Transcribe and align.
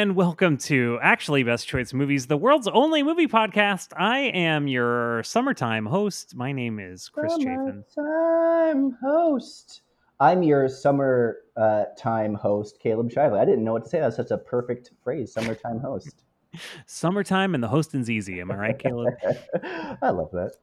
and 0.00 0.16
welcome 0.16 0.56
to 0.56 0.98
actually 1.02 1.42
Best 1.42 1.68
Choice 1.68 1.92
Movies, 1.92 2.26
the 2.26 2.36
world's 2.38 2.66
only 2.66 3.02
movie 3.02 3.26
podcast. 3.26 3.92
I 3.98 4.20
am 4.20 4.66
your 4.66 5.22
summertime 5.24 5.84
host. 5.84 6.34
My 6.34 6.52
name 6.52 6.80
is 6.80 7.10
Chris 7.10 7.34
Chafin. 7.34 7.84
Summertime 7.86 8.96
host. 9.04 9.82
I'm 10.18 10.42
your 10.42 10.70
summer 10.70 11.40
uh, 11.54 11.84
time 11.98 12.32
host, 12.32 12.78
Caleb 12.80 13.10
Shively. 13.10 13.38
I 13.38 13.44
didn't 13.44 13.62
know 13.62 13.74
what 13.74 13.84
to 13.84 13.90
say. 13.90 14.00
That's 14.00 14.16
such 14.16 14.30
a 14.30 14.38
perfect 14.38 14.90
phrase, 15.04 15.34
summertime 15.34 15.80
host. 15.80 16.24
Summertime 16.86 17.54
and 17.54 17.62
the 17.62 17.68
hosting's 17.68 18.08
easy. 18.08 18.40
Am 18.40 18.50
I 18.50 18.56
right, 18.56 18.78
Caleb? 18.78 19.12
I 20.02 20.08
love 20.08 20.30
that. 20.32 20.54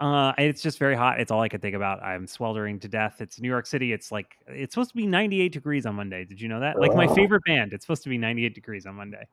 Uh, 0.00 0.32
it's 0.38 0.60
just 0.60 0.78
very 0.78 0.96
hot. 0.96 1.20
It's 1.20 1.30
all 1.30 1.40
I 1.40 1.48
can 1.48 1.60
think 1.60 1.76
about. 1.76 2.02
I'm 2.02 2.26
sweltering 2.26 2.80
to 2.80 2.88
death. 2.88 3.20
It's 3.20 3.40
New 3.40 3.48
York 3.48 3.66
City. 3.66 3.92
It's 3.92 4.10
like 4.10 4.36
it's 4.46 4.74
supposed 4.74 4.90
to 4.90 4.96
be 4.96 5.06
98 5.06 5.52
degrees 5.52 5.86
on 5.86 5.94
Monday. 5.94 6.24
Did 6.24 6.40
you 6.40 6.48
know 6.48 6.60
that? 6.60 6.78
Like 6.78 6.94
my 6.94 7.12
favorite 7.14 7.42
band. 7.46 7.72
It's 7.72 7.84
supposed 7.84 8.02
to 8.04 8.08
be 8.08 8.18
98 8.18 8.54
degrees 8.54 8.86
on 8.86 8.96
Monday. 8.96 9.26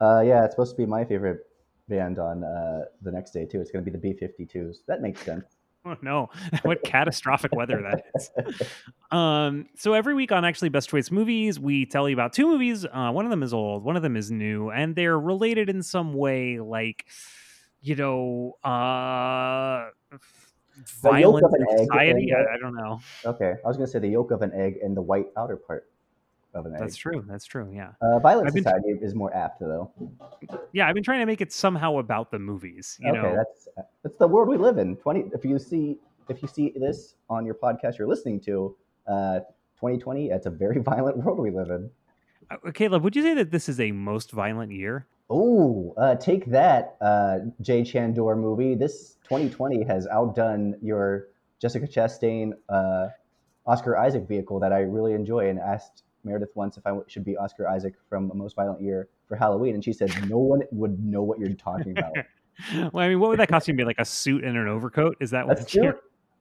Uh, 0.00 0.22
yeah, 0.24 0.44
it's 0.44 0.52
supposed 0.52 0.72
to 0.72 0.76
be 0.76 0.86
my 0.86 1.04
favorite 1.04 1.46
band 1.88 2.18
on 2.18 2.44
uh, 2.44 2.84
the 3.02 3.10
next 3.10 3.30
day 3.30 3.44
too. 3.46 3.60
It's 3.60 3.70
going 3.70 3.84
to 3.84 3.90
be 3.90 3.96
the 3.96 4.14
B-52s. 4.14 4.78
That 4.86 5.02
makes 5.02 5.22
sense. 5.22 5.44
Oh 5.88 5.96
no, 6.02 6.30
what 6.62 6.82
catastrophic 6.82 7.52
weather 7.54 7.80
that 7.80 8.06
is. 8.16 8.68
Um, 9.12 9.68
so 9.76 9.92
every 9.92 10.14
week 10.14 10.32
on 10.32 10.44
actually 10.44 10.68
Best 10.68 10.88
Choice 10.88 11.12
Movies, 11.12 11.60
we 11.60 11.86
tell 11.86 12.08
you 12.08 12.16
about 12.16 12.32
two 12.32 12.48
movies. 12.48 12.84
Uh, 12.84 13.12
one 13.12 13.24
of 13.24 13.30
them 13.30 13.44
is 13.44 13.54
old, 13.54 13.84
one 13.84 13.94
of 13.94 14.02
them 14.02 14.16
is 14.16 14.32
new, 14.32 14.68
and 14.70 14.96
they're 14.96 15.16
related 15.16 15.70
in 15.70 15.84
some 15.84 16.12
way, 16.12 16.58
like 16.58 17.06
you 17.86 17.94
know, 17.94 18.56
uh, 18.64 19.90
The 20.10 21.18
yolk 21.18 21.40
violence 21.40 21.44
of 21.46 21.52
an 21.54 21.62
in 21.62 21.68
egg 21.80 21.86
society. 21.86 22.32
I, 22.34 22.54
I 22.54 22.58
don't 22.58 22.74
know. 22.74 23.00
Okay, 23.24 23.54
I 23.64 23.68
was 23.68 23.76
going 23.76 23.86
to 23.86 23.90
say 23.92 23.98
the 24.00 24.08
yolk 24.08 24.30
of 24.32 24.42
an 24.42 24.52
egg 24.52 24.78
and 24.82 24.96
the 24.96 25.02
white 25.02 25.26
outer 25.36 25.56
part 25.56 25.88
of 26.54 26.66
an 26.66 26.74
egg. 26.74 26.80
That's 26.80 26.96
true. 26.96 27.24
That's 27.28 27.44
true. 27.44 27.70
Yeah, 27.72 27.92
Uh, 28.02 28.18
Violent 28.18 28.52
been- 28.52 28.62
Society 28.64 28.90
is 29.00 29.14
more 29.14 29.32
apt 29.34 29.60
though. 29.60 29.90
yeah. 30.72 30.88
I've 30.88 30.94
been 30.94 31.04
trying 31.04 31.20
to 31.20 31.26
make 31.26 31.40
it 31.40 31.52
somehow 31.52 31.98
about 31.98 32.30
the 32.30 32.38
movies. 32.38 32.98
You 33.00 33.10
okay, 33.10 33.22
know, 33.22 33.36
that's 33.36 33.68
that's 34.02 34.16
the 34.18 34.26
world 34.28 34.48
we 34.48 34.56
live 34.58 34.78
in. 34.78 34.96
Twenty. 34.96 35.24
If 35.32 35.44
you 35.44 35.58
see 35.58 35.98
if 36.28 36.42
you 36.42 36.48
see 36.48 36.72
this 36.76 37.14
on 37.30 37.46
your 37.46 37.54
podcast 37.54 37.98
you're 37.98 38.08
listening 38.08 38.40
to, 38.40 38.76
uh, 39.06 39.38
2020. 39.76 40.30
It's 40.30 40.46
a 40.46 40.50
very 40.50 40.80
violent 40.92 41.18
world 41.18 41.38
we 41.38 41.50
live 41.50 41.70
in. 41.70 41.88
Uh, 42.50 42.70
Caleb, 42.72 43.02
would 43.04 43.14
you 43.14 43.22
say 43.22 43.34
that 43.34 43.50
this 43.50 43.68
is 43.68 43.78
a 43.78 43.92
most 43.92 44.30
violent 44.32 44.72
year? 44.72 45.06
Oh, 45.28 45.94
uh, 45.96 46.14
take 46.14 46.46
that, 46.46 46.96
uh, 47.00 47.38
Jay 47.60 47.82
Chandor 47.82 48.36
movie. 48.38 48.74
This 48.74 49.16
2020 49.24 49.84
has 49.84 50.06
outdone 50.06 50.76
your 50.80 51.28
Jessica 51.60 51.86
Chastain, 51.86 52.52
uh, 52.68 53.08
Oscar 53.66 53.96
Isaac 53.96 54.28
vehicle 54.28 54.60
that 54.60 54.72
I 54.72 54.80
really 54.80 55.14
enjoy 55.14 55.48
and 55.48 55.58
asked 55.58 56.04
Meredith 56.22 56.50
once 56.54 56.76
if 56.76 56.86
I 56.86 56.92
should 57.08 57.24
be 57.24 57.36
Oscar 57.36 57.68
Isaac 57.68 57.94
from 58.08 58.30
A 58.30 58.34
Most 58.34 58.54
Violent 58.54 58.80
Year 58.80 59.08
for 59.26 59.36
Halloween. 59.36 59.74
And 59.74 59.84
she 59.84 59.92
said, 59.92 60.12
no 60.28 60.38
one 60.38 60.62
would 60.70 61.02
know 61.04 61.22
what 61.22 61.40
you're 61.40 61.54
talking 61.54 61.98
about. 61.98 62.12
well, 62.92 63.04
I 63.04 63.08
mean, 63.08 63.18
what 63.18 63.30
would 63.30 63.40
that 63.40 63.48
costume 63.48 63.76
be? 63.76 63.84
Like 63.84 63.98
a 63.98 64.04
suit 64.04 64.44
and 64.44 64.56
an 64.56 64.68
overcoat? 64.68 65.16
Is 65.20 65.30
that 65.30 65.46
what? 65.46 65.74
you're- 65.74 65.92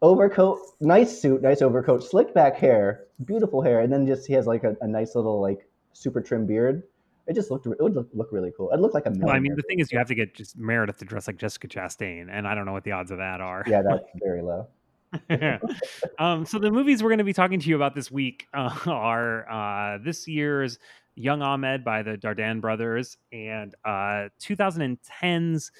overcoat, 0.01 0.59
nice 0.79 1.19
suit, 1.19 1.41
nice 1.41 1.61
overcoat, 1.61 2.03
slick 2.03 2.33
back 2.33 2.55
hair, 2.55 3.05
beautiful 3.25 3.61
hair, 3.61 3.79
and 3.79 3.91
then 3.91 4.05
just 4.05 4.27
he 4.27 4.33
has 4.33 4.45
like 4.45 4.63
a, 4.63 4.75
a 4.81 4.87
nice 4.87 5.15
little 5.15 5.41
like 5.41 5.67
super 5.93 6.21
trim 6.21 6.45
beard. 6.45 6.83
It 7.27 7.33
just 7.33 7.49
looked 7.49 7.65
it 7.65 7.79
would 7.79 7.95
look, 7.95 8.09
look 8.13 8.31
really 8.31 8.51
cool. 8.55 8.71
It 8.71 8.79
looked 8.79 8.93
like 8.93 9.07
a 9.07 9.11
Well, 9.11 9.35
I 9.35 9.39
mean, 9.39 9.55
the 9.55 9.63
thing 9.63 9.79
is, 9.79 9.91
you 9.91 9.97
have 9.97 10.07
to 10.07 10.15
get 10.15 10.35
just 10.35 10.57
Meredith 10.57 10.97
to 10.99 11.05
dress 11.05 11.27
like 11.27 11.37
Jessica 11.37 11.67
Chastain, 11.67 12.27
and 12.29 12.47
I 12.47 12.53
don't 12.53 12.65
know 12.65 12.73
what 12.73 12.83
the 12.83 12.91
odds 12.91 13.11
of 13.11 13.17
that 13.17 13.41
are. 13.41 13.63
yeah, 13.67 13.81
that's 13.81 14.05
very 14.23 14.41
low. 14.41 14.67
um, 16.19 16.45
so 16.45 16.59
the 16.59 16.69
movies 16.69 17.01
we're 17.01 17.09
going 17.09 17.19
to 17.19 17.23
be 17.23 17.33
talking 17.33 17.59
to 17.59 17.69
you 17.69 17.75
about 17.75 17.95
this 17.95 18.11
week 18.11 18.47
uh, 18.53 18.77
are 18.87 19.49
uh, 19.49 19.97
this 20.03 20.27
year's 20.27 20.77
Young 21.15 21.41
Ahmed 21.41 21.83
by 21.83 22.03
the 22.03 22.17
Dardenne 22.17 22.59
brothers 22.61 23.17
and 23.31 23.73
uh, 23.85 24.29
2010's 24.41 25.71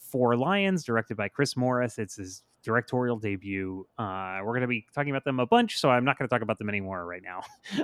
Four 0.00 0.36
Lions, 0.36 0.82
directed 0.84 1.16
by 1.16 1.28
Chris 1.28 1.56
Morris. 1.56 1.98
It's 1.98 2.16
his 2.16 2.42
directorial 2.64 3.18
debut. 3.18 3.86
Uh, 3.96 4.40
we're 4.42 4.52
going 4.52 4.62
to 4.62 4.66
be 4.66 4.84
talking 4.92 5.10
about 5.10 5.24
them 5.24 5.38
a 5.38 5.46
bunch, 5.46 5.78
so 5.78 5.88
I'm 5.88 6.04
not 6.04 6.18
going 6.18 6.28
to 6.28 6.34
talk 6.34 6.42
about 6.42 6.58
them 6.58 6.68
anymore 6.68 7.06
right 7.06 7.22
now. 7.22 7.42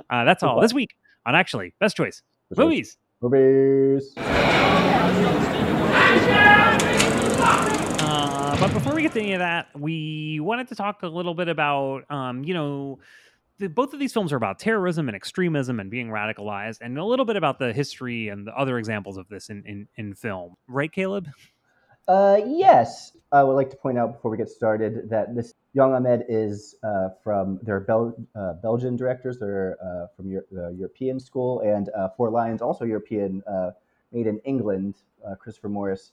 Uh, 0.09 0.25
that's 0.25 0.43
all 0.43 0.59
this 0.59 0.73
week 0.73 0.95
on 1.25 1.33
actually 1.33 1.73
Best 1.79 1.95
Choice 1.95 2.21
Movies. 2.57 2.97
Movies. 3.21 4.13
Uh, 8.05 8.57
but 8.59 8.73
before 8.73 8.93
we 8.93 9.01
get 9.01 9.13
to 9.13 9.19
any 9.19 9.33
of 9.33 9.39
that, 9.39 9.67
we 9.77 10.39
wanted 10.39 10.67
to 10.67 10.75
talk 10.75 11.03
a 11.03 11.07
little 11.07 11.33
bit 11.33 11.47
about, 11.47 12.03
um, 12.11 12.43
you 12.43 12.53
know, 12.53 12.99
the, 13.59 13.69
both 13.69 13.93
of 13.93 13.99
these 13.99 14.11
films 14.13 14.33
are 14.33 14.37
about 14.37 14.59
terrorism 14.59 15.07
and 15.07 15.15
extremism 15.15 15.79
and 15.79 15.89
being 15.89 16.09
radicalized, 16.09 16.79
and 16.81 16.97
a 16.97 17.05
little 17.05 17.25
bit 17.25 17.35
about 17.35 17.59
the 17.59 17.71
history 17.71 18.27
and 18.29 18.45
the 18.45 18.53
other 18.57 18.77
examples 18.77 19.17
of 19.17 19.27
this 19.29 19.49
in, 19.49 19.63
in, 19.65 19.87
in 19.95 20.13
film. 20.15 20.55
Right, 20.67 20.91
Caleb? 20.91 21.27
Uh, 22.07 22.39
yes, 22.45 23.15
I 23.31 23.43
would 23.43 23.53
like 23.53 23.69
to 23.69 23.77
point 23.77 23.97
out 23.97 24.13
before 24.13 24.29
we 24.29 24.37
get 24.37 24.49
started 24.49 25.09
that 25.09 25.35
this 25.35 25.53
Young 25.73 25.93
Ahmed 25.93 26.25
is 26.27 26.75
uh, 26.83 27.09
from 27.23 27.59
they're 27.63 27.79
Bel- 27.79 28.15
uh, 28.35 28.53
Belgian 28.53 28.95
directors. 28.95 29.39
They're 29.39 29.77
uh, 29.83 30.07
from 30.15 30.29
Euro- 30.29 30.45
the 30.51 30.75
European 30.77 31.19
school, 31.19 31.61
and 31.61 31.89
uh, 31.97 32.09
Four 32.15 32.29
Lions 32.29 32.61
also 32.61 32.85
European, 32.85 33.41
made 34.11 34.27
in 34.27 34.39
England. 34.39 34.95
Christopher 35.39 35.69
Morris. 35.69 36.11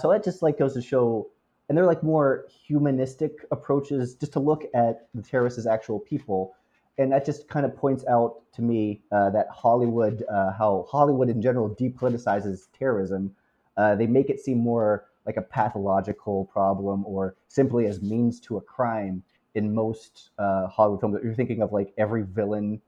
So 0.00 0.10
that 0.10 0.24
just 0.24 0.42
like 0.42 0.58
goes 0.58 0.74
to 0.74 0.82
show, 0.82 1.28
and 1.68 1.78
they're 1.78 1.86
like 1.86 2.02
more 2.02 2.46
humanistic 2.66 3.46
approaches, 3.52 4.16
just 4.16 4.32
to 4.32 4.40
look 4.40 4.64
at 4.74 5.06
the 5.14 5.22
terrorists 5.22 5.56
as 5.56 5.68
actual 5.68 6.00
people, 6.00 6.54
and 6.98 7.12
that 7.12 7.24
just 7.24 7.48
kind 7.48 7.64
of 7.64 7.76
points 7.76 8.04
out 8.06 8.40
to 8.54 8.62
me 8.62 9.00
uh, 9.12 9.30
that 9.30 9.46
Hollywood, 9.50 10.24
uh, 10.28 10.50
how 10.52 10.84
Hollywood 10.90 11.30
in 11.30 11.40
general 11.40 11.70
depoliticizes 11.70 12.66
terrorism. 12.76 13.34
Uh, 13.76 13.94
they 13.94 14.06
make 14.06 14.28
it 14.28 14.40
seem 14.40 14.58
more 14.58 15.06
like 15.26 15.36
a 15.36 15.42
pathological 15.42 16.46
problem 16.46 17.04
or 17.06 17.36
simply 17.48 17.86
as 17.86 18.02
means 18.02 18.40
to 18.40 18.56
a 18.56 18.60
crime 18.60 19.22
in 19.54 19.74
most 19.74 20.30
uh, 20.38 20.66
Hollywood 20.68 21.00
films. 21.00 21.18
You're 21.22 21.34
thinking 21.34 21.62
of 21.62 21.72
like 21.72 21.92
every 21.98 22.22
villain 22.22 22.80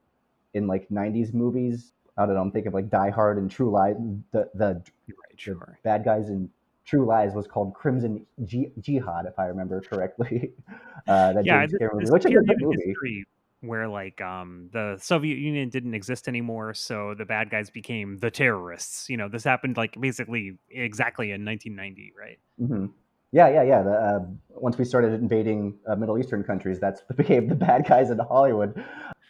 in 0.55 0.67
like 0.67 0.91
90s 0.91 1.33
movies. 1.33 1.93
I 2.17 2.27
don't 2.27 2.35
know. 2.35 2.41
I'm 2.43 2.51
thinking 2.51 2.69
of 2.69 2.75
like 2.75 2.91
Die 2.91 3.11
Hard 3.11 3.39
and 3.39 3.51
True 3.51 3.71
Lies. 3.71 3.97
The 4.33 4.51
the 4.55 4.83
right, 5.09 5.39
sure. 5.39 5.79
bad 5.83 6.05
guys 6.05 6.29
in 6.29 6.49
True 6.85 7.07
Lies 7.07 7.33
was 7.35 7.47
called 7.47 7.75
Crimson 7.75 8.27
Ji- 8.45 8.73
Jihad, 8.81 9.27
if 9.27 9.39
I 9.39 9.47
remember 9.47 9.81
correctly. 9.81 10.53
Uh, 11.09 11.33
that 11.33 11.45
Yeah, 11.45 11.67
James 11.67 11.73
Cameron 11.79 11.99
movie, 11.99 12.13
which 12.13 12.25
is 12.27 12.31
a 12.31 12.35
good 12.45 12.61
movie. 12.61 12.77
history 12.87 13.25
where 13.63 13.89
like 13.89 14.21
um, 14.21 14.69
the 14.73 14.99
Soviet 15.01 15.39
Union 15.39 15.69
didn't 15.69 15.95
exist 15.95 16.29
anymore, 16.29 16.75
so 16.75 17.15
the 17.17 17.25
bad 17.25 17.49
guys 17.51 17.71
became 17.71 18.19
the 18.19 18.31
terrorists. 18.31 19.09
You 19.09 19.17
know, 19.17 19.29
this 19.29 19.45
happened 19.45 19.77
like 19.77 19.99
basically 20.01 20.59
exactly 20.71 21.31
in 21.31 21.45
1990, 21.45 22.13
right? 22.19 22.39
hmm 22.59 22.87
Yeah, 23.31 23.49
yeah, 23.49 23.63
yeah. 23.63 23.83
The, 23.83 23.93
uh, 23.93 24.21
once 24.51 24.77
we 24.79 24.85
started 24.85 25.15
invading 25.15 25.79
uh, 25.87 25.97
Middle 25.97 26.19
Eastern 26.19 26.43
countries, 26.43 26.79
that's 26.81 27.03
became 27.17 27.49
the 27.49 27.55
bad 27.55 27.87
guys 27.87 28.11
in 28.11 28.19
Hollywood. 28.19 28.85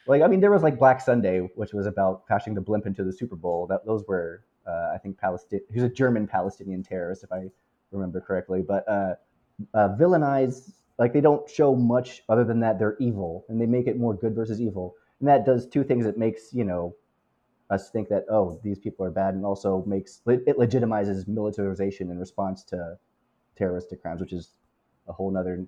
Like, 0.07 0.23
I 0.23 0.27
mean, 0.27 0.41
there 0.41 0.51
was 0.51 0.63
like 0.63 0.79
Black 0.79 1.01
Sunday, 1.01 1.41
which 1.55 1.73
was 1.73 1.87
about 1.87 2.27
crashing 2.27 2.55
the 2.55 2.61
blimp 2.61 2.87
into 2.87 3.05
the 3.05 3.13
Super 3.13 3.37
Bowl. 3.37 3.67
That 3.69 3.87
those 3.87 4.05
were, 4.09 4.45
uh, 4.67 4.93
I 4.95 4.99
think, 4.99 5.19
Palestinian. 5.19 5.67
Was 5.75 5.85
a 5.85 5.89
German 5.89 6.27
Palestinian 6.27 6.83
terrorist, 6.83 7.23
if 7.23 7.31
I 7.31 7.51
remember 7.93 8.21
correctly. 8.21 8.63
But 8.67 8.89
uh, 8.89 9.15
uh, 9.75 9.91
villainize, 10.01 10.73
like, 10.99 11.13
they 11.13 11.21
don't 11.21 11.49
show 11.49 11.75
much 11.75 12.23
other 12.29 12.45
than 12.45 12.61
that 12.61 12.79
they're 12.79 12.97
evil, 13.01 13.45
and 13.49 13.61
they 13.61 13.67
make 13.67 13.87
it 13.87 13.99
more 13.99 14.15
good 14.15 14.35
versus 14.35 14.61
evil. 14.61 14.95
And 15.21 15.29
that 15.29 15.47
does 15.47 15.67
two 15.67 15.85
things. 15.85 16.07
It 16.07 16.19
makes 16.19 16.53
you 16.53 16.65
know 16.65 16.95
us 17.71 17.91
think 17.91 18.09
that 18.09 18.25
oh, 18.31 18.61
these 18.63 18.79
people 18.79 19.05
are 19.07 19.11
bad, 19.11 19.35
and 19.35 19.45
also 19.45 19.85
makes 19.87 20.21
it 20.27 20.59
legitimizes 20.59 21.27
militarization 21.29 22.11
in 22.11 22.19
response 22.19 22.65
to 22.65 22.99
terroristic 23.57 24.03
crimes, 24.03 24.21
which 24.21 24.33
is 24.33 24.51
a 25.09 25.13
whole 25.13 25.31
nother 25.31 25.65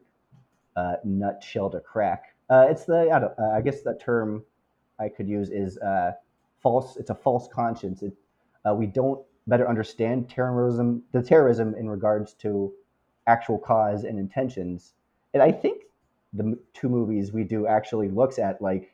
uh, 0.77 0.95
nutshell 1.05 1.71
to 1.71 1.81
crack. 1.81 2.35
Uh, 2.51 2.67
it's 2.69 2.85
the 2.85 3.11
I, 3.13 3.19
don't, 3.19 3.33
uh, 3.39 3.57
I 3.57 3.61
guess 3.61 3.83
the 3.83 3.95
term 3.95 4.45
I 4.99 5.09
could 5.09 5.29
use 5.29 5.51
is 5.51 5.79
uh, 5.79 6.13
false. 6.63 6.97
It's 6.97 7.11
a 7.11 7.15
false 7.15 7.49
conscience. 7.53 8.03
It, 8.03 8.13
uh, 8.69 8.75
we 8.75 8.87
don't 8.87 9.21
better 9.47 9.69
understand 9.69 10.29
terrorism, 10.29 11.03
the 11.13 11.23
terrorism 11.23 11.75
in 11.75 11.89
regards 11.89 12.35
to 12.35 12.73
actual 13.27 13.59
cause 13.59 14.05
and 14.05 14.19
intentions. 14.19 14.95
And 15.35 15.43
I 15.43 15.53
think 15.53 15.83
the 16.33 16.57
two 16.73 16.89
movies 16.89 17.33
we 17.33 17.45
do 17.45 17.67
actually 17.67 18.09
looks 18.09 18.39
at 18.39 18.63
like, 18.63 18.93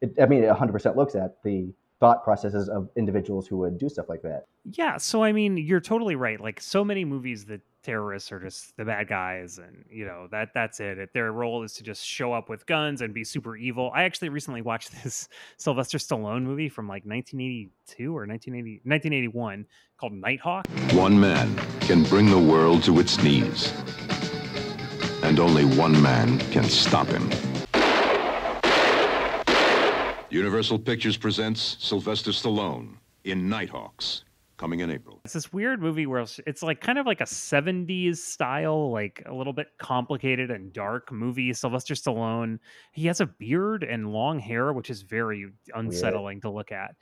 it, 0.00 0.14
I 0.20 0.26
mean, 0.26 0.42
it 0.42 0.50
100% 0.50 0.96
looks 0.96 1.14
at 1.14 1.42
the 1.42 1.68
thought 2.00 2.22
processes 2.24 2.68
of 2.68 2.88
individuals 2.96 3.46
who 3.46 3.56
would 3.58 3.78
do 3.78 3.88
stuff 3.88 4.08
like 4.08 4.20
that. 4.22 4.46
Yeah, 4.72 4.96
so 4.98 5.22
I 5.22 5.32
mean, 5.32 5.56
you're 5.56 5.80
totally 5.80 6.16
right. 6.16 6.38
Like 6.40 6.60
so 6.60 6.84
many 6.84 7.04
movies, 7.04 7.44
the 7.46 7.60
terrorists 7.82 8.30
are 8.32 8.40
just 8.40 8.76
the 8.76 8.84
bad 8.84 9.06
guys, 9.08 9.58
and 9.58 9.84
you 9.88 10.04
know 10.04 10.26
that 10.32 10.48
that's 10.52 10.80
it. 10.80 10.98
It- 10.98 11.12
Their 11.14 11.32
role 11.32 11.62
is 11.62 11.72
to 11.74 11.82
just 11.84 12.04
show 12.04 12.32
up 12.34 12.50
with 12.50 12.66
guns 12.66 13.00
and 13.00 13.14
be 13.14 13.24
super 13.24 13.56
evil. 13.56 13.90
I 13.94 14.02
actually 14.02 14.28
recently 14.28 14.60
watched 14.60 14.90
this 15.04 15.28
Sylvester 15.56 15.96
Stallone 15.98 16.42
movie 16.42 16.68
from 16.68 16.86
like 16.88 17.06
1982 17.06 18.08
or 18.14 18.26
1980, 18.26 18.80
1981 18.84 19.66
called 19.96 20.12
Nighthawk. 20.12 20.66
One 20.92 21.18
man 21.18 21.56
can 21.80 22.02
bring 22.02 22.28
the 22.28 22.38
world 22.38 22.82
to 22.84 22.98
its 23.00 23.22
knees. 23.22 23.72
And 25.36 25.42
only 25.42 25.66
one 25.66 26.00
man 26.00 26.38
can 26.50 26.64
stop 26.64 27.08
him. 27.08 27.30
Universal 30.30 30.78
Pictures 30.78 31.18
presents 31.18 31.76
Sylvester 31.78 32.30
Stallone 32.30 32.94
in 33.24 33.46
Nighthawks, 33.46 34.24
coming 34.56 34.80
in 34.80 34.90
April. 34.90 35.20
It's 35.26 35.34
this 35.34 35.52
weird 35.52 35.82
movie 35.82 36.06
where 36.06 36.20
it's- 36.20 36.40
it's 36.46 36.62
like 36.62 36.80
kind 36.80 36.98
of 36.98 37.04
like 37.04 37.20
a 37.20 37.26
70s 37.26 38.16
style, 38.24 38.90
like 38.90 39.22
a 39.26 39.34
little 39.34 39.52
bit 39.52 39.66
complicated 39.78 40.50
and 40.50 40.72
dark 40.72 41.12
movie. 41.12 41.52
Sylvester 41.52 41.92
Stallone, 41.92 42.58
he 42.92 43.06
has 43.06 43.20
a 43.20 43.26
beard 43.26 43.84
and 43.84 44.10
long 44.10 44.38
hair, 44.38 44.72
which 44.72 44.88
is 44.88 45.02
very 45.02 45.52
unsettling 45.74 46.40
to 46.40 46.50
look 46.50 46.72
at. 46.72 46.94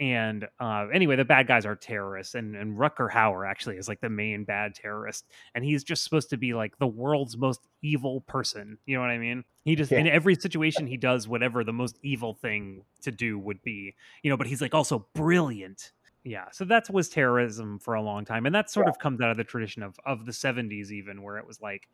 And 0.00 0.46
uh, 0.60 0.86
anyway, 0.92 1.16
the 1.16 1.24
bad 1.24 1.48
guys 1.48 1.66
are 1.66 1.74
terrorists, 1.74 2.36
and, 2.36 2.54
and 2.54 2.78
Rutger 2.78 3.10
Hauer 3.10 3.48
actually 3.48 3.78
is 3.78 3.88
like 3.88 4.00
the 4.00 4.08
main 4.08 4.44
bad 4.44 4.74
terrorist, 4.76 5.26
and 5.56 5.64
he's 5.64 5.82
just 5.82 6.04
supposed 6.04 6.30
to 6.30 6.36
be 6.36 6.54
like 6.54 6.78
the 6.78 6.86
world's 6.86 7.36
most 7.36 7.66
evil 7.82 8.20
person. 8.20 8.78
You 8.86 8.94
know 8.94 9.00
what 9.00 9.10
I 9.10 9.18
mean? 9.18 9.44
He 9.64 9.74
just 9.74 9.90
in 9.90 10.06
every 10.06 10.36
situation 10.36 10.86
he 10.86 10.96
does 10.96 11.26
whatever 11.26 11.64
the 11.64 11.72
most 11.72 11.98
evil 12.02 12.34
thing 12.34 12.84
to 13.02 13.10
do 13.10 13.40
would 13.40 13.60
be. 13.62 13.96
You 14.22 14.30
know, 14.30 14.36
but 14.36 14.46
he's 14.46 14.60
like 14.60 14.74
also 14.74 15.06
brilliant. 15.14 15.90
Yeah, 16.22 16.46
so 16.52 16.64
that 16.66 16.90
was 16.90 17.08
terrorism 17.08 17.78
for 17.78 17.94
a 17.94 18.02
long 18.02 18.24
time, 18.24 18.46
and 18.46 18.54
that 18.54 18.70
sort 18.70 18.86
of 18.86 18.98
comes 18.98 19.20
out 19.20 19.30
of 19.30 19.36
the 19.36 19.44
tradition 19.44 19.82
of 19.82 19.98
of 20.06 20.26
the 20.26 20.32
'70s, 20.32 20.92
even 20.92 21.22
where 21.22 21.38
it 21.38 21.46
was 21.46 21.60
like 21.60 21.88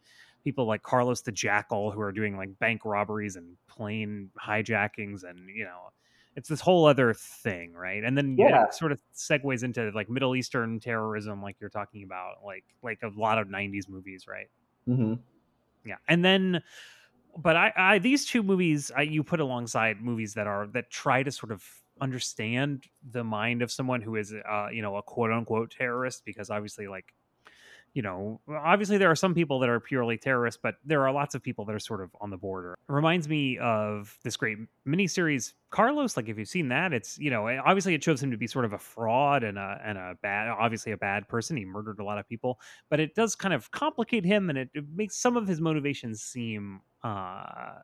people 0.44 0.66
like 0.66 0.82
Carlos 0.82 1.22
the 1.22 1.32
Jackal 1.32 1.90
who 1.90 2.00
are 2.00 2.12
doing 2.12 2.36
like 2.36 2.58
bank 2.58 2.84
robberies 2.84 3.36
and 3.36 3.56
plane 3.66 4.30
hijackings, 4.38 5.24
and 5.24 5.48
you 5.48 5.64
know, 5.64 5.90
it's 6.36 6.48
this 6.48 6.60
whole 6.60 6.86
other 6.86 7.14
thing, 7.14 7.72
right? 7.74 8.02
And 8.04 8.16
then 8.18 8.38
Yeah. 8.38 8.64
it 8.64 8.72
sort 8.72 8.92
of 8.92 9.00
segues 9.14 9.62
into 9.64 9.90
like 9.94 10.08
Middle 10.10 10.34
Eastern 10.36 10.80
terrorism, 10.80 11.42
like 11.42 11.56
you're 11.60 11.70
talking 11.70 12.02
about, 12.04 12.44
like 12.44 12.64
like 12.82 13.02
a 13.02 13.08
lot 13.08 13.38
of 13.38 13.48
'90s 13.48 13.88
movies, 13.88 14.26
right? 14.28 14.48
hmm 14.86 15.14
yeah 15.84 15.96
and 16.08 16.24
then 16.24 16.62
but 17.38 17.56
i 17.56 17.72
i 17.76 17.98
these 17.98 18.26
two 18.26 18.42
movies 18.42 18.90
I, 18.96 19.02
you 19.02 19.22
put 19.24 19.40
alongside 19.40 20.00
movies 20.00 20.34
that 20.34 20.46
are 20.46 20.66
that 20.68 20.90
try 20.90 21.22
to 21.22 21.32
sort 21.32 21.52
of 21.52 21.64
understand 22.00 22.84
the 23.02 23.24
mind 23.24 23.62
of 23.62 23.70
someone 23.70 24.02
who 24.02 24.16
is 24.16 24.34
uh 24.34 24.68
you 24.72 24.82
know 24.82 24.96
a 24.96 25.02
quote 25.02 25.32
unquote 25.32 25.70
terrorist 25.70 26.24
because 26.24 26.50
obviously 26.50 26.88
like 26.88 27.14
you 27.94 28.02
know 28.02 28.40
obviously 28.48 28.98
there 28.98 29.10
are 29.10 29.16
some 29.16 29.34
people 29.34 29.60
that 29.60 29.68
are 29.68 29.80
purely 29.80 30.18
terrorists 30.18 30.60
but 30.60 30.74
there 30.84 31.06
are 31.06 31.12
lots 31.12 31.34
of 31.34 31.42
people 31.42 31.64
that 31.64 31.74
are 31.74 31.80
sort 31.80 32.02
of 32.02 32.10
on 32.20 32.28
the 32.28 32.36
border. 32.36 32.72
It 32.72 32.92
reminds 32.92 33.28
me 33.28 33.56
of 33.58 34.18
this 34.24 34.36
great 34.36 34.58
miniseries 34.86 35.52
carlos 35.70 36.16
like 36.16 36.28
if 36.28 36.36
you've 36.38 36.48
seen 36.48 36.68
that 36.68 36.92
it's 36.92 37.18
you 37.18 37.30
know 37.30 37.48
obviously 37.64 37.94
it 37.94 38.04
shows 38.04 38.22
him 38.22 38.30
to 38.30 38.36
be 38.36 38.46
sort 38.46 38.64
of 38.64 38.72
a 38.72 38.78
fraud 38.78 39.44
and 39.44 39.58
a 39.58 39.80
and 39.84 39.96
a 39.96 40.16
bad 40.22 40.48
obviously 40.48 40.92
a 40.92 40.96
bad 40.96 41.26
person. 41.28 41.56
He 41.56 41.64
murdered 41.64 42.00
a 42.00 42.04
lot 42.04 42.18
of 42.18 42.28
people 42.28 42.58
but 42.90 43.00
it 43.00 43.14
does 43.14 43.34
kind 43.34 43.54
of 43.54 43.70
complicate 43.70 44.24
him 44.24 44.50
and 44.50 44.58
it, 44.58 44.70
it 44.74 44.84
makes 44.94 45.16
some 45.16 45.36
of 45.36 45.46
his 45.46 45.60
motivations 45.60 46.20
seem 46.22 46.80
uh 47.02 47.74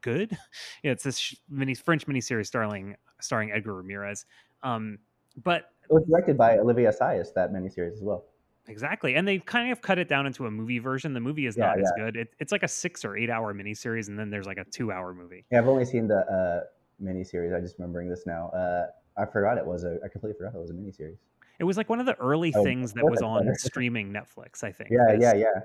good. 0.00 0.36
Yeah 0.82 0.92
it's 0.92 1.04
this 1.04 1.36
mini 1.48 1.74
french 1.74 2.06
miniseries 2.06 2.46
starring 2.46 2.96
starring 3.20 3.52
edgar 3.52 3.74
ramirez 3.74 4.24
um 4.62 4.98
but 5.44 5.70
It 5.88 5.92
was 5.92 6.04
directed 6.08 6.36
by 6.36 6.58
Olivier 6.58 6.88
Assayas, 6.88 7.32
that 7.34 7.52
miniseries 7.52 7.92
as 7.92 8.02
well. 8.02 8.24
Exactly 8.68 9.14
and 9.14 9.26
they've 9.26 9.44
kind 9.46 9.72
of 9.72 9.80
cut 9.80 9.98
it 9.98 10.08
down 10.08 10.26
into 10.26 10.46
a 10.46 10.50
movie 10.50 10.78
version 10.78 11.14
the 11.14 11.20
movie 11.20 11.46
is 11.46 11.56
Yeah, 11.56 11.66
not 11.68 11.80
as 11.80 11.90
good 11.96 12.16
it, 12.16 12.34
it's 12.38 12.52
like 12.52 12.62
a 12.62 12.68
six 12.68 13.04
or 13.04 13.16
eight 13.16 13.30
hour 13.30 13.54
miniseries 13.54 14.08
and 14.08 14.18
then 14.18 14.30
there's 14.30 14.46
like 14.46 14.58
a 14.58 14.64
two 14.64 14.92
hour 14.92 15.14
movie 15.14 15.46
Yeah, 15.50 15.58
I've 15.60 15.68
only 15.68 15.84
seen 15.84 16.06
the 16.06 16.18
uh, 16.18 16.64
miniseries. 17.02 17.54
I'm 17.54 17.62
just 17.62 17.78
remembering 17.78 18.08
this 18.08 18.24
now. 18.26 18.48
Uh, 18.50 18.88
I 19.16 19.24
forgot 19.26 19.58
it 19.58 19.66
was 19.66 19.84
a. 19.84 19.98
I 20.04 20.08
completely 20.08 20.36
forgot 20.38 20.54
it 20.54 20.60
was 20.60 20.70
a 20.70 20.74
miniseries. 20.74 21.16
it 21.58 21.64
was 21.64 21.76
like 21.76 21.88
one 21.88 21.98
of 21.98 22.06
the 22.06 22.14
early 22.16 22.52
Oh, 22.52 22.62
things 22.62 22.92
that 22.92 23.04
was 23.04 23.22
on 23.22 23.52
streaming 23.58 24.12
netflix 24.12 24.62
i 24.62 24.70
think 24.70 24.90
Yeah, 24.90 25.12
yeah, 25.18 25.34
yeah. 25.34 25.60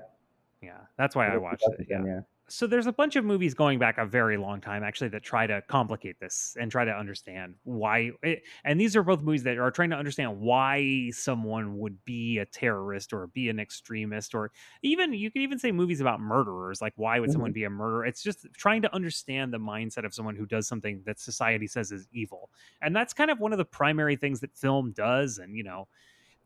yeah 0.62 0.78
that's 0.96 1.14
why 1.14 1.28
i 1.28 1.36
watched 1.36 1.68
it 1.78 1.86
yeah 1.88 2.02
yeah. 2.04 2.20
So 2.48 2.66
there's 2.66 2.86
a 2.86 2.92
bunch 2.92 3.16
of 3.16 3.24
movies 3.24 3.54
going 3.54 3.78
back 3.78 3.96
a 3.96 4.04
very 4.04 4.36
long 4.36 4.60
time 4.60 4.82
actually 4.82 5.08
that 5.08 5.22
try 5.22 5.46
to 5.46 5.62
complicate 5.62 6.20
this 6.20 6.56
and 6.60 6.70
try 6.70 6.84
to 6.84 6.90
understand 6.90 7.54
why 7.64 8.10
it, 8.22 8.42
and 8.64 8.78
these 8.78 8.94
are 8.94 9.02
both 9.02 9.22
movies 9.22 9.42
that 9.42 9.56
are 9.56 9.70
trying 9.70 9.88
to 9.90 9.96
understand 9.96 10.38
why 10.38 11.10
someone 11.10 11.78
would 11.78 12.04
be 12.04 12.38
a 12.38 12.44
terrorist 12.44 13.12
or 13.12 13.28
be 13.28 13.48
an 13.48 13.58
extremist 13.58 14.34
or 14.34 14.50
even 14.82 15.12
you 15.14 15.30
can 15.30 15.40
even 15.40 15.58
say 15.58 15.72
movies 15.72 16.00
about 16.00 16.20
murderers 16.20 16.82
like 16.82 16.92
why 16.96 17.18
would 17.18 17.32
someone 17.32 17.50
mm-hmm. 17.50 17.54
be 17.54 17.64
a 17.64 17.70
murderer? 17.70 18.04
It's 18.04 18.22
just 18.22 18.46
trying 18.54 18.82
to 18.82 18.94
understand 18.94 19.52
the 19.52 19.58
mindset 19.58 20.04
of 20.04 20.12
someone 20.12 20.36
who 20.36 20.46
does 20.46 20.68
something 20.68 21.02
that 21.06 21.18
society 21.18 21.66
says 21.66 21.92
is 21.92 22.06
evil 22.12 22.50
and 22.82 22.94
that's 22.94 23.14
kind 23.14 23.30
of 23.30 23.40
one 23.40 23.52
of 23.52 23.58
the 23.58 23.64
primary 23.64 24.16
things 24.16 24.40
that 24.40 24.54
film 24.54 24.92
does 24.92 25.38
and 25.38 25.56
you 25.56 25.64
know 25.64 25.88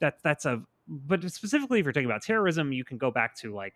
that 0.00 0.18
that's 0.22 0.44
a 0.44 0.62
but 0.86 1.28
specifically 1.30 1.80
if 1.80 1.84
you're 1.84 1.92
talking 1.92 2.06
about 2.06 2.22
terrorism 2.22 2.72
you 2.72 2.84
can 2.84 2.98
go 2.98 3.10
back 3.10 3.34
to 3.36 3.52
like 3.52 3.74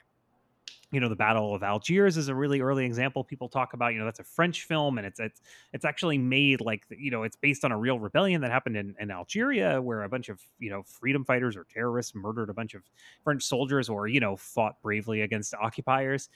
you 0.93 1.01
know 1.01 1.09
the 1.09 1.17
battle 1.17 1.55
of 1.55 1.63
algiers 1.63 2.17
is 2.17 2.29
a 2.29 2.35
really 2.35 2.61
early 2.61 2.85
example. 2.85 3.25
People 3.25 3.49
talk 3.49 3.73
about 3.73 3.95
you 3.95 3.99
know 3.99 4.05
that's 4.05 4.21
a 4.21 4.25
french 4.25 4.65
film 4.65 4.99
and 4.99 5.07
it's 5.07 5.19
it's 5.19 5.41
it's 5.73 5.85
actually 5.85 6.19
made 6.19 6.61
like 6.61 6.85
you 6.91 7.11
know 7.11 7.23
it's 7.23 7.37
based 7.37 7.65
on 7.65 7.73
a 7.73 7.79
real 7.79 7.99
rebellion 7.99 8.43
that 8.43 8.51
happened 8.51 8.77
in, 8.77 8.95
in 9.01 9.11
algeria 9.11 9.81
where 9.81 10.03
a 10.03 10.09
bunch 10.09 10.29
of 10.29 10.41
you 10.59 10.71
know 10.71 10.83
freedom 10.83 11.25
fighters 11.25 11.57
or 11.57 11.65
terrorists 11.65 12.15
murdered 12.15 12.51
a 12.51 12.55
bunch 12.55 12.75
of 12.75 12.83
french 13.25 13.43
soldiers 13.43 13.89
or 13.89 14.07
you 14.07 14.21
know 14.21 14.37
fought 14.37 14.81
bravely 14.83 15.23
against 15.23 15.55
occupiers. 15.55 16.29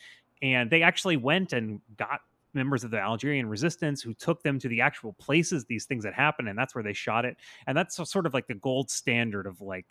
And 0.42 0.70
they 0.70 0.82
actually 0.82 1.16
went 1.16 1.52
and 1.52 1.80
got 1.96 2.20
members 2.54 2.82
of 2.82 2.90
the 2.90 2.98
algerian 2.98 3.48
resistance 3.48 4.00
who 4.00 4.14
took 4.14 4.42
them 4.42 4.58
to 4.58 4.68
the 4.68 4.80
actual 4.80 5.12
places 5.14 5.66
these 5.66 5.84
things 5.84 6.04
had 6.04 6.14
happened 6.14 6.48
and 6.48 6.58
that's 6.58 6.74
where 6.74 6.82
they 6.82 6.94
shot 6.94 7.24
it. 7.26 7.36
And 7.66 7.76
that's 7.76 7.96
sort 8.10 8.26
of 8.26 8.32
like 8.32 8.46
the 8.46 8.54
gold 8.54 8.90
standard 8.90 9.46
of 9.46 9.60
like 9.60 9.86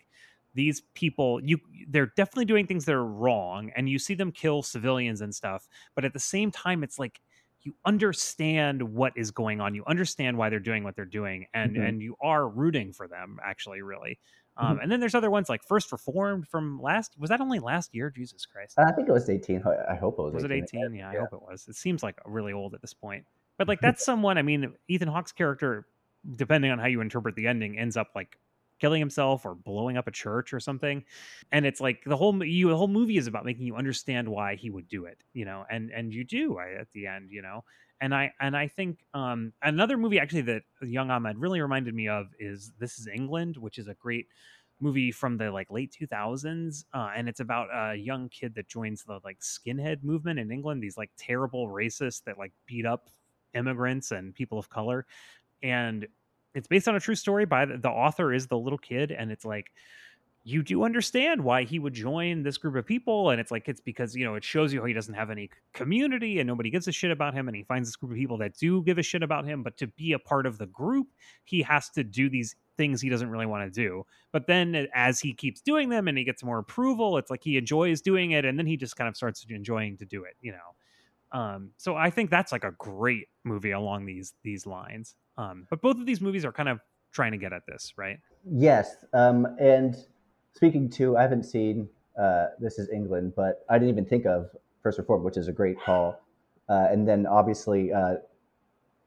these 0.56 0.80
people 0.94 1.40
you 1.44 1.58
they're 1.88 2.12
definitely 2.16 2.44
doing 2.46 2.66
things 2.66 2.84
that 2.86 2.94
are 2.94 3.04
wrong 3.06 3.70
and 3.76 3.88
you 3.88 3.98
see 3.98 4.14
them 4.14 4.32
kill 4.32 4.62
civilians 4.62 5.20
and 5.20 5.34
stuff 5.34 5.68
but 5.94 6.04
at 6.04 6.12
the 6.12 6.18
same 6.18 6.50
time 6.50 6.82
it's 6.82 6.98
like 6.98 7.20
you 7.62 7.74
understand 7.84 8.82
what 8.82 9.12
is 9.16 9.30
going 9.30 9.60
on 9.60 9.74
you 9.74 9.84
understand 9.86 10.36
why 10.38 10.48
they're 10.50 10.58
doing 10.58 10.82
what 10.82 10.96
they're 10.96 11.04
doing 11.04 11.46
and 11.54 11.76
Mhm. 11.76 11.88
and 11.88 12.02
you 12.02 12.16
are 12.20 12.48
rooting 12.48 12.92
for 12.92 13.06
them 13.06 13.38
actually 13.44 13.82
really 13.82 14.18
um, 14.58 14.78
Mhm. 14.78 14.82
and 14.84 14.92
then 14.92 15.00
there's 15.00 15.14
other 15.14 15.30
ones 15.30 15.48
like 15.50 15.62
first 15.62 15.92
reformed 15.92 16.48
from 16.48 16.80
last 16.80 17.14
was 17.18 17.28
that 17.30 17.40
only 17.40 17.58
last 17.58 17.94
year 17.94 18.08
jesus 18.10 18.46
christ 18.46 18.78
I 18.78 18.92
think 18.92 19.08
it 19.08 19.12
was 19.12 19.28
18. 19.28 19.62
I 19.88 19.94
hope 19.94 20.18
it 20.18 20.22
was. 20.22 20.34
was 20.34 20.44
it 20.44 20.50
18. 20.52 20.80
18 20.86 20.94
yeah, 20.94 21.10
i 21.10 21.16
hope 21.16 21.32
it 21.34 21.42
was 21.42 21.68
it 21.68 21.76
seems 21.76 22.02
like 22.02 22.18
really 22.24 22.52
old 22.54 22.74
at 22.74 22.80
this 22.80 22.94
point 22.94 23.26
but 23.58 23.68
like 23.68 23.80
that's 23.86 24.04
someone 24.04 24.38
i 24.38 24.42
mean 24.42 24.72
ethan 24.88 25.08
hawke's 25.08 25.32
character 25.32 25.86
depending 26.36 26.70
on 26.70 26.78
how 26.78 26.86
you 26.86 27.00
interpret 27.00 27.34
the 27.36 27.46
ending 27.46 27.78
ends 27.78 27.96
up 27.96 28.08
like 28.14 28.38
killing 28.78 29.00
himself 29.00 29.44
or 29.46 29.54
blowing 29.54 29.96
up 29.96 30.06
a 30.06 30.10
church 30.10 30.52
or 30.52 30.60
something 30.60 31.04
and 31.52 31.64
it's 31.64 31.80
like 31.80 32.02
the 32.04 32.16
whole 32.16 32.44
you 32.44 32.68
the 32.68 32.76
whole 32.76 32.88
movie 32.88 33.16
is 33.16 33.26
about 33.26 33.44
making 33.44 33.66
you 33.66 33.76
understand 33.76 34.28
why 34.28 34.54
he 34.54 34.70
would 34.70 34.88
do 34.88 35.04
it 35.04 35.18
you 35.32 35.44
know 35.44 35.64
and 35.70 35.90
and 35.90 36.12
you 36.12 36.24
do 36.24 36.58
at 36.58 36.90
the 36.92 37.06
end 37.06 37.30
you 37.30 37.42
know 37.42 37.62
and 38.00 38.14
i 38.14 38.32
and 38.40 38.56
i 38.56 38.66
think 38.66 39.04
um 39.14 39.52
another 39.62 39.96
movie 39.96 40.18
actually 40.18 40.42
that 40.42 40.62
young 40.82 41.10
ahmed 41.10 41.38
really 41.38 41.60
reminded 41.60 41.94
me 41.94 42.08
of 42.08 42.26
is 42.38 42.72
this 42.78 42.98
is 42.98 43.06
england 43.06 43.56
which 43.56 43.78
is 43.78 43.88
a 43.88 43.94
great 43.94 44.26
movie 44.80 45.10
from 45.10 45.38
the 45.38 45.50
like 45.50 45.70
late 45.70 45.94
2000s 45.98 46.84
uh, 46.92 47.10
and 47.16 47.28
it's 47.28 47.40
about 47.40 47.68
a 47.72 47.96
young 47.96 48.28
kid 48.28 48.54
that 48.54 48.68
joins 48.68 49.02
the 49.04 49.18
like 49.24 49.38
skinhead 49.40 50.02
movement 50.04 50.38
in 50.38 50.50
england 50.50 50.82
these 50.82 50.98
like 50.98 51.10
terrible 51.16 51.68
racists 51.68 52.22
that 52.24 52.36
like 52.38 52.52
beat 52.66 52.84
up 52.84 53.08
immigrants 53.54 54.10
and 54.10 54.34
people 54.34 54.58
of 54.58 54.68
color 54.68 55.06
and 55.62 56.06
it's 56.56 56.66
based 56.66 56.88
on 56.88 56.96
a 56.96 57.00
true 57.00 57.14
story 57.14 57.44
by 57.44 57.66
the, 57.66 57.76
the 57.76 57.90
author 57.90 58.32
is 58.32 58.46
the 58.46 58.58
little 58.58 58.78
kid 58.78 59.12
and 59.12 59.30
it's 59.30 59.44
like 59.44 59.70
you 60.42 60.62
do 60.62 60.84
understand 60.84 61.42
why 61.42 61.64
he 61.64 61.78
would 61.78 61.92
join 61.92 62.44
this 62.44 62.56
group 62.56 62.76
of 62.76 62.86
people 62.86 63.30
and 63.30 63.40
it's 63.40 63.50
like 63.50 63.68
it's 63.68 63.80
because 63.80 64.16
you 64.16 64.24
know 64.24 64.36
it 64.36 64.42
shows 64.44 64.72
you 64.72 64.80
how 64.80 64.86
he 64.86 64.94
doesn't 64.94 65.14
have 65.14 65.30
any 65.30 65.50
community 65.74 66.38
and 66.38 66.46
nobody 66.46 66.70
gives 66.70 66.88
a 66.88 66.92
shit 66.92 67.10
about 67.10 67.34
him 67.34 67.46
and 67.46 67.56
he 67.56 67.62
finds 67.62 67.88
this 67.88 67.96
group 67.96 68.12
of 68.12 68.16
people 68.16 68.38
that 68.38 68.56
do 68.56 68.82
give 68.84 68.96
a 68.96 69.02
shit 69.02 69.22
about 69.22 69.44
him 69.44 69.62
but 69.62 69.76
to 69.76 69.86
be 69.88 70.12
a 70.12 70.18
part 70.18 70.46
of 70.46 70.56
the 70.56 70.66
group 70.66 71.08
he 71.44 71.60
has 71.60 71.90
to 71.90 72.02
do 72.02 72.30
these 72.30 72.56
things 72.78 73.02
he 73.02 73.08
doesn't 73.10 73.30
really 73.30 73.46
want 73.46 73.64
to 73.70 73.70
do. 73.70 74.04
But 74.32 74.46
then 74.46 74.86
as 74.94 75.18
he 75.18 75.32
keeps 75.32 75.60
doing 75.62 75.88
them 75.88 76.08
and 76.08 76.16
he 76.16 76.24
gets 76.24 76.42
more 76.42 76.58
approval 76.58 77.18
it's 77.18 77.30
like 77.30 77.42
he 77.44 77.58
enjoys 77.58 78.00
doing 78.00 78.30
it 78.30 78.46
and 78.46 78.58
then 78.58 78.66
he 78.66 78.78
just 78.78 78.96
kind 78.96 79.08
of 79.08 79.16
starts 79.16 79.44
enjoying 79.50 79.98
to 79.98 80.06
do 80.06 80.24
it 80.24 80.36
you 80.40 80.52
know? 80.52 81.38
Um 81.38 81.72
so 81.76 81.96
i 81.96 82.08
think 82.08 82.30
that's 82.30 82.52
like 82.52 82.64
a 82.64 82.72
great 82.78 83.26
movie 83.44 83.72
along 83.72 84.06
these 84.06 84.32
these 84.42 84.64
lines 84.64 85.16
um 85.38 85.66
but 85.70 85.80
both 85.80 85.98
of 85.98 86.06
these 86.06 86.20
movies 86.20 86.44
are 86.44 86.52
kind 86.52 86.68
of 86.68 86.80
trying 87.12 87.32
to 87.32 87.38
get 87.38 87.52
at 87.52 87.62
this 87.66 87.92
right 87.96 88.18
Yes, 88.48 89.04
um, 89.12 89.46
and 89.58 89.96
speaking 90.54 90.88
to, 90.90 91.16
I 91.16 91.22
haven't 91.22 91.44
seen 91.44 91.88
uh, 92.18 92.46
This 92.60 92.78
Is 92.78 92.88
England, 92.90 93.32
but 93.34 93.64
I 93.68 93.74
didn't 93.78 93.90
even 93.90 94.06
think 94.06 94.24
of 94.24 94.50
First 94.82 94.98
Reform, 94.98 95.24
which 95.24 95.36
is 95.36 95.48
a 95.48 95.52
great 95.52 95.80
call. 95.80 96.20
Uh, 96.68 96.86
and 96.90 97.08
then 97.08 97.26
obviously, 97.26 97.92
uh, 97.92 98.16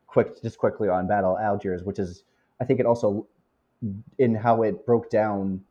quick, 0.07 0.41
just 0.41 0.57
quickly 0.57 0.89
on 0.89 1.07
Battle 1.07 1.37
Algiers, 1.37 1.83
which 1.83 1.99
is, 1.99 2.25
I 2.59 2.65
think 2.65 2.81
it 2.81 2.85
also, 2.85 3.27
in 4.17 4.35
how 4.35 4.63
it 4.63 4.85
broke 4.85 5.09
down 5.09 5.61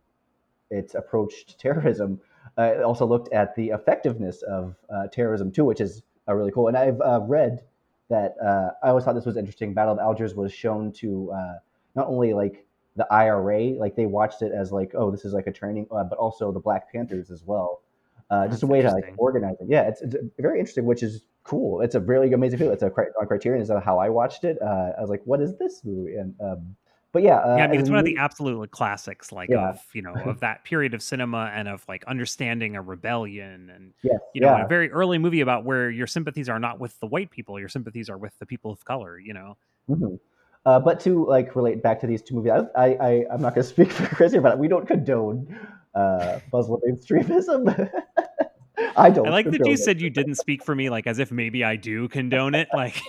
its 0.71 0.95
approach 0.95 1.45
to 1.47 1.59
terrorism, 1.59 2.21
uh, 2.57 2.63
it 2.63 2.83
also 2.83 3.05
looked 3.05 3.31
at 3.35 3.55
the 3.55 3.69
effectiveness 3.69 4.41
of 4.43 4.77
uh, 4.89 5.09
terrorism 5.09 5.53
too, 5.53 5.65
which 5.65 5.81
is 5.81 6.03
really 6.27 6.53
cool. 6.53 6.69
And 6.69 6.77
I've 6.77 7.01
uh, 7.03 7.21
read 7.21 7.61
that 8.09 8.35
uh, 8.43 8.71
I 8.83 8.89
always 8.89 9.05
thought 9.05 9.15
this 9.15 9.27
was 9.27 9.37
interesting. 9.37 9.75
Battle 9.75 9.93
of 9.93 9.99
Algiers 9.99 10.35
was 10.35 10.53
shown 10.53 10.93
to 10.93 11.33
uh, 11.33 11.55
not 11.95 12.09
only 12.09 12.33
like 12.33 12.67
the 12.97 13.07
IRA, 13.13 13.71
like 13.79 13.97
they 13.97 14.07
watched 14.07 14.43
it 14.43 14.53
as 14.53 14.73
like, 14.73 14.93
oh, 14.95 15.11
this 15.11 15.25
is 15.25 15.33
like 15.33 15.47
a 15.47 15.53
training, 15.53 15.87
uh, 15.91 16.05
but 16.05 16.19
also 16.19 16.51
the 16.53 16.61
Black 16.61 16.91
Panthers 16.93 17.31
as 17.31 17.45
well. 17.45 17.83
Uh, 18.31 18.47
just 18.47 18.63
a 18.63 18.67
way 18.67 18.83
to 18.83 18.91
like 18.91 19.15
organize 19.17 19.57
it. 19.61 19.69
Yeah, 19.69 19.83
it's, 19.83 20.03
it's 20.03 20.17
very 20.39 20.59
interesting, 20.59 20.85
which 20.85 21.03
is 21.03 21.25
cool. 21.45 21.81
It's 21.81 21.95
a 21.95 22.01
really 22.01 22.33
amazing 22.33 22.59
feel. 22.59 22.71
It's 22.73 22.83
a 22.83 22.91
cri- 22.91 23.07
on 23.19 23.27
Criterion 23.27 23.63
is 23.63 23.69
that 23.69 23.83
how 23.83 23.99
I 23.99 24.11
watched 24.11 24.45
it. 24.45 24.61
Uh, 24.61 24.93
I 24.99 25.01
was 25.01 25.09
like, 25.09 25.23
what 25.25 25.41
is 25.41 25.57
this 25.57 25.83
movie? 25.85 26.17
And 26.17 26.35
um, 26.41 26.77
but 27.19 27.25
yeah, 27.25 27.39
uh, 27.39 27.57
yeah, 27.57 27.65
I 27.65 27.67
mean, 27.67 27.81
it's 27.81 27.91
one 27.91 27.99
of 27.99 28.05
the 28.05 28.17
absolute 28.17 28.71
classics, 28.71 29.33
like 29.33 29.51
Yeah. 29.51 29.71
of 29.71 29.81
you 29.93 30.03
know 30.03 30.15
of 30.15 30.39
that 30.47 30.63
period 30.63 30.95
of 30.95 31.03
cinema 31.03 31.51
and 31.53 31.67
of 31.67 31.85
like 31.89 32.05
understanding 32.05 32.77
a 32.77 32.81
rebellion 32.83 33.73
and 33.75 33.93
yes, 34.05 34.21
you 34.35 34.41
know 34.41 34.57
yeah, 34.57 34.65
a 34.65 34.69
very 34.69 34.89
early 34.93 35.19
movie 35.19 35.41
about 35.41 35.65
where 35.65 35.91
your 35.91 36.07
sympathies 36.07 36.49
are 36.49 36.61
not 36.61 36.79
with 36.79 36.99
the 37.01 37.07
white 37.09 37.33
people, 37.33 37.59
your 37.59 37.69
sympathies 37.69 38.09
are 38.09 38.17
with 38.17 38.39
the 38.39 38.47
people 38.47 38.71
of 38.71 38.85
color. 38.85 39.19
You 39.19 39.35
know, 39.35 39.57
Mhm. 39.91 40.21
Uh, 40.65 40.79
but 40.79 41.01
to 41.01 41.27
like 41.27 41.57
relate 41.57 41.83
back 41.83 41.99
to 42.01 42.07
these 42.07 42.23
two 42.23 42.37
movies, 42.37 42.53
I, 42.53 42.61
I, 42.77 42.87
I 42.87 43.25
I'm 43.33 43.43
not 43.43 43.57
going 43.57 43.65
to 43.65 43.69
speak 43.69 43.91
for 43.91 44.07
Chris 44.15 44.31
here, 44.31 44.41
but 44.41 44.57
we 44.61 44.69
don't 44.69 44.87
condone 44.87 45.59
uh, 45.97 46.39
Muslim 46.53 46.81
extremism. 46.89 47.69
I 48.97 49.11
don't. 49.11 49.27
I 49.27 49.31
like 49.31 49.51
that 49.51 49.67
you 49.67 49.73
it. 49.73 49.79
said 49.79 50.01
you 50.01 50.09
didn't 50.11 50.37
speak 50.37 50.63
for 50.63 50.73
me, 50.73 50.89
like 50.89 51.09
as 51.09 51.19
if 51.19 51.33
maybe 51.33 51.65
I 51.65 51.75
do 51.75 52.07
condone 52.07 52.55
it. 52.55 52.69
Like, 52.73 53.03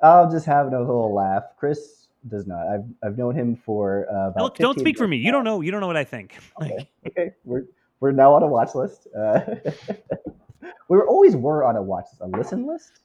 I'll 0.00 0.30
just 0.30 0.46
have 0.46 0.68
a 0.72 0.78
little 0.80 1.12
laugh. 1.14 1.44
Chris 1.58 2.01
does 2.28 2.46
not. 2.46 2.66
I've 2.68 2.84
I've 3.02 3.18
known 3.18 3.34
him 3.34 3.56
for 3.56 4.06
uh, 4.10 4.28
about. 4.30 4.56
don't 4.56 4.74
15 4.74 4.84
speak 4.84 4.98
for 4.98 5.08
me. 5.08 5.16
You 5.16 5.32
don't 5.32 5.44
know. 5.44 5.60
You 5.60 5.70
don't 5.70 5.80
know 5.80 5.86
what 5.86 5.96
I 5.96 6.04
think. 6.04 6.36
Okay, 6.60 6.88
okay, 7.06 7.30
we're 7.44 7.64
we're 8.00 8.12
now 8.12 8.34
on 8.34 8.42
a 8.42 8.46
watch 8.46 8.74
list. 8.74 9.06
Uh, 9.16 9.40
we 10.88 10.96
were 10.96 11.06
always 11.06 11.36
were 11.36 11.64
on 11.64 11.76
a 11.76 11.82
watch 11.82 12.06
list, 12.12 12.20
a 12.20 12.36
listen 12.38 12.66
list, 12.66 13.00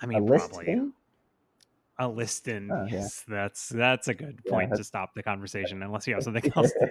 I 0.00 0.06
mean, 0.06 0.22
a 0.22 0.24
list 0.24 0.50
probably 0.50 0.66
thing. 0.66 0.92
a 1.98 2.08
list 2.08 2.48
in. 2.48 2.70
Oh, 2.70 2.84
yeah. 2.86 2.92
yes, 2.92 3.24
that's 3.28 3.68
that's 3.68 4.08
a 4.08 4.14
good 4.14 4.40
Yeah, 4.44 4.52
point 4.52 4.74
to 4.76 4.84
stop 4.84 5.14
the 5.14 5.22
conversation, 5.22 5.82
unless 5.82 6.06
you 6.06 6.14
have 6.14 6.22
something 6.22 6.50
else. 6.56 6.72
to 6.72 6.90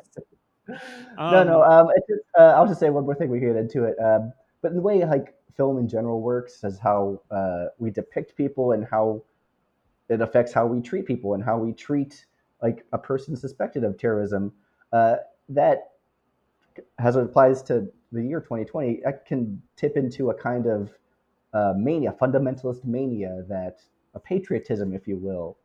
no, 1.18 1.44
no. 1.44 1.64
Um, 1.64 1.72
Um, 1.72 1.88
it's 1.96 2.08
just, 2.08 2.22
uh, 2.38 2.54
I'll 2.56 2.68
just 2.68 2.80
say 2.80 2.90
one 2.90 3.06
more 3.06 3.16
thing. 3.16 3.30
We 3.30 3.40
can 3.40 3.50
get 3.54 3.58
into 3.58 3.84
it. 3.86 3.96
Um, 4.00 4.34
but 4.62 4.74
the 4.74 4.82
way 4.82 5.06
like 5.06 5.34
film 5.56 5.78
in 5.78 5.88
general 5.88 6.22
works 6.22 6.64
is 6.64 6.80
how 6.80 7.22
uh, 7.32 7.66
we 7.78 7.92
depict 7.92 8.36
people 8.36 8.72
and 8.74 8.86
how 8.86 9.22
it 10.10 10.22
affects 10.22 10.54
how 10.54 10.66
we 10.66 10.82
treat 10.82 11.06
people 11.06 11.34
and 11.34 11.44
how 11.44 11.58
we 11.58 11.74
treat 11.74 12.26
like 12.62 12.86
a 12.94 12.98
person 12.98 13.36
suspected 13.36 13.84
of 13.84 13.98
terrorism. 13.98 14.54
Uh, 14.92 15.18
that 15.50 15.92
as 17.00 17.16
it 17.16 17.24
applies 17.24 17.62
to 17.64 17.88
the 18.12 18.22
year 18.22 18.40
2020, 18.40 19.02
that 19.04 19.26
can 19.26 19.62
tip 19.76 19.98
into 19.98 20.30
a 20.30 20.34
kind 20.34 20.68
of 20.68 20.92
uh, 21.54 21.74
mania, 21.78 22.14
fundamentalist 22.20 22.84
mania, 22.84 23.44
that 23.48 23.80
a 24.14 24.20
patriotism, 24.20 24.94
if 24.94 25.08
you 25.08 25.18
will, 25.18 25.58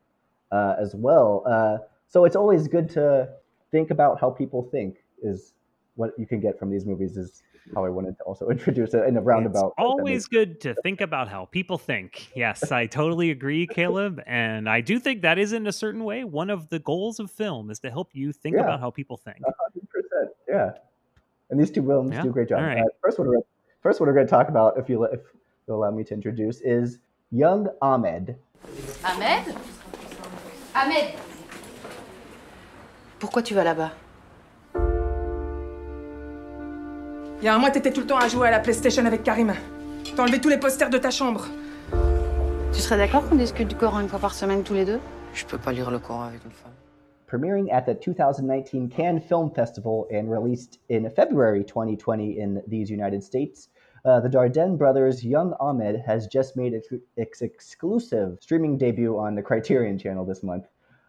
uh, 0.52 0.74
as 0.78 0.94
well. 0.94 1.42
Uh, 1.46 1.78
so 2.06 2.24
it's 2.24 2.36
always 2.36 2.68
good 2.68 2.88
to 2.90 3.28
think 3.70 3.90
about 3.90 4.20
how 4.20 4.30
people 4.30 4.68
think. 4.70 4.98
Is 5.22 5.52
what 5.96 6.12
you 6.18 6.26
can 6.26 6.40
get 6.40 6.58
from 6.58 6.70
these 6.70 6.86
movies. 6.86 7.16
Is 7.16 7.42
how 7.74 7.84
I 7.84 7.88
wanted 7.88 8.16
to 8.18 8.24
also 8.24 8.48
introduce 8.56 8.94
it 8.94 9.06
in 9.06 9.16
a 9.16 9.20
roundabout. 9.20 9.66
It's 9.68 9.74
always 9.78 10.26
good 10.26 10.60
to 10.62 10.74
think 10.82 11.00
about 11.00 11.28
how 11.28 11.44
people 11.46 11.78
think. 11.78 12.30
Yes, 12.34 12.72
I 12.72 12.86
totally 12.86 13.30
agree, 13.30 13.66
Caleb. 13.66 14.22
And 14.26 14.68
I 14.68 14.80
do 14.80 14.98
think 14.98 15.22
that 15.22 15.38
is, 15.38 15.52
in 15.52 15.66
a 15.66 15.72
certain 15.72 16.04
way, 16.04 16.24
one 16.24 16.50
of 16.50 16.68
the 16.68 16.78
goals 16.78 17.20
of 17.20 17.30
film 17.30 17.70
is 17.70 17.78
to 17.80 17.90
help 17.90 18.08
you 18.12 18.32
think 18.32 18.56
Yeah. 18.56 18.62
about 18.62 18.80
how 18.80 18.90
people 18.90 19.16
think. 19.16 19.38
hundred 19.44 19.88
percent. 19.88 20.30
Yeah, 20.48 20.72
and 21.50 21.60
these 21.60 21.70
two 21.70 21.82
films 21.86 22.12
Yeah, 22.12 22.22
do 22.22 22.30
a 22.30 22.32
great 22.32 22.48
job. 22.48 22.60
all 22.60 22.66
right. 22.66 22.78
Uh, 22.80 22.84
first 23.02 23.18
one, 23.18 23.28
we're, 23.28 23.40
first 23.82 24.00
one 24.00 24.08
we're 24.08 24.14
going 24.14 24.26
to 24.26 24.30
talk 24.30 24.48
about, 24.48 24.76
if 24.78 24.88
you 24.88 25.04
if 25.04 25.20
you'll 25.66 25.78
allow 25.78 25.90
me 25.90 26.02
to 26.04 26.14
introduce, 26.14 26.60
is 26.62 26.98
Young 27.30 27.68
Ahmed. 27.80 28.36
Ahmed 29.04 29.54
Ahmed 30.74 31.14
Pourquoi 33.18 33.42
tu 33.42 33.54
vas 33.54 33.64
là-bas 33.64 33.92
Il 37.42 37.46
y 37.46 37.48
a 37.48 37.54
un 37.54 37.58
mois, 37.58 37.70
t'étais 37.70 37.90
tout 37.90 38.02
le 38.02 38.06
temps 38.06 38.18
à 38.18 38.28
jouer 38.28 38.48
à 38.48 38.50
la 38.50 38.60
PlayStation 38.60 39.06
avec 39.06 39.22
Karim. 39.22 39.54
T'as 40.14 40.22
enlevé 40.22 40.42
tous 40.42 40.50
les 40.50 40.58
posters 40.58 40.90
de 40.90 40.98
ta 40.98 41.10
chambre. 41.10 41.46
Tu 42.70 42.80
serais 42.80 42.98
d'accord 42.98 43.26
qu'on 43.26 43.36
discute 43.36 43.68
du 43.68 43.76
Coran 43.76 44.00
une 44.00 44.08
fois 44.08 44.18
par 44.18 44.34
semaine 44.34 44.62
tous 44.62 44.74
les 44.74 44.84
deux? 44.84 45.00
Je 45.32 45.46
peux 45.46 45.56
pas 45.56 45.72
lire 45.72 45.90
le 45.90 45.98
Coran 45.98 46.24
avec 46.24 46.44
une 46.44 46.50
femme. 46.50 46.72
Premiering 47.26 47.70
at 47.72 47.86
the 47.86 47.94
2019 47.98 48.90
Cannes 48.90 49.22
Film 49.22 49.50
Festival 49.54 50.04
and 50.12 50.30
released 50.30 50.80
in 50.90 51.08
February 51.16 51.64
2020 51.64 52.38
in 52.38 52.60
these 52.68 52.90
United 52.90 53.22
States, 53.22 53.70
uh, 54.04 54.20
the 54.20 54.28
Dardenne 54.28 54.76
brothers' 54.76 55.24
Young 55.24 55.54
Ahmed 55.60 56.02
has 56.06 56.26
just 56.26 56.58
made 56.58 56.74
its, 56.74 56.88
its 57.16 57.40
exclusive 57.40 58.36
streaming 58.42 58.76
debut 58.76 59.16
on 59.16 59.34
the 59.34 59.40
Criterion 59.40 59.96
channel 59.96 60.26
this 60.26 60.42
month. 60.42 60.66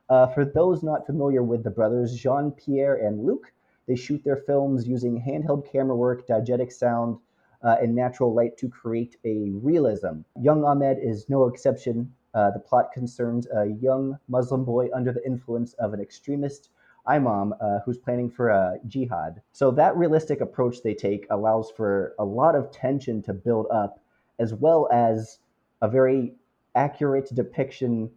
Uh, 0.08 0.28
for 0.28 0.46
those 0.46 0.82
not 0.82 1.06
familiar 1.06 1.44
with 1.44 1.66
the 1.66 1.70
brothers, 1.70 2.16
Jean 2.16 2.52
Pierre 2.52 2.96
and 3.06 3.26
Luc, 3.26 3.52
they 3.92 3.98
shoot 3.98 4.24
their 4.24 4.38
films 4.38 4.88
using 4.88 5.22
handheld 5.22 5.70
camera 5.70 5.94
work, 5.94 6.26
diegetic 6.26 6.72
sound, 6.72 7.18
uh, 7.62 7.76
and 7.82 7.94
natural 7.94 8.34
light 8.34 8.56
to 8.56 8.70
create 8.70 9.18
a 9.26 9.50
realism. 9.50 10.22
Young 10.40 10.64
Ahmed 10.64 10.98
is 10.98 11.28
no 11.28 11.48
exception. 11.50 12.10
Uh, 12.34 12.52
the 12.52 12.60
plot 12.60 12.94
concerns 12.94 13.48
a 13.54 13.66
young 13.82 14.18
Muslim 14.30 14.64
boy 14.64 14.88
under 14.94 15.12
the 15.12 15.26
influence 15.26 15.74
of 15.74 15.92
an 15.92 16.00
extremist 16.00 16.70
imam 17.06 17.54
uh, 17.60 17.80
who's 17.84 17.98
planning 17.98 18.30
for 18.30 18.48
a 18.48 18.78
jihad. 18.88 19.42
So 19.52 19.72
that 19.72 19.98
realistic 19.98 20.40
approach 20.40 20.82
they 20.82 20.94
take 20.94 21.28
allows 21.30 21.70
for 21.70 22.16
a 22.18 22.24
lot 22.24 22.56
of 22.56 22.72
tension 22.72 23.22
to 23.24 23.34
build 23.34 23.68
up, 23.70 24.00
as 24.40 24.54
well 24.54 24.88
as 24.90 25.40
a 25.82 25.90
very 25.90 26.34
accurate 26.76 27.30
depiction 27.36 28.10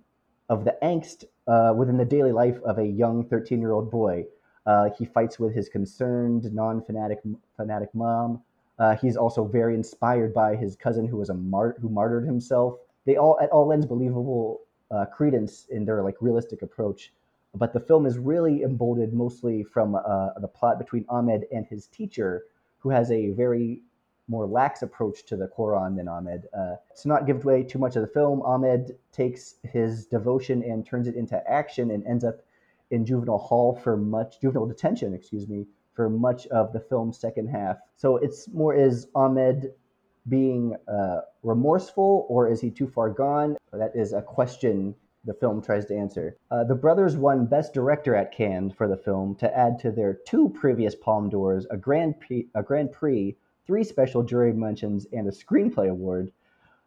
of 0.49 0.65
the 0.65 0.77
angst 0.85 1.25
uh, 1.49 1.75
within 1.77 1.97
the 1.97 2.05
daily 2.05 2.31
life 2.31 2.63
of 2.63 2.79
a 2.79 2.87
young 2.87 3.25
13 3.25 3.61
year 3.61 3.73
old 3.73 3.91
boy. 3.91 4.25
Uh, 4.67 4.91
he 4.99 5.05
fights 5.05 5.39
with 5.39 5.55
his 5.55 5.69
concerned, 5.69 6.53
non 6.53 6.83
fanatic 6.83 7.21
fanatic 7.57 7.95
mom. 7.95 8.43
Uh, 8.79 8.97
he's 8.97 9.17
also 9.17 9.45
very 9.45 9.75
inspired 9.75 10.35
by 10.35 10.57
his 10.57 10.75
cousin 10.75 11.07
who 11.07 11.17
was 11.17 11.29
a 11.29 11.35
mart- 11.35 11.79
who 11.81 11.89
martyred 11.89 12.25
himself. 12.25 12.79
They 13.05 13.17
all 13.17 13.39
it 13.39 13.51
all 13.51 13.67
lends 13.67 13.87
believable 13.87 14.63
uh, 14.91 15.07
credence 15.07 15.67
in 15.71 15.85
their 15.85 16.03
like 16.03 16.17
realistic 16.21 16.63
approach. 16.63 17.13
But 17.55 17.73
the 17.73 17.81
film 17.81 18.05
is 18.05 18.19
really 18.19 18.63
emboldened 18.63 19.13
mostly 19.13 19.63
from 19.63 19.95
uh, 19.95 20.31
the 20.41 20.49
plot 20.49 20.79
between 20.79 21.05
Ahmed 21.09 21.47
and 21.53 21.65
his 21.67 21.87
teacher, 21.87 22.45
who 22.79 22.91
has 22.91 23.11
a 23.13 23.31
very 23.31 23.83
more 24.27 24.47
lax 24.47 24.83
approach 24.83 25.25
to 25.27 25.37
the 25.37 25.49
Quran 25.49 25.97
than 25.97 26.09
Ahmed. 26.09 26.49
Uh, 26.57 26.77
to 27.03 27.09
not 27.09 27.27
give 27.27 27.45
away 27.45 27.63
too 27.63 27.79
much 27.79 27.95
of 27.95 28.03
the 28.03 28.09
film, 28.09 28.43
Ahmed 28.43 28.97
takes 29.13 29.57
his 29.63 30.07
devotion 30.07 30.63
and 30.65 30.85
turns 30.85 31.07
it 31.07 31.15
into 31.15 31.49
action 31.49 31.91
and 31.91 32.05
ends 32.07 32.25
up 32.25 32.41
in 32.91 33.05
juvenile 33.05 33.39
hall 33.39 33.75
for 33.75 33.97
much 33.97 34.41
juvenile 34.41 34.67
detention, 34.67 35.15
excuse 35.15 35.49
me, 35.49 35.67
for 35.95 36.09
much 36.11 36.47
of 36.49 36.73
the 36.73 36.81
film's 36.81 37.19
second 37.19 37.49
half. 37.49 37.79
So 37.97 38.17
it's 38.17 38.49
more 38.53 38.75
is 38.75 39.07
Ahmed 39.15 39.73
being 40.29 40.77
uh, 40.89 41.21
remorseful 41.43 42.27
or 42.29 42.49
is 42.49 42.61
he 42.61 42.71
too 42.71 42.89
far 42.89 43.11
gone? 43.11 43.57
That 43.73 43.93
is 43.95 44.13
a 44.13 44.23
question 44.23 44.95
the 45.25 45.35
film 45.35 45.63
tries 45.63 45.87
to 45.87 45.97
answer. 45.97 46.37
Uh, 46.51 46.65
the 46.65 46.75
brothers 46.75 47.17
won 47.17 47.47
Best 47.47 47.73
Director 47.73 48.15
at 48.15 48.33
Cannes 48.33 48.71
for 48.71 48.89
the 48.89 48.97
film 48.97 49.35
to 49.37 49.57
add 49.57 49.79
to 49.79 49.91
their 49.91 50.19
two 50.27 50.51
previous 50.51 50.95
Palme 50.95 51.31
d'Ors, 51.31 51.67
a 51.71 51.77
Grand 51.77 52.21
Prix, 52.21 52.47
a 52.55 52.63
Grand 52.63 52.93
Prix, 52.93 53.37
three 53.67 53.85
special 53.85 54.23
jury 54.23 54.53
mentions, 54.53 55.07
and 55.13 55.27
a 55.27 55.31
Screenplay 55.31 55.89
Award. 55.89 56.31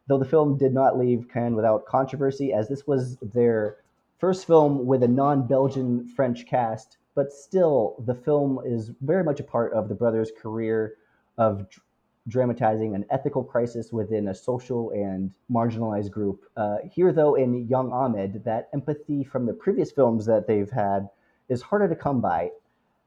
Though 0.07 0.19
the 0.19 0.25
film 0.25 0.57
did 0.57 0.73
not 0.73 0.97
leave 0.97 1.27
Cannes 1.33 1.55
without 1.55 1.85
controversy, 1.85 2.53
as 2.53 2.69
this 2.69 2.85
was 2.85 3.17
their 3.21 3.77
first 4.17 4.47
film 4.47 4.85
with 4.85 5.03
a 5.03 5.07
non-Belgian 5.07 6.07
French 6.07 6.45
cast, 6.47 6.97
but 7.15 7.31
still 7.31 8.03
the 8.05 8.15
film 8.15 8.59
is 8.65 8.91
very 9.01 9.23
much 9.23 9.39
a 9.39 9.43
part 9.43 9.73
of 9.73 9.89
the 9.89 9.95
brothers' 9.95 10.31
career 10.37 10.95
of 11.37 11.69
dr- 11.69 11.83
dramatizing 12.27 12.93
an 12.93 13.05
ethical 13.09 13.43
crisis 13.43 13.93
within 13.93 14.27
a 14.27 14.35
social 14.35 14.91
and 14.91 15.31
marginalized 15.51 16.11
group. 16.11 16.43
Uh, 16.57 16.77
here, 16.91 17.13
though, 17.13 17.35
in 17.35 17.67
Young 17.67 17.91
Ahmed, 17.91 18.43
that 18.43 18.69
empathy 18.73 19.23
from 19.23 19.45
the 19.45 19.53
previous 19.53 19.91
films 19.91 20.25
that 20.25 20.45
they've 20.45 20.69
had 20.69 21.09
is 21.47 21.61
harder 21.61 21.87
to 21.87 21.95
come 21.95 22.19
by. 22.19 22.51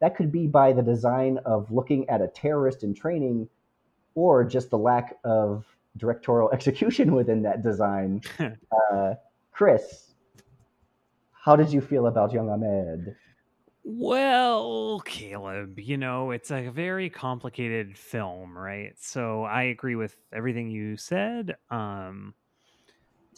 That 0.00 0.16
could 0.16 0.32
be 0.32 0.46
by 0.46 0.72
the 0.72 0.82
design 0.82 1.38
of 1.44 1.70
looking 1.70 2.08
at 2.08 2.22
a 2.22 2.28
terrorist 2.28 2.82
in 2.82 2.94
training, 2.94 3.48
or 4.14 4.44
just 4.44 4.70
the 4.70 4.78
lack 4.78 5.18
of 5.24 5.66
directorial 5.96 6.50
execution 6.54 7.14
within 7.14 7.42
that 7.42 7.62
design. 7.62 8.22
uh, 8.92 9.14
Chris, 9.52 10.09
how 11.44 11.56
did 11.56 11.72
you 11.72 11.80
feel 11.80 12.06
about 12.06 12.32
Young 12.32 12.48
Ahmed? 12.50 13.16
Well, 13.82 15.00
Caleb, 15.00 15.78
you 15.78 15.96
know, 15.96 16.30
it's 16.32 16.50
a 16.50 16.68
very 16.70 17.08
complicated 17.08 17.96
film, 17.96 18.56
right? 18.56 18.92
So 18.98 19.44
I 19.44 19.64
agree 19.64 19.96
with 19.96 20.18
everything 20.32 20.68
you 20.70 20.96
said. 20.96 21.56
Um 21.70 22.34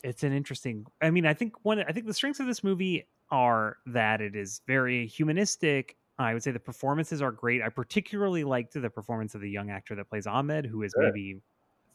it's 0.02 0.22
an 0.22 0.32
interesting 0.32 0.86
I 1.00 1.10
mean, 1.10 1.26
I 1.26 1.34
think 1.34 1.54
one 1.64 1.78
I 1.80 1.92
think 1.92 2.06
the 2.06 2.14
strengths 2.14 2.40
of 2.40 2.46
this 2.46 2.64
movie 2.64 3.08
are 3.30 3.78
that 3.86 4.20
it 4.20 4.34
is 4.36 4.60
very 4.66 5.06
humanistic. 5.06 5.96
I 6.18 6.34
would 6.34 6.42
say 6.42 6.50
the 6.50 6.60
performances 6.60 7.22
are 7.22 7.32
great. 7.32 7.62
I 7.62 7.68
particularly 7.68 8.44
liked 8.44 8.74
the 8.74 8.90
performance 8.90 9.34
of 9.34 9.40
the 9.40 9.50
young 9.50 9.70
actor 9.70 9.94
that 9.96 10.08
plays 10.08 10.26
Ahmed, 10.26 10.66
who 10.66 10.82
is 10.82 10.94
Sure. 10.94 10.98
maybe 10.98 11.40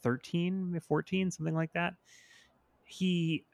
13, 0.01 0.79
14, 0.79 1.31
something 1.31 1.55
like 1.55 1.73
that. 1.73 1.93
He 2.85 3.45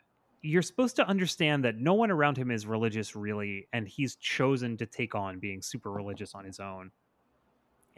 you're 0.43 0.61
supposed 0.61 0.95
to 0.97 1.07
understand 1.07 1.63
that 1.63 1.77
no 1.77 1.93
one 1.93 2.11
around 2.11 2.37
him 2.37 2.51
is 2.51 2.67
religious 2.67 3.15
really 3.15 3.67
and 3.73 3.87
he's 3.87 4.15
chosen 4.17 4.75
to 4.77 4.85
take 4.85 5.15
on 5.15 5.39
being 5.39 5.61
super 5.61 5.91
religious 5.91 6.35
on 6.35 6.43
his 6.45 6.59
own 6.59 6.91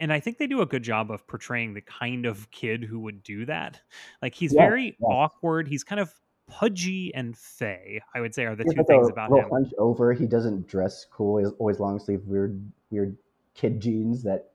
and 0.00 0.12
i 0.12 0.20
think 0.20 0.38
they 0.38 0.46
do 0.46 0.60
a 0.62 0.66
good 0.66 0.82
job 0.82 1.10
of 1.10 1.26
portraying 1.26 1.74
the 1.74 1.80
kind 1.82 2.24
of 2.24 2.50
kid 2.50 2.84
who 2.84 3.00
would 3.00 3.22
do 3.22 3.44
that 3.44 3.80
like 4.22 4.34
he's 4.34 4.52
Yes, 4.52 4.60
very 4.60 4.84
yes. 4.86 4.94
awkward 5.02 5.66
he's 5.68 5.82
kind 5.84 6.00
of 6.00 6.12
pudgy 6.48 7.12
and 7.12 7.36
fey. 7.36 8.00
I 8.14 8.20
would 8.20 8.32
say 8.32 8.44
are 8.44 8.54
the 8.54 8.62
He's 8.62 8.72
two 8.74 8.78
like 8.78 8.86
things 8.86 9.08
a 9.08 9.10
about 9.12 9.32
little 9.32 9.56
him. 9.56 9.72
over. 9.78 10.12
He 10.12 10.26
doesn't 10.26 10.68
dress 10.68 11.04
cool. 11.10 11.38
He 11.38 11.42
has 11.42 11.52
always 11.58 11.80
long 11.80 11.98
sleeve, 11.98 12.22
weird, 12.24 12.62
weird 12.90 13.16
kid 13.54 13.80
jeans 13.80 14.22
that 14.22 14.52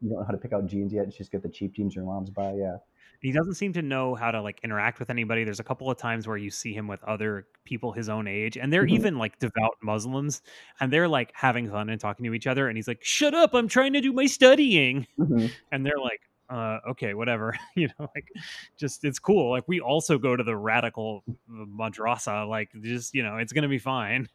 you 0.00 0.08
don't 0.10 0.18
know 0.20 0.24
how 0.24 0.32
to 0.32 0.38
pick 0.38 0.52
out 0.52 0.66
jeans 0.66 0.92
yet. 0.92 1.08
Just 1.16 1.30
get 1.30 1.42
the 1.42 1.48
cheap 1.48 1.72
jeans 1.72 1.94
your 1.94 2.04
mom's 2.04 2.30
buy. 2.30 2.52
Yeah. 2.54 2.78
He 3.20 3.32
doesn't 3.32 3.54
seem 3.54 3.74
to 3.74 3.82
know 3.82 4.14
how 4.14 4.30
to 4.30 4.40
like 4.40 4.60
interact 4.64 4.98
with 4.98 5.10
anybody. 5.10 5.44
There's 5.44 5.60
a 5.60 5.64
couple 5.64 5.90
of 5.90 5.98
times 5.98 6.26
where 6.26 6.38
you 6.38 6.50
see 6.50 6.72
him 6.72 6.88
with 6.88 7.04
other 7.04 7.46
people 7.64 7.92
his 7.92 8.08
own 8.08 8.26
age, 8.26 8.56
and 8.56 8.72
they're 8.72 8.86
Mhm. 8.86 8.92
even 8.94 9.18
like 9.18 9.38
devout 9.38 9.76
Muslims, 9.82 10.40
and 10.80 10.90
they're 10.90 11.08
like 11.08 11.30
having 11.34 11.68
fun 11.70 11.90
and 11.90 12.00
talking 12.00 12.24
to 12.24 12.32
each 12.32 12.46
other. 12.46 12.66
And 12.68 12.78
he's 12.78 12.88
like, 12.88 13.04
"Shut 13.04 13.34
up! 13.34 13.52
I'm 13.52 13.68
trying 13.68 13.92
to 13.92 14.00
do 14.00 14.12
my 14.14 14.24
studying." 14.26 15.06
hmm 15.16 15.46
and 15.72 15.84
they're 15.84 15.98
like 16.02 16.20
uh 16.48 16.78
okay 16.88 17.14
whatever 17.14 17.56
you 17.76 17.86
know 17.88 18.10
like 18.12 18.26
just 18.76 19.04
it's 19.04 19.20
cool 19.20 19.50
like 19.50 19.62
we 19.68 19.80
also 19.80 20.18
go 20.18 20.34
to 20.34 20.42
the 20.42 20.56
radical 20.56 21.22
madrasa 21.48 22.48
like 22.48 22.70
just 22.82 23.14
you 23.14 23.22
know 23.22 23.36
it's 23.36 23.52
gonna 23.52 23.68
be 23.68 23.78
fine 23.78 24.26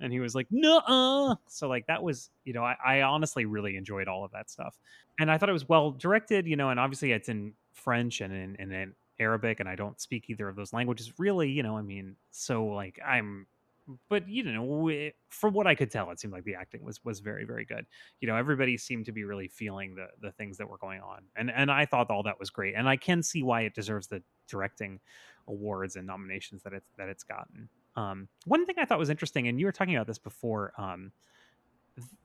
and 0.00 0.12
he 0.12 0.20
was 0.20 0.34
like 0.34 0.46
no 0.50 1.36
so 1.46 1.68
like 1.68 1.86
that 1.86 2.02
was 2.02 2.30
you 2.44 2.52
know 2.52 2.62
I, 2.62 2.76
I 2.84 3.02
honestly 3.02 3.44
really 3.46 3.76
enjoyed 3.76 4.08
all 4.08 4.24
of 4.24 4.32
that 4.32 4.50
stuff. 4.50 4.78
And 5.18 5.30
i 5.30 5.38
thought 5.38 5.48
it 5.48 5.54
was 5.54 5.68
well 5.68 5.92
directed 5.92 6.46
you 6.46 6.56
know 6.56 6.70
and 6.70 6.78
obviously 6.78 7.12
it's 7.12 7.28
in 7.28 7.54
french 7.72 8.20
and 8.20 8.32
in, 8.32 8.72
in 8.72 8.94
arabic 9.18 9.60
and 9.60 9.68
i 9.68 9.74
don't 9.74 10.00
speak 10.00 10.28
either 10.28 10.48
of 10.48 10.56
those 10.56 10.72
languages 10.72 11.12
really 11.18 11.50
you 11.50 11.62
know 11.62 11.76
i 11.76 11.82
mean 11.82 12.16
so 12.30 12.66
like 12.66 12.98
i'm 13.06 13.46
but 14.08 14.28
you 14.28 14.42
know 14.42 14.62
we- 14.62 15.12
from 15.30 15.54
what 15.54 15.66
i 15.66 15.74
could 15.74 15.90
tell 15.90 16.10
it 16.10 16.18
seemed 16.20 16.32
like 16.32 16.44
the 16.44 16.54
acting 16.54 16.82
was 16.84 17.02
was 17.04 17.20
very 17.20 17.44
very 17.44 17.64
good. 17.64 17.86
You 18.20 18.28
know 18.28 18.36
everybody 18.36 18.76
seemed 18.76 19.06
to 19.06 19.12
be 19.12 19.24
really 19.24 19.48
feeling 19.48 19.94
the 19.94 20.08
the 20.20 20.32
things 20.32 20.58
that 20.58 20.68
were 20.68 20.78
going 20.78 21.00
on 21.00 21.22
and 21.36 21.50
and 21.50 21.70
i 21.70 21.86
thought 21.86 22.10
all 22.10 22.22
that 22.24 22.38
was 22.38 22.50
great 22.50 22.74
and 22.74 22.88
i 22.88 22.96
can 22.96 23.22
see 23.22 23.42
why 23.42 23.62
it 23.62 23.74
deserves 23.74 24.08
the 24.08 24.22
directing 24.48 25.00
awards 25.48 25.96
and 25.96 26.06
nominations 26.06 26.62
that 26.62 26.72
it's 26.72 26.90
that 26.98 27.08
it's 27.08 27.22
gotten 27.22 27.68
um 27.96 28.28
one 28.44 28.66
thing 28.66 28.76
i 28.78 28.84
thought 28.84 28.98
was 28.98 29.10
interesting 29.10 29.48
and 29.48 29.58
you 29.58 29.66
were 29.66 29.72
talking 29.72 29.94
about 29.94 30.06
this 30.06 30.18
before 30.18 30.72
um 30.78 31.12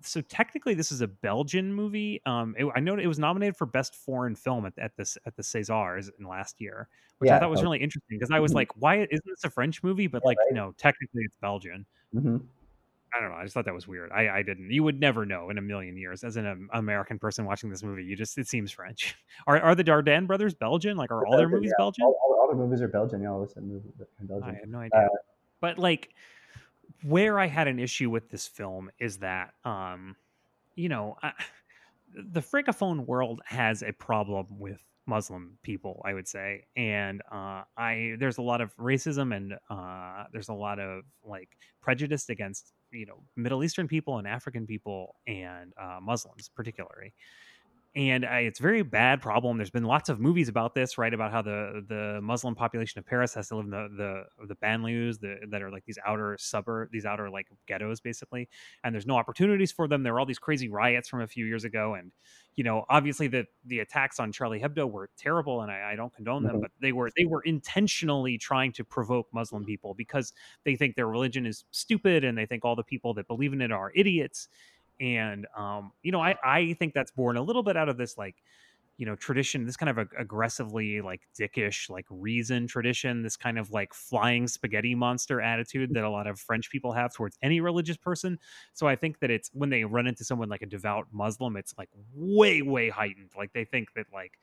so 0.01 0.19
technically 0.21 0.73
this 0.73 0.91
is 0.91 1.01
a 1.01 1.07
belgian 1.07 1.73
movie 1.73 2.21
um 2.25 2.53
it, 2.57 2.65
i 2.75 2.79
know 2.79 2.97
it 2.97 3.07
was 3.07 3.19
nominated 3.19 3.55
for 3.55 3.65
best 3.65 3.95
foreign 3.95 4.35
film 4.35 4.65
at, 4.65 4.73
at 4.77 4.95
this 4.97 5.17
at 5.25 5.35
the 5.35 5.43
césars 5.43 6.09
in 6.19 6.27
last 6.27 6.59
year 6.59 6.89
which 7.19 7.31
i 7.31 7.39
thought 7.39 7.49
was 7.49 7.63
really 7.63 7.79
interesting 7.79 8.17
because 8.19 8.31
i 8.31 8.39
was 8.39 8.51
Mhm. 8.51 8.55
like 8.55 8.69
why 8.75 8.95
isn't 8.97 9.25
this 9.25 9.43
a 9.45 9.49
french 9.49 9.81
movie 9.81 10.07
but 10.07 10.25
like 10.25 10.37
no 10.51 10.73
technically 10.77 11.23
it's 11.23 11.37
belgian 11.37 11.85
hmm 12.13 12.37
I 13.13 13.19
don't 13.19 13.31
know. 13.31 13.35
I 13.35 13.43
just 13.43 13.53
thought 13.53 13.65
that 13.65 13.73
was 13.73 13.87
weird. 13.87 14.11
I, 14.13 14.37
I 14.37 14.41
didn't. 14.41 14.71
You 14.71 14.83
would 14.83 14.99
never 14.99 15.25
know 15.25 15.49
in 15.49 15.57
a 15.57 15.61
million 15.61 15.97
years 15.97 16.23
as 16.23 16.37
an 16.37 16.45
um, 16.45 16.69
American 16.71 17.19
person 17.19 17.43
watching 17.43 17.69
this 17.69 17.83
movie. 17.83 18.05
You 18.05 18.15
just 18.15 18.37
it 18.37 18.47
seems 18.47 18.71
French. 18.71 19.15
Are 19.47 19.59
are 19.59 19.75
the 19.75 19.83
Dardenne 19.83 20.27
brothers 20.27 20.53
Belgian? 20.53 20.95
Like 20.95 21.11
are 21.11 21.25
all 21.25 21.35
their 21.35 21.49
movies 21.49 21.73
yeah. 21.77 21.83
Belgian? 21.83 22.05
All, 22.05 22.15
all, 22.23 22.39
all 22.41 22.47
the 22.47 22.55
movies 22.55 22.81
are 22.81 22.87
Belgian. 22.87 23.21
Yeah, 23.21 23.31
all 23.31 23.43
of 23.43 23.49
movies 23.57 23.91
are 23.99 24.07
in 24.19 24.43
I 24.43 24.53
had 24.53 24.69
no 24.69 24.79
idea. 24.79 25.09
But 25.61 25.79
like 25.79 26.09
where 27.03 27.39
I 27.39 27.47
had 27.47 27.67
an 27.67 27.79
issue 27.79 28.09
with 28.09 28.29
this 28.29 28.47
film 28.47 28.91
is 28.99 29.19
that 29.19 29.53
um 29.63 30.15
you 30.75 30.89
know, 30.89 31.17
I, 31.21 31.33
the 32.13 32.41
francophone 32.41 33.05
world 33.05 33.41
has 33.45 33.83
a 33.83 33.91
problem 33.93 34.47
with 34.49 34.83
Muslim 35.07 35.57
people, 35.63 36.01
I 36.05 36.13
would 36.13 36.27
say, 36.27 36.65
and 36.75 37.21
uh, 37.31 37.63
I 37.77 38.15
there's 38.19 38.37
a 38.37 38.41
lot 38.41 38.61
of 38.61 38.75
racism 38.77 39.35
and 39.35 39.55
uh, 39.69 40.25
there's 40.31 40.49
a 40.49 40.53
lot 40.53 40.79
of 40.79 41.03
like 41.23 41.49
prejudice 41.81 42.29
against 42.29 42.73
you 42.91 43.05
know 43.05 43.23
Middle 43.35 43.63
Eastern 43.63 43.87
people 43.87 44.19
and 44.19 44.27
African 44.27 44.65
people 44.67 45.15
and 45.27 45.73
uh, 45.81 45.99
Muslims 46.01 46.49
particularly. 46.55 47.13
And 47.93 48.25
I, 48.25 48.39
it's 48.41 48.61
a 48.61 48.63
very 48.63 48.83
bad 48.83 49.21
problem. 49.21 49.57
There's 49.57 49.69
been 49.69 49.83
lots 49.83 50.07
of 50.07 50.17
movies 50.17 50.47
about 50.47 50.73
this, 50.73 50.97
right? 50.97 51.13
About 51.13 51.29
how 51.33 51.41
the 51.41 51.83
the 51.89 52.21
Muslim 52.21 52.55
population 52.55 52.99
of 52.99 53.05
Paris 53.05 53.33
has 53.33 53.49
to 53.49 53.57
live 53.57 53.65
in 53.65 53.71
the 53.71 54.23
the 54.39 54.45
the 54.47 54.55
banlieues, 54.55 55.19
the, 55.19 55.39
that 55.49 55.61
are 55.61 55.69
like 55.69 55.83
these 55.83 55.99
outer 56.05 56.37
suburb, 56.39 56.89
these 56.93 57.05
outer 57.05 57.29
like 57.29 57.47
ghettos, 57.67 57.99
basically. 57.99 58.47
And 58.85 58.95
there's 58.95 59.05
no 59.05 59.17
opportunities 59.17 59.73
for 59.73 59.89
them. 59.89 60.03
There 60.03 60.13
were 60.13 60.21
all 60.21 60.25
these 60.25 60.39
crazy 60.39 60.69
riots 60.69 61.09
from 61.09 61.19
a 61.19 61.27
few 61.27 61.45
years 61.45 61.65
ago, 61.65 61.95
and 61.95 62.13
you 62.55 62.63
know, 62.63 62.85
obviously 62.87 63.27
the 63.27 63.45
the 63.65 63.79
attacks 63.79 64.21
on 64.21 64.31
Charlie 64.31 64.61
Hebdo 64.61 64.89
were 64.89 65.09
terrible, 65.17 65.61
and 65.61 65.69
I, 65.69 65.91
I 65.91 65.95
don't 65.97 66.13
condone 66.13 66.43
them, 66.43 66.59
Mhm. 66.59 66.61
but 66.61 66.71
they 66.79 66.93
were 66.93 67.11
they 67.17 67.25
were 67.25 67.41
intentionally 67.41 68.37
trying 68.37 68.71
to 68.73 68.85
provoke 68.85 69.27
Muslim 69.33 69.65
people 69.65 69.95
because 69.95 70.31
they 70.63 70.77
think 70.77 70.95
their 70.95 71.07
religion 71.09 71.45
is 71.45 71.65
stupid, 71.71 72.23
and 72.23 72.37
they 72.37 72.45
think 72.45 72.63
all 72.63 72.77
the 72.77 72.83
people 72.85 73.13
that 73.15 73.27
believe 73.27 73.51
in 73.51 73.59
it 73.61 73.71
are 73.73 73.91
idiots. 73.95 74.47
And 75.01 75.47
um, 75.57 75.91
you 76.03 76.11
know, 76.11 76.21
I 76.21 76.35
I 76.43 76.73
think 76.73 76.93
that's 76.93 77.11
born 77.11 77.35
a 77.35 77.41
little 77.41 77.63
bit 77.63 77.75
out 77.75 77.89
of 77.89 77.97
this 77.97 78.17
like 78.17 78.35
you 79.01 79.07
know 79.07 79.15
tradition 79.15 79.65
this 79.65 79.75
kind 79.75 79.89
of 79.89 79.97
ag- 79.97 80.13
aggressively 80.19 81.01
like 81.01 81.21
dickish 81.37 81.89
like 81.89 82.05
reason 82.11 82.67
tradition 82.67 83.23
this 83.23 83.35
kind 83.35 83.57
of 83.57 83.71
like 83.71 83.95
flying 83.95 84.47
spaghetti 84.47 84.93
monster 84.93 85.41
attitude 85.41 85.91
that 85.95 86.03
a 86.03 86.09
lot 86.09 86.27
of 86.27 86.39
french 86.39 86.69
people 86.69 86.91
have 86.91 87.11
towards 87.11 87.35
any 87.41 87.59
religious 87.61 87.97
person. 87.97 88.37
So 88.73 88.87
i 88.87 88.95
think 88.95 89.19
that 89.19 89.31
it's 89.31 89.49
when 89.53 89.71
they 89.71 89.85
run 89.85 90.05
into 90.05 90.23
someone 90.23 90.49
like 90.49 90.61
a 90.61 90.67
devout 90.67 91.07
muslim 91.11 91.57
it's 91.57 91.73
like 91.79 91.89
way 92.13 92.61
way 92.61 92.89
heightened. 92.89 93.31
Like 93.35 93.53
they 93.53 93.65
think 93.65 93.93
that 93.95 94.05
like 94.13 94.33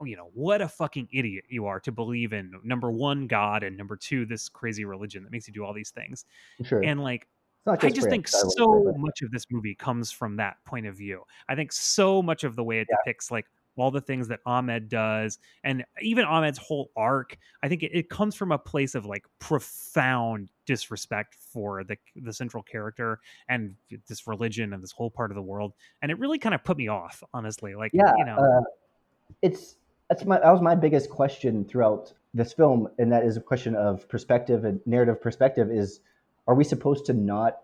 oh, 0.00 0.04
you 0.04 0.16
know 0.16 0.30
what 0.34 0.60
a 0.60 0.68
fucking 0.68 1.08
idiot 1.10 1.44
you 1.48 1.64
are 1.64 1.80
to 1.80 1.90
believe 1.90 2.34
in 2.34 2.52
number 2.62 2.90
one 2.90 3.26
god 3.26 3.62
and 3.62 3.74
number 3.74 3.96
two 3.96 4.26
this 4.26 4.50
crazy 4.50 4.84
religion 4.84 5.22
that 5.22 5.32
makes 5.32 5.48
you 5.48 5.54
do 5.54 5.64
all 5.64 5.72
these 5.72 5.90
things. 5.90 6.26
Sure. 6.62 6.82
and 6.84 7.02
like 7.02 7.26
I 7.66 7.90
just 7.90 8.08
think 8.08 8.28
so 8.28 8.94
much 8.98 9.22
of 9.22 9.30
this 9.30 9.46
movie 9.50 9.74
comes 9.74 10.10
from 10.10 10.36
that 10.36 10.56
point 10.64 10.86
of 10.86 10.96
view. 10.96 11.22
I 11.48 11.54
think 11.54 11.72
so 11.72 12.22
much 12.22 12.44
of 12.44 12.56
the 12.56 12.64
way 12.64 12.80
it 12.80 12.88
depicts 12.88 13.30
like 13.30 13.46
all 13.76 13.90
the 13.90 14.00
things 14.00 14.28
that 14.28 14.40
Ahmed 14.46 14.88
does 14.88 15.38
and 15.64 15.84
even 16.00 16.24
Ahmed's 16.24 16.58
whole 16.58 16.90
arc, 16.96 17.36
I 17.62 17.68
think 17.68 17.82
it, 17.82 17.90
it 17.92 18.08
comes 18.08 18.34
from 18.34 18.52
a 18.52 18.58
place 18.58 18.94
of 18.94 19.04
like 19.06 19.24
profound 19.38 20.50
disrespect 20.66 21.34
for 21.34 21.84
the 21.84 21.96
the 22.16 22.32
central 22.32 22.62
character 22.62 23.20
and 23.48 23.74
this 24.08 24.26
religion 24.26 24.72
and 24.72 24.82
this 24.82 24.92
whole 24.92 25.10
part 25.10 25.30
of 25.30 25.34
the 25.34 25.42
world. 25.42 25.72
And 26.02 26.10
it 26.10 26.18
really 26.18 26.38
kind 26.38 26.54
of 26.54 26.62
put 26.64 26.76
me 26.76 26.88
off, 26.88 27.22
honestly. 27.32 27.74
Like 27.74 27.92
yeah, 27.92 28.12
you 28.16 28.24
know, 28.24 28.36
uh, 28.36 28.62
it's 29.42 29.76
that's 30.08 30.24
my 30.24 30.38
that 30.38 30.50
was 30.52 30.60
my 30.60 30.74
biggest 30.74 31.10
question 31.10 31.64
throughout 31.64 32.12
this 32.32 32.52
film, 32.52 32.88
and 32.98 33.10
that 33.12 33.24
is 33.24 33.36
a 33.36 33.40
question 33.40 33.74
of 33.74 34.08
perspective 34.08 34.64
and 34.64 34.80
narrative 34.86 35.20
perspective. 35.20 35.70
Is 35.70 36.00
are 36.46 36.54
we 36.54 36.64
supposed 36.64 37.06
to 37.06 37.12
not 37.12 37.58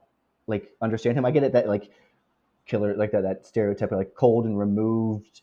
like 0.46 0.70
understand 0.80 1.16
him? 1.18 1.24
I 1.24 1.30
get 1.30 1.42
it 1.42 1.52
that 1.52 1.68
like 1.68 1.90
killer 2.66 2.94
like 2.96 3.12
that 3.12 3.22
that 3.22 3.46
stereotype 3.46 3.92
of 3.92 3.98
like 3.98 4.14
cold 4.14 4.44
and 4.46 4.58
removed. 4.58 5.42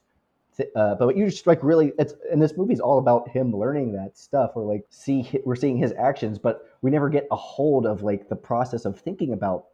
th- 0.55 0.69
Uh, 0.75 0.95
but 0.95 1.15
you 1.15 1.25
just 1.29 1.45
like 1.47 1.63
really, 1.63 1.91
it's 1.99 2.13
and 2.31 2.41
this 2.41 2.57
movie's 2.57 2.79
all 2.79 2.97
about 2.99 3.29
him 3.29 3.55
learning 3.55 3.91
that 3.93 4.17
stuff, 4.17 4.51
or 4.55 4.63
like 4.63 4.85
see 4.89 5.29
we're 5.45 5.55
seeing 5.55 5.77
his 5.77 5.93
actions, 5.93 6.39
but 6.39 6.65
we 6.81 6.89
never 6.91 7.09
get 7.09 7.27
a 7.31 7.35
hold 7.35 7.85
of 7.85 8.01
like 8.03 8.29
the 8.29 8.35
process 8.35 8.85
of 8.85 8.99
thinking 8.99 9.33
about 9.33 9.65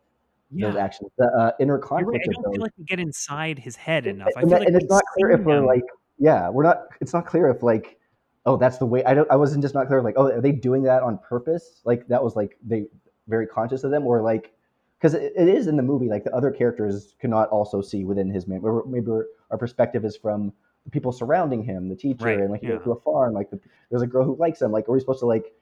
those 0.52 0.76
Yeah. 0.76 0.84
actions, 0.84 1.10
the 1.17 1.26
uh, 1.26 1.52
inner 1.60 1.73
you're 1.73 1.78
right. 1.80 1.88
conflict 1.89 2.26
I 2.30 2.32
don't 2.34 2.43
those. 2.43 2.54
feel 2.54 2.62
like 2.62 2.73
we 2.78 2.84
get 2.84 2.99
inside 2.99 3.58
his 3.60 3.76
head 3.76 4.06
enough. 4.08 4.30
I 4.36 4.41
and, 4.41 4.49
feel 4.49 4.60
that- 4.60 4.60
like 4.60 4.67
and 4.67 4.76
it's 4.78 4.89
not 4.91 5.04
clear 5.15 5.32
if 5.32 5.41
we're 5.41 5.58
him. 5.60 5.65
like 5.65 5.84
yeah 6.19 6.47
we're 6.49 6.63
not 6.63 6.84
it's 7.02 7.12
not 7.12 7.26
clear 7.26 7.49
if 7.49 7.63
like 7.63 7.97
oh 8.45 8.56
that's 8.56 8.78
the 8.78 8.86
way 8.86 9.04
i 9.06 9.15
don't 9.15 9.30
i 9.32 9.36
wasn't 9.36 9.60
just 9.63 9.73
not 9.73 9.88
clear 9.88 9.99
like 10.04 10.13
oh 10.15 10.28
are 10.32 10.39
they 10.41 10.52
doing 10.52 10.84
that 10.84 11.02
on 11.02 11.17
purpose 11.17 11.82
like 11.86 12.06
that 12.08 12.23
was 12.23 12.36
like 12.36 12.56
they 12.63 12.86
very 13.27 13.47
conscious 13.47 13.83
of 13.83 13.91
them 13.91 14.05
or 14.05 14.21
like 14.21 14.53
because 14.99 15.13
it, 15.13 15.33
it 15.36 15.47
is 15.47 15.67
in 15.67 15.75
the 15.77 15.83
movie 15.83 16.07
like 16.09 16.23
the 16.23 16.33
other 16.36 16.51
characters 16.51 17.15
cannot 17.19 17.49
also 17.49 17.81
see 17.81 18.03
within 18.05 18.29
his 18.29 18.47
man 18.47 18.62
maybe 18.88 19.12
our 19.51 19.57
perspective 19.57 20.05
is 20.05 20.15
from 20.17 20.51
the 20.86 20.91
people 20.91 21.12
surrounding 21.12 21.63
him 21.63 21.88
the 21.89 21.95
teacher 21.95 22.25
Right, 22.25 22.39
and 22.39 22.51
like 22.51 22.62
he 22.62 22.67
yeah. 22.67 22.73
goes 22.75 22.83
to 22.83 22.91
a 22.91 22.99
farm 23.01 23.33
like 23.33 23.49
the, 23.49 23.59
there's 23.89 24.01
a 24.01 24.07
girl 24.07 24.25
who 24.25 24.36
likes 24.36 24.62
him 24.62 24.71
like 24.71 24.88
are 24.89 24.93
we 24.93 24.99
supposed 24.99 25.19
to 25.19 25.25
like 25.25 25.53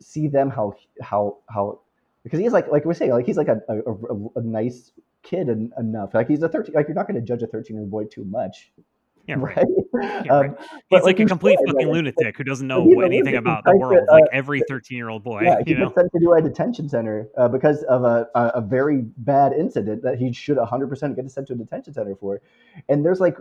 see 0.00 0.28
them 0.28 0.50
how 0.50 0.74
how 1.02 1.38
how 1.48 1.80
because 2.22 2.38
he's 2.38 2.52
like 2.52 2.68
like 2.68 2.84
we're 2.84 2.94
saying 2.94 3.10
like 3.10 3.26
he's 3.26 3.36
like 3.36 3.48
a, 3.48 3.60
a, 3.68 3.78
a, 3.78 4.28
a 4.36 4.42
nice 4.42 4.92
kid 5.22 5.48
en- 5.48 5.72
enough 5.78 6.14
like 6.14 6.28
he's 6.28 6.42
a 6.42 6.48
13 6.48 6.74
like 6.74 6.86
you're 6.88 6.94
not 6.94 7.08
going 7.08 7.18
to 7.18 7.26
judge 7.26 7.42
a 7.42 7.46
13 7.46 7.74
year 7.74 7.80
old 7.82 7.90
boy 7.90 8.04
too 8.04 8.24
much 8.24 8.70
Yeah, 9.28 9.34
right. 9.38 9.66
right? 9.92 10.24
Yeah, 10.24 10.32
Um, 10.32 10.40
right. 10.40 10.56
but 10.90 10.96
He's 10.98 11.04
like 11.04 11.20
a 11.20 11.26
complete 11.26 11.58
said, 11.58 11.74
fucking 11.74 11.88
like, 11.88 11.94
lunatic 11.94 12.36
who 12.38 12.44
doesn't 12.44 12.66
know 12.66 13.00
anything 13.00 13.36
about 13.36 13.62
the 13.64 13.72
trying 13.72 13.80
to, 13.80 13.86
world, 13.86 14.08
like 14.10 14.24
uh, 14.24 14.28
every 14.32 14.62
13 14.68 14.96
year 14.96 15.10
old 15.10 15.22
boy. 15.22 15.42
yeah, 15.42 15.58
he 15.64 15.72
you 15.72 15.78
know, 15.78 15.84
gets 15.86 15.96
sent 15.96 16.12
to 16.12 16.18
do 16.18 16.32
a 16.32 16.40
detention 16.40 16.88
center 16.88 17.28
uh, 17.36 17.46
because 17.46 17.82
of 17.84 18.04
a, 18.04 18.28
a, 18.34 18.62
very 18.62 19.02
bad 19.18 19.52
incident 19.52 20.02
that 20.02 20.18
he 20.18 20.32
should 20.32 20.56
100% 20.56 21.16
get 21.16 21.30
sent 21.30 21.46
to 21.48 21.52
a 21.52 21.56
detention 21.56 21.92
center 21.92 22.16
for. 22.16 22.40
And 22.88 23.04
there's 23.04 23.20
like, 23.20 23.36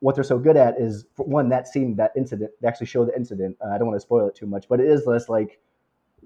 what 0.00 0.14
they're 0.16 0.24
so 0.24 0.38
good 0.38 0.56
at 0.56 0.80
is 0.80 1.04
for 1.14 1.26
one, 1.26 1.48
that 1.50 1.68
scene, 1.68 1.94
that 1.96 2.12
incident, 2.16 2.50
they 2.60 2.66
actually 2.66 2.86
show 2.86 3.04
the 3.04 3.14
incident. 3.14 3.56
Uh, 3.64 3.68
I 3.68 3.78
don't 3.78 3.86
want 3.86 3.96
to 3.96 4.04
spoil 4.04 4.26
it 4.26 4.34
too 4.34 4.46
much, 4.46 4.66
but 4.68 4.80
it 4.80 4.86
is 4.86 5.06
less 5.06 5.28
like, 5.28 5.60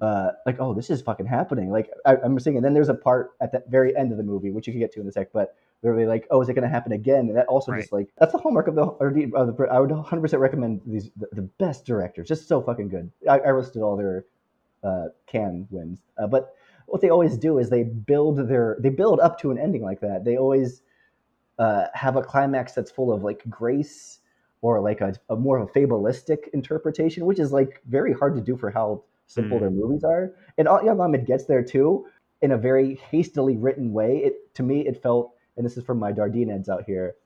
uh, 0.01 0.31
like, 0.47 0.57
oh, 0.59 0.75
this 0.75 0.91
is 0.91 1.03
fucking 1.03 1.27
happening. 1.27 1.71
Like, 1.71 1.91
I, 2.05 2.17
I'm 2.17 2.39
seeing, 2.41 2.57
and 2.57 2.65
then 2.65 2.75
there's 2.75 2.89
a 2.89 2.95
part 2.95 3.33
at 3.41 3.53
the 3.53 3.63
very 3.69 3.97
end 3.97 4.13
of 4.13 4.19
the 4.19 4.25
movie, 4.25 4.51
which 4.51 4.67
you 4.67 4.73
Cannes 4.73 4.81
get 4.81 4.93
to 4.95 5.01
in 5.01 5.09
a 5.09 5.13
sec, 5.13 5.33
but 5.33 5.57
they're 5.83 5.93
really 5.93 6.07
like, 6.07 6.27
oh, 6.31 6.41
is 6.41 6.49
it 6.49 6.55
going 6.55 6.65
to 6.65 6.69
happen 6.69 6.93
again? 6.93 7.29
And 7.29 7.37
that 7.37 7.47
also 7.47 7.73
just 7.75 7.93
like, 7.93 8.09
that's 8.19 8.33
the 8.33 8.39
hallmark 8.39 8.69
of 8.69 8.75
the, 8.75 8.83
or 8.83 9.13
the, 9.13 9.31
of 9.35 9.57
the 9.57 9.65
I 9.65 9.79
would 9.81 9.91
100% 9.91 10.39
recommend 10.39 10.81
these, 10.87 11.11
the, 11.17 11.29
the 11.33 11.43
best 11.43 11.85
directors, 11.85 12.29
just 12.29 12.49
so 12.49 12.61
fucking 12.61 12.89
good. 12.89 13.11
I, 13.29 13.39
I 13.41 13.53
listed 13.53 13.83
all 13.83 13.97
their 13.97 14.25
uh, 14.83 15.07
can 15.27 15.67
wins. 15.71 16.01
Uh, 16.19 16.27
but 16.27 16.55
what 16.87 17.01
they 17.01 17.11
always 17.11 17.37
do 17.37 17.59
is 17.59 17.71
they 17.71 17.83
build 17.83 18.49
their 18.49 18.77
they 18.81 18.91
build 18.91 19.21
up 19.21 19.41
to 19.41 19.51
an 19.51 19.59
ending 19.59 19.83
like 19.83 20.01
that. 20.01 20.25
They 20.25 20.37
always 20.37 20.83
uh, 21.59 21.87
have 21.95 22.17
a 22.17 22.23
climax 22.23 22.73
that's 22.73 22.91
full 22.91 23.13
of 23.13 23.23
like 23.23 23.43
grace 23.49 24.21
or 24.61 24.81
like 24.81 25.01
a, 25.01 25.15
a 25.29 25.37
more 25.37 25.59
of 25.59 25.69
a 25.69 25.73
fabulistic 25.73 26.49
interpretation, 26.53 27.27
which 27.27 27.39
is 27.39 27.53
like 27.53 27.83
very 27.87 28.13
hard 28.13 28.35
to 28.35 28.41
do 28.41 28.57
for 28.57 28.71
how 28.71 29.03
simple 29.27 29.59
Mm. 29.59 29.61
their 29.61 29.71
movies 29.71 30.05
are. 30.05 30.33
And 30.59 30.67
Young 30.85 31.01
Ahmed 31.01 31.27
gets 31.27 31.45
there 31.47 31.63
too 31.63 32.07
in 32.43 32.53
a 32.53 32.59
very 32.59 32.97
hastily 33.11 33.57
written 33.57 33.93
way. 33.93 34.19
It 34.19 34.55
to 34.55 34.63
me 34.63 34.87
it 34.87 35.03
felt, 35.03 35.35
and 35.57 35.65
this 35.65 35.77
is 35.77 35.85
from 35.85 35.99
my 35.99 36.13
Dardenne 36.13 36.51
heads 36.51 36.69
out 36.69 36.85
here. 36.85 37.17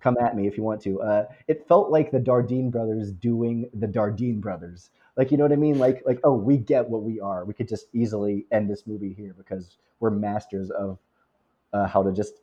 Come 0.00 0.16
at 0.20 0.36
me 0.36 0.46
if 0.46 0.56
you 0.56 0.62
want 0.62 0.80
to. 0.82 1.00
Uh, 1.02 1.26
it 1.48 1.66
felt 1.66 1.90
like 1.90 2.10
the 2.10 2.20
Dardenne 2.20 2.70
brothers 2.70 3.10
doing 3.12 3.68
the 3.74 3.88
Dardenne 3.88 4.40
brothers. 4.40 4.90
Like 5.16 5.30
you 5.30 5.36
know 5.36 5.44
what 5.44 5.52
I 5.52 5.56
mean? 5.56 5.78
Like 5.78 6.02
like 6.06 6.20
oh 6.24 6.34
we 6.34 6.56
get 6.58 6.88
what 6.88 7.02
we 7.02 7.20
are. 7.20 7.44
We 7.44 7.54
could 7.54 7.68
just 7.68 7.86
easily 7.92 8.46
end 8.52 8.70
this 8.70 8.86
movie 8.86 9.12
here 9.12 9.34
because 9.36 9.76
we're 10.00 10.10
masters 10.10 10.70
of 10.70 10.98
uh, 11.72 11.86
how 11.86 12.02
to 12.02 12.12
just 12.12 12.34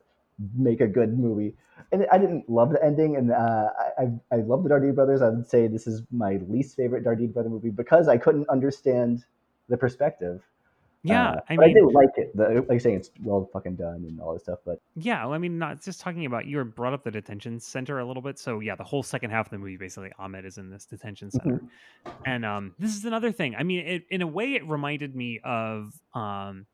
make 0.56 0.82
a 0.82 0.88
good 0.88 1.18
movie. 1.18 1.56
And 1.92 2.06
I 2.12 2.18
didn't 2.18 2.50
love 2.50 2.72
the 2.72 2.84
ending, 2.84 3.18
and 3.18 3.32
uh, 3.32 3.70
I 3.98 4.04
I 4.32 4.38
love 4.42 4.64
the 4.64 4.70
Dardenne 4.70 4.96
brothers. 4.96 5.22
I 5.22 5.30
would 5.30 5.50
say 5.50 5.68
this 5.68 5.88
is 5.88 6.04
my 6.12 6.40
least 6.48 6.76
favorite 6.76 7.04
Dardenne 7.04 7.34
brother 7.34 7.50
movie 7.50 7.70
because 7.70 8.08
I 8.08 8.18
couldn't 8.18 8.48
understand 8.50 9.26
the 9.68 9.78
perspective. 9.78 10.42
Yeah, 11.04 11.32
Uh, 11.32 11.40
I 11.50 11.58
mean, 11.58 11.70
I 11.70 11.74
do 11.74 11.92
like 11.92 12.10
it. 12.16 12.36
The, 12.38 12.44
like 12.44 12.70
you're 12.70 12.80
saying, 12.80 12.98
it's 12.98 13.10
well 13.24 13.50
fucking 13.52 13.76
done 13.76 14.06
and 14.08 14.22
all 14.22 14.34
this 14.34 14.44
stuff. 14.44 14.60
But 14.64 14.80
Yeah, 14.96 15.26
well, 15.26 15.34
I 15.34 15.40
mean, 15.40 15.58
not 15.58 15.82
just 15.82 16.00
talking 16.00 16.28
about 16.28 16.46
you 16.46 16.58
were 16.58 16.64
brought 16.64 16.94
up 16.94 17.04
the 17.04 17.10
detention 17.10 17.60
center 17.60 18.00
a 18.00 18.06
little 18.06 18.22
bit. 18.22 18.38
So 18.38 18.60
yeah, 18.60 18.76
the 18.76 18.84
whole 18.84 19.02
second 19.02 19.32
half 19.32 19.48
of 19.48 19.52
the 19.52 19.58
movie, 19.58 19.78
basically, 19.78 20.12
Ahmed 20.20 20.46
is 20.46 20.60
in 20.60 20.70
this 20.70 20.86
detention 20.86 21.32
center, 21.32 21.64
and 22.26 22.46
um, 22.46 22.76
this 22.78 22.96
is 22.96 23.06
another 23.06 23.32
thing. 23.32 23.56
I 23.56 23.64
mean, 23.64 23.80
it, 23.86 24.04
in 24.12 24.22
a 24.22 24.28
way, 24.28 24.54
it 24.54 24.68
reminded 24.68 25.16
me 25.16 25.40
of 25.44 25.92
um, 26.14 26.68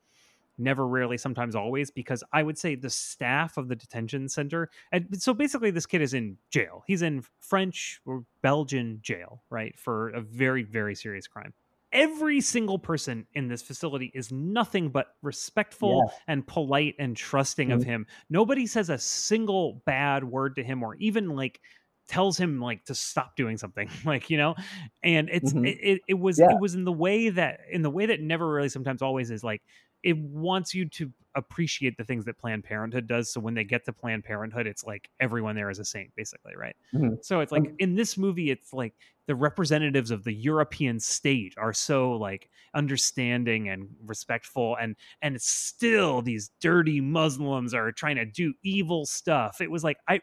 Never, 0.58 0.88
Rarely, 0.88 1.18
Sometimes, 1.18 1.56
Always, 1.56 1.92
because 1.92 2.24
I 2.34 2.44
would 2.44 2.58
say 2.58 2.76
the 2.76 2.90
staff 2.90 3.58
of 3.58 3.68
the 3.68 3.76
detention 3.76 4.28
center. 4.30 4.70
And 4.92 5.22
so 5.22 5.34
basically, 5.34 5.72
this 5.72 5.86
kid 5.86 6.02
is 6.02 6.14
in 6.14 6.38
jail. 6.50 6.84
He's 6.88 7.02
in 7.02 7.24
French 7.42 8.02
or 8.06 8.24
Belgian 8.42 9.00
jail, 9.02 9.44
right, 9.50 9.78
for 9.78 10.10
a 10.10 10.22
very, 10.22 10.64
very 10.64 10.96
serious 10.96 11.28
crime. 11.28 11.54
Every 11.94 12.42
single 12.42 12.80
person 12.80 13.28
in 13.34 13.48
this 13.48 13.62
facility 13.62 14.12
is 14.14 14.32
nothing 14.32 14.90
but 14.90 15.08
respectful 15.22 16.06
Yes. 16.06 16.20
and 16.28 16.46
polite 16.46 16.96
and 17.00 17.16
trusting 17.16 17.72
of 17.72 17.82
Mhm. 17.82 17.86
him. 17.86 18.08
Nobody 18.30 18.68
says 18.68 18.90
a 18.90 18.98
single 18.98 19.82
bad 19.86 20.24
word 20.26 20.56
to 20.58 20.64
him 20.64 20.84
or 20.84 20.96
even 20.96 21.30
like 21.30 21.62
tells 22.10 22.38
him 22.38 22.60
like 22.62 22.86
to 22.86 22.96
stop 22.96 23.36
doing 23.36 23.58
something 23.58 23.90
like 24.06 24.30
you 24.30 24.38
know 24.38 24.56
and 25.04 25.30
it's 25.30 25.54
Mhm. 25.54 25.68
it, 25.68 25.78
it, 25.82 26.02
it 26.08 26.14
was 26.14 26.40
Yeah. 26.40 26.48
it 26.48 26.58
was 26.58 26.74
in 26.74 26.86
the 26.86 26.92
way 26.92 27.28
that 27.30 27.60
in 27.70 27.82
the 27.82 27.90
way 27.90 28.06
that 28.06 28.22
never 28.22 28.50
rarely 28.50 28.70
sometimes 28.70 29.02
always 29.02 29.30
is 29.30 29.44
like 29.44 29.62
it 30.08 30.18
wants 30.18 30.74
you 30.74 30.88
to 30.88 31.12
appreciate 31.36 31.98
the 31.98 32.04
things 32.04 32.24
that 32.26 32.38
planned 32.40 32.64
parenthood 32.64 33.06
does 33.08 33.32
so 33.32 33.40
when 33.40 33.54
they 33.54 33.64
get 33.64 33.86
to 33.86 33.94
planned 33.94 34.24
parenthood 34.24 34.66
it's 34.66 34.84
like 34.86 35.10
everyone 35.20 35.56
there 35.56 35.70
is 35.70 35.78
a 35.78 35.86
saint 35.86 36.10
basically 36.16 36.54
right 36.56 36.76
Mhm. 36.94 37.24
so 37.24 37.42
it's 37.42 37.52
like 37.52 37.72
in 37.78 37.94
this 37.94 38.18
movie 38.18 38.50
it's 38.50 38.74
like 38.74 38.94
the 39.28 39.36
representatives 39.36 40.10
of 40.10 40.24
the 40.24 40.34
european 40.34 41.00
state 41.00 41.54
are 41.58 41.74
so 41.74 42.14
like 42.14 42.50
understanding 42.74 43.70
and 43.70 43.88
respectful 44.06 44.78
and 44.82 44.96
and 45.22 45.40
still 45.42 46.22
these 46.24 46.50
dirty 46.60 47.02
muslims 47.02 47.74
are 47.74 47.92
trying 47.92 48.16
to 48.16 48.26
do 48.26 48.54
evil 48.64 49.06
stuff 49.06 49.62
it 49.62 49.70
was 49.70 49.84
like 49.84 49.98
i 50.08 50.20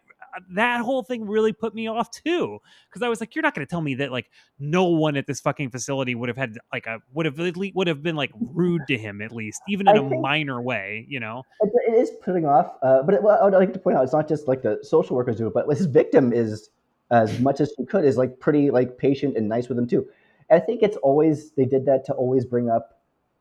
that 0.55 0.81
whole 0.81 1.03
thing 1.03 1.27
really 1.27 1.53
put 1.53 1.75
me 1.75 1.87
off 1.89 2.11
too 2.11 2.59
because 2.89 3.03
i 3.03 3.09
was 3.09 3.21
like 3.21 3.35
you're 3.35 3.43
not 3.43 3.55
going 3.55 3.67
to 3.67 3.71
tell 3.71 3.81
me 3.81 3.95
that 3.95 4.13
like 4.13 4.31
no 4.59 4.85
one 4.85 5.17
at 5.17 5.27
this 5.27 5.41
fucking 5.41 5.71
facility 5.71 6.15
would 6.15 6.29
have 6.29 6.37
had 6.37 6.59
like 6.73 6.87
a 6.87 6.99
would 7.13 7.27
have 7.27 7.39
at 7.41 7.57
least 7.57 7.75
would 7.75 7.87
have 7.87 8.03
been 8.03 8.17
like 8.17 8.31
rude 8.53 8.83
to 8.87 8.99
him 8.99 9.23
at 9.23 9.33
least 9.33 9.61
even 9.69 9.89
in 9.89 9.97
I 9.97 9.99
a 9.99 10.21
minor 10.21 10.61
way 10.61 11.07
you 11.09 11.21
know 11.21 11.43
it, 11.61 11.71
is 11.95 12.11
putting 12.23 12.47
off. 12.47 12.77
Uh, 12.83 13.03
but 13.03 13.15
it, 13.15 13.23
well, 13.23 13.39
I 13.41 13.45
would 13.45 13.55
like 13.55 13.73
to 13.73 13.79
point 13.79 13.97
out, 13.97 14.05
it's 14.05 14.13
not 14.13 14.29
just 14.29 14.49
like 14.49 14.63
the 14.63 14.79
social 14.83 15.17
workers 15.17 15.37
do 15.37 15.47
it, 15.47 15.55
but 15.55 15.69
his 15.69 15.87
victim 15.87 16.33
is 16.33 16.71
as 17.11 17.39
much 17.41 17.61
as 17.61 17.73
she 17.77 17.85
could 17.85 18.05
is 18.05 18.17
like 18.17 18.41
pretty 18.41 18.71
like 18.71 18.99
patient 18.99 19.37
and 19.37 19.49
nice 19.49 19.69
with 19.69 19.79
him 19.79 19.87
too. 19.87 20.07
And 20.51 20.61
I 20.61 20.65
think 20.65 20.83
it's 20.83 20.97
always 20.99 21.53
they 21.53 21.65
did 21.65 21.87
that 21.87 22.05
to 22.07 22.13
always 22.13 22.45
bring 22.45 22.69
up 22.69 22.94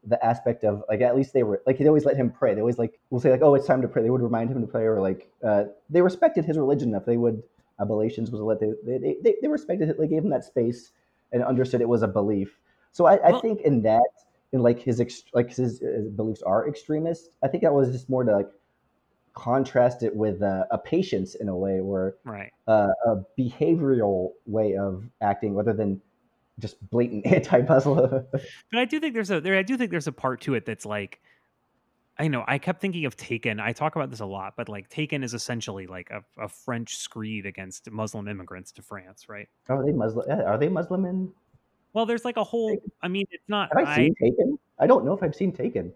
the 0.06 0.24
aspect 0.26 0.64
of 0.64 0.84
like 0.90 1.02
at 1.02 1.16
least 1.16 1.34
they 1.34 1.44
were 1.44 1.62
like 1.66 1.78
they 1.78 1.88
always 1.88 2.06
let 2.06 2.16
him 2.18 2.30
pray. 2.30 2.54
They 2.54 2.62
always 2.62 2.78
like 2.78 3.00
will 3.10 3.20
say 3.20 3.32
like 3.32 3.42
oh 3.42 3.56
it's 3.56 3.68
time 3.68 3.82
to 3.82 3.88
pray. 3.88 4.04
They 4.04 4.10
would 4.10 4.22
remind 4.22 4.50
him 4.50 4.62
to 4.62 4.68
pray 4.68 4.84
or 4.84 5.00
like 5.02 5.30
uh, 5.44 5.66
they 5.90 6.02
respected 6.02 6.46
his 6.46 6.58
religion 6.58 6.90
enough. 6.90 7.06
They 7.06 7.18
would 7.18 7.42
ablutions 7.80 8.30
was 8.32 8.42
let 8.42 8.60
they 8.60 8.72
they, 8.86 9.18
they 9.24 9.36
they 9.42 9.48
respected 9.48 9.90
it. 9.90 10.00
They 10.00 10.08
gave 10.08 10.24
him 10.24 10.30
that 10.32 10.44
space 10.44 10.92
and 11.32 11.44
understood 11.44 11.82
it 11.82 11.90
was 11.90 12.04
a 12.04 12.08
belief. 12.08 12.60
So 12.92 13.06
I, 13.06 13.16
Well- 13.16 13.38
I 13.38 13.42
think 13.42 13.62
in 13.62 13.82
that 13.84 14.04
in 14.52 14.62
like 14.62 14.80
his 14.80 15.00
ex- 15.02 15.24
like 15.34 15.50
his, 15.56 15.80
his 15.80 16.10
beliefs 16.10 16.42
are 16.44 16.68
extremist. 16.68 17.30
I 17.44 17.48
think 17.48 17.64
that 17.64 17.74
was 17.74 17.92
just 17.92 18.10
more 18.10 18.24
to 18.24 18.32
like 18.36 18.50
contrast 19.34 20.04
it 20.04 20.16
with 20.16 20.42
uh, 20.44 20.66
a 20.70 20.78
patience 20.78 21.34
in 21.36 21.50
a 21.50 21.56
way 21.58 21.80
or 21.80 22.16
right 22.24 22.52
uh, 22.68 22.90
a 23.08 23.16
behavioral 23.40 24.34
way 24.46 24.76
of 24.78 25.04
acting 25.22 25.56
rather 25.56 25.74
than 25.74 26.00
just 26.60 26.78
blatant 26.90 27.26
anti-Muslim. 27.34 28.26
but 28.32 28.80
I 28.80 28.86
do 28.86 29.00
think 29.00 29.14
there's 29.14 29.32
a 29.32 29.42
there 29.42 29.58
I 29.58 29.64
do 29.64 29.78
think 29.78 29.92
there's 29.92 30.08
a 30.08 30.12
part 30.12 30.42
to 30.42 30.56
it 30.56 30.66
that's 30.66 30.86
like 30.86 31.20
I 32.20 32.28
know 32.28 32.44
I 32.48 32.60
kept 32.60 32.80
thinking 32.80 33.06
of 33.06 33.16
Taken. 33.18 33.60
I 33.60 33.74
talk 33.74 33.96
about 33.96 34.12
this 34.12 34.20
a 34.20 34.26
lot, 34.26 34.54
but 34.56 34.70
like 34.70 34.88
Taken 34.90 35.24
is 35.24 35.34
essentially 35.34 35.88
like 35.88 36.12
a, 36.12 36.24
a 36.42 36.48
French 36.48 36.98
screed 36.98 37.46
against 37.46 37.90
Muslim 37.90 38.28
immigrants 38.28 38.72
to 38.74 38.82
France, 38.82 39.28
right? 39.28 39.50
are 39.70 39.84
they 39.84 39.92
Muslim? 39.92 40.30
Are 40.30 40.58
they 40.58 40.70
Muslim? 40.70 41.06
In 41.06 41.32
Well, 41.94 42.06
there's 42.06 42.24
like 42.24 42.38
a 42.38 42.44
whole. 42.44 42.78
I 43.02 43.08
mean, 43.08 43.26
it's 43.32 43.50
not. 43.50 43.70
have 43.76 43.88
I 43.88 43.92
I, 43.92 43.96
seen 43.96 44.16
Taken? 44.22 44.60
I 44.80 44.86
don't 44.86 45.06
know 45.06 45.14
if 45.14 45.24
I've 45.24 45.36
seen 45.36 45.52
Taken. 45.52 45.92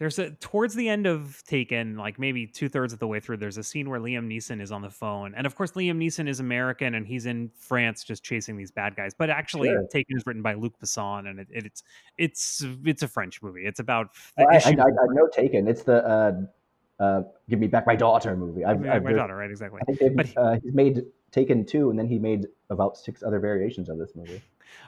There's 0.00 0.18
a 0.18 0.30
towards 0.30 0.74
the 0.74 0.88
end 0.88 1.06
of 1.06 1.42
Taken, 1.44 1.96
like 1.96 2.18
maybe 2.18 2.46
two 2.46 2.70
thirds 2.70 2.94
of 2.94 2.98
the 2.98 3.06
way 3.06 3.20
through. 3.20 3.36
There's 3.36 3.58
a 3.58 3.62
scene 3.62 3.90
where 3.90 4.00
Liam 4.00 4.26
Neeson 4.26 4.60
is 4.62 4.72
on 4.72 4.80
the 4.80 4.88
phone, 4.88 5.34
and 5.36 5.46
of 5.46 5.54
course 5.54 5.72
Liam 5.72 5.98
Neeson 5.98 6.26
is 6.26 6.40
American 6.40 6.94
and 6.94 7.06
he's 7.06 7.26
in 7.26 7.50
France 7.60 8.02
just 8.02 8.24
chasing 8.24 8.56
these 8.56 8.70
bad 8.70 8.96
guys. 8.96 9.12
But 9.16 9.28
actually, 9.28 9.68
Sure. 9.68 9.84
Taken 9.92 10.16
is 10.16 10.24
written 10.24 10.40
by 10.40 10.54
Luc 10.54 10.72
Besson, 10.82 11.28
and 11.28 11.38
it, 11.38 11.48
it's 11.50 11.82
it's 12.16 12.64
it's 12.84 13.02
a 13.02 13.08
French 13.08 13.42
movie. 13.42 13.66
It's 13.66 13.78
about 13.78 14.08
I, 14.38 14.44
I, 14.44 14.56
I, 14.56 14.70
I 14.70 15.06
know 15.12 15.28
Taken. 15.30 15.68
It's 15.68 15.82
the 15.82 16.02
uh, 16.02 17.02
uh, 17.02 17.22
"Give 17.50 17.58
Me 17.58 17.66
Back 17.66 17.86
My 17.86 17.94
Daughter" 17.94 18.34
movie. 18.36 18.64
I've, 18.64 18.80
my, 18.80 18.96
I've, 18.96 19.04
my 19.04 19.12
daughter, 19.12 19.36
right? 19.36 19.50
Exactly. 19.50 19.82
I 19.86 19.92
think 19.92 20.16
But 20.16 20.26
he- 20.26 20.36
uh, 20.36 20.56
he's 20.62 20.72
made 20.74 21.02
Taken 21.30 21.64
two, 21.66 21.90
and 21.90 21.98
then 21.98 22.08
he 22.08 22.18
made 22.18 22.46
about 22.70 22.96
six 22.96 23.22
other 23.22 23.38
variations 23.38 23.88
of 23.90 23.98
this 23.98 24.16
movie. 24.16 24.42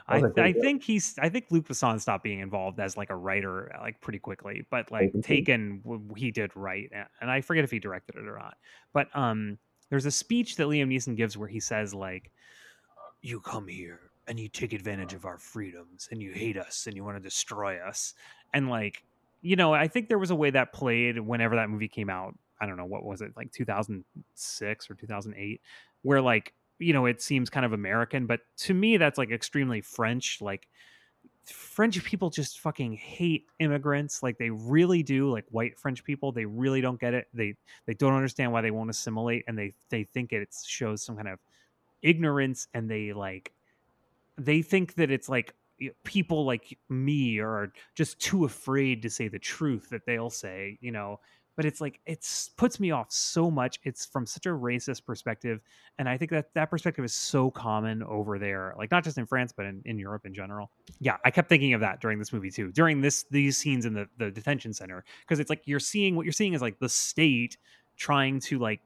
I, 0.07 0.23
I 0.37 0.53
think 0.53 0.83
he's 0.83 1.17
I 1.21 1.29
think 1.29 1.45
Luc 1.49 1.67
Besson 1.67 1.99
stopped 1.99 2.23
being 2.23 2.39
involved 2.39 2.79
as 2.79 2.97
like 2.97 3.09
a 3.09 3.15
writer 3.15 3.73
uh, 3.75 3.81
like 3.81 3.99
pretty 4.01 4.19
quickly, 4.19 4.65
but 4.69 4.91
like 4.91 5.13
Taken. 5.21 5.81
He 6.15 6.31
did 6.31 6.51
write, 6.55 6.91
and 7.21 7.31
I 7.31 7.41
forget 7.41 7.63
if 7.63 7.71
he 7.71 7.79
directed 7.79 8.15
it 8.15 8.27
or 8.27 8.37
not. 8.37 8.57
But 8.93 9.07
um, 9.15 9.57
there's 9.89 10.05
a 10.05 10.11
speech 10.11 10.55
that 10.57 10.67
Liam 10.67 10.87
Neeson 10.87 11.15
gives 11.15 11.37
where 11.37 11.47
he 11.47 11.59
says 11.59 11.93
like, 11.93 12.31
"You 13.21 13.39
come 13.39 13.67
here 13.67 13.99
and 14.27 14.39
you 14.39 14.47
take 14.47 14.73
advantage 14.73 15.13
of 15.13 15.25
our 15.25 15.37
freedoms, 15.37 16.07
and 16.11 16.21
you 16.21 16.31
hate 16.31 16.57
us, 16.57 16.87
and 16.87 16.95
you 16.95 17.03
want 17.03 17.17
to 17.17 17.23
destroy 17.23 17.77
us," 17.77 18.13
and 18.53 18.69
like, 18.69 19.03
you 19.41 19.55
know, 19.55 19.73
I 19.73 19.87
think 19.87 20.09
there 20.09 20.19
was 20.19 20.31
a 20.31 20.35
way 20.35 20.49
that 20.51 20.73
played 20.73 21.19
whenever 21.19 21.55
that 21.55 21.69
movie 21.69 21.87
came 21.87 22.09
out. 22.09 22.35
I 22.59 22.65
don't 22.65 22.77
know 22.77 22.85
what 22.85 23.03
was 23.03 23.21
it 23.21 23.31
like 23.35 23.51
2006 23.51 24.89
or 24.89 24.95
2008, 24.95 25.61
where 26.01 26.21
like 26.21 26.53
you 26.79 26.93
know 26.93 27.05
it 27.05 27.21
seems 27.21 27.49
kind 27.49 27.65
of 27.65 27.73
American, 27.73 28.25
but 28.25 28.41
to 28.57 28.73
me 28.73 28.97
that's 28.97 29.17
like 29.17 29.31
extremely 29.31 29.81
French. 29.81 30.39
Like 30.41 30.67
French 31.45 32.01
people 32.03 32.29
just 32.29 32.59
fucking 32.59 32.93
hate 32.93 33.47
immigrants, 33.59 34.23
like 34.23 34.37
they 34.37 34.49
really 34.49 35.03
do. 35.03 35.29
Like 35.31 35.45
white 35.49 35.77
French 35.77 36.03
people, 36.03 36.31
they 36.31 36.45
really 36.45 36.81
don't 36.81 36.99
get 36.99 37.13
it. 37.13 37.27
They 37.33 37.55
they 37.85 37.93
don't 37.93 38.13
understand 38.13 38.51
why 38.51 38.61
they 38.61 38.71
won't 38.71 38.89
assimilate, 38.89 39.43
and 39.47 39.57
they 39.57 39.73
they 39.89 40.03
think 40.03 40.31
it 40.31 40.53
shows 40.65 41.03
some 41.03 41.15
kind 41.15 41.27
of 41.27 41.39
ignorance, 42.01 42.67
and 42.73 42.89
they 42.89 43.13
like 43.13 43.51
they 44.37 44.61
think 44.61 44.95
that 44.95 45.11
it's 45.11 45.29
like 45.29 45.53
people 46.03 46.45
like 46.45 46.77
me 46.89 47.39
are 47.39 47.73
just 47.95 48.19
too 48.19 48.45
afraid 48.45 49.01
to 49.01 49.09
say 49.09 49.27
the 49.27 49.39
truth 49.39 49.89
that 49.89 50.05
they'll 50.05 50.29
say, 50.29 50.77
you 50.81 50.91
know. 50.91 51.19
But 51.55 51.65
it's 51.65 51.81
like 51.81 51.99
it's 52.05 52.49
puts 52.49 52.79
me 52.79 52.91
off 52.91 53.11
so 53.11 53.51
much. 53.51 53.79
It's 53.83 54.05
from 54.05 54.25
such 54.25 54.45
a 54.45 54.49
racist 54.49 55.05
perspective, 55.05 55.61
and 55.99 56.09
I 56.09 56.17
think 56.17 56.31
that 56.31 56.53
that 56.55 56.69
perspective 56.69 57.05
is 57.05 57.13
so 57.13 57.51
common 57.51 58.01
over 58.03 58.39
there, 58.39 58.73
like 58.77 58.89
not 58.89 59.03
just 59.03 59.17
in 59.17 59.25
France, 59.25 59.53
but 59.55 59.65
in, 59.65 59.81
in 59.85 59.99
Europe 59.99 60.25
in 60.25 60.33
general. 60.33 60.71
Yeah, 60.99 61.17
I 61.25 61.31
kept 61.31 61.49
thinking 61.49 61.73
of 61.73 61.81
that 61.81 62.01
during 62.01 62.17
this 62.17 62.33
movie 62.33 62.49
too. 62.49 62.71
During 62.71 63.01
this 63.01 63.25
these 63.29 63.57
scenes 63.57 63.85
in 63.85 63.93
the 63.93 64.07
the 64.17 64.31
detention 64.31 64.73
center, 64.73 65.03
because 65.21 65.39
it's 65.39 65.49
like 65.49 65.61
you're 65.65 65.79
seeing 65.79 66.15
what 66.15 66.25
you're 66.25 66.33
seeing 66.33 66.53
is 66.53 66.61
like 66.61 66.79
the 66.79 66.89
state 66.89 67.57
trying 67.97 68.39
to 68.39 68.57
like, 68.57 68.81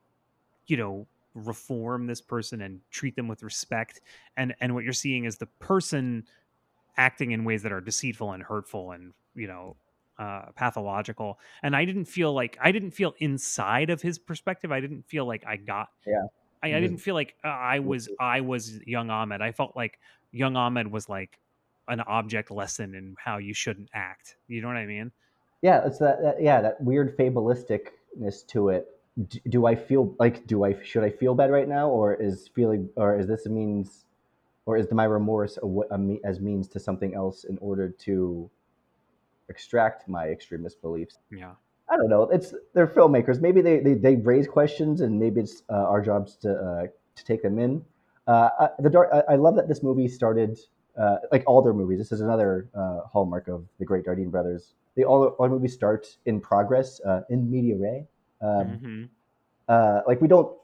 you 0.65 0.75
know, 0.75 1.07
reform 1.33 2.05
this 2.05 2.19
person 2.19 2.61
and 2.61 2.81
treat 2.91 3.15
them 3.15 3.29
with 3.29 3.43
respect, 3.43 4.01
and 4.35 4.53
and 4.59 4.73
what 4.73 4.83
you're 4.83 4.91
seeing 4.91 5.23
is 5.23 5.37
the 5.37 5.45
person 5.59 6.25
acting 6.97 7.31
in 7.31 7.43
ways 7.45 7.63
that 7.63 7.71
are 7.71 7.81
deceitful 7.81 8.31
and 8.33 8.43
hurtful 8.43 8.91
and 8.91 9.13
you 9.35 9.47
know 9.47 9.75
uh, 10.19 10.51
pathological. 10.55 11.39
And 11.63 11.75
I 11.75 11.85
didn't 11.85 12.05
feel 12.05 12.33
like 12.33 12.57
I 12.61 12.71
didn't 12.71 12.91
feel 12.91 13.13
inside 13.19 13.89
of 13.89 14.01
his 14.01 14.19
perspective. 14.19 14.71
I 14.71 14.79
didn't 14.79 15.03
feel 15.07 15.25
like 15.25 15.43
I 15.45 15.57
got. 15.57 15.89
Yeah. 16.05 16.23
I, 16.63 16.69
I 16.69 16.71
Mhm. 16.71 16.81
didn't 16.81 16.97
feel 16.97 17.15
like 17.15 17.35
uh, 17.43 17.47
I 17.49 17.79
was 17.79 18.09
I 18.19 18.41
was 18.41 18.79
young 18.85 19.09
Ahmed. 19.09 19.41
I 19.41 19.51
felt 19.51 19.75
like 19.75 19.99
young 20.31 20.55
Ahmed 20.55 20.87
was 20.87 21.09
like 21.09 21.39
an 21.87 22.01
object 22.01 22.51
lesson 22.51 22.95
in 22.95 23.15
how 23.23 23.37
you 23.37 23.53
shouldn't 23.53 23.89
act. 23.93 24.37
You 24.47 24.61
know 24.61 24.67
what 24.67 24.77
I 24.77 24.85
mean? 24.85 25.11
Yeah, 25.61 25.85
it's 25.85 25.99
that, 25.99 26.21
that 26.21 26.41
yeah, 26.41 26.61
that 26.61 26.79
weird 26.81 27.17
fabulisticness 27.17 28.45
to 28.47 28.69
it. 28.69 28.87
D- 29.29 29.41
do 29.49 29.65
I 29.65 29.75
feel 29.75 30.15
like 30.19 30.45
do 30.45 30.63
I 30.63 30.81
should 30.83 31.03
I 31.03 31.09
feel 31.09 31.33
bad 31.35 31.51
right 31.51 31.67
now, 31.67 31.89
or 31.89 32.13
is 32.15 32.47
feeling 32.49 32.89
or 32.95 33.17
is 33.19 33.27
this 33.27 33.45
means 33.47 34.05
or 34.65 34.77
is 34.77 34.91
my 34.91 35.05
remorse 35.05 35.57
a, 35.63 35.67
a 35.91 36.19
as 36.23 36.39
means 36.39 36.67
to 36.69 36.79
something 36.79 37.15
else 37.15 37.45
in 37.45 37.57
order 37.59 37.89
to 37.89 38.49
extract 39.49 40.07
my 40.07 40.27
extremist 40.27 40.81
beliefs? 40.81 41.19
Yeah. 41.31 41.53
I 41.89 41.95
don't 41.95 42.09
know. 42.09 42.23
It's 42.23 42.53
they're 42.73 42.87
filmmakers. 42.87 43.39
Maybe 43.39 43.61
they, 43.61 43.79
they, 43.79 43.93
they 43.93 44.15
raise 44.17 44.47
questions, 44.47 45.01
and 45.01 45.17
maybe 45.19 45.39
it's 45.41 45.63
uh, 45.69 45.73
our 45.73 46.01
jobs 46.01 46.35
to 46.37 46.51
uh, 46.53 46.87
to 47.15 47.25
take 47.25 47.41
them 47.41 47.59
in. 47.59 47.83
Uh, 48.27 48.49
I, 48.59 48.69
the 48.79 48.89
dark. 48.89 49.09
I, 49.13 49.33
I 49.33 49.35
love 49.37 49.55
that 49.55 49.69
this 49.69 49.81
movie 49.83 50.07
started 50.09 50.59
uh, 50.99 51.17
like 51.31 51.43
all 51.47 51.61
their 51.61 51.73
movies. 51.73 51.97
This 51.99 52.11
is 52.11 52.19
another 52.19 52.67
uh, 52.75 53.01
hallmark 53.11 53.47
of 53.47 53.65
the 53.79 53.85
great 53.85 54.05
Dardenne 54.05 54.29
brothers. 54.29 54.73
They 54.95 55.03
all 55.05 55.27
all 55.39 55.47
movies 55.47 55.73
start 55.73 56.17
in 56.25 56.41
progress, 56.41 56.99
uh, 57.05 57.21
in 57.29 57.49
media 57.49 57.77
res. 57.77 58.05
Um, 58.41 59.09
Mhm. 59.69 60.05
like 60.07 60.19
we 60.19 60.27
don't 60.27 60.55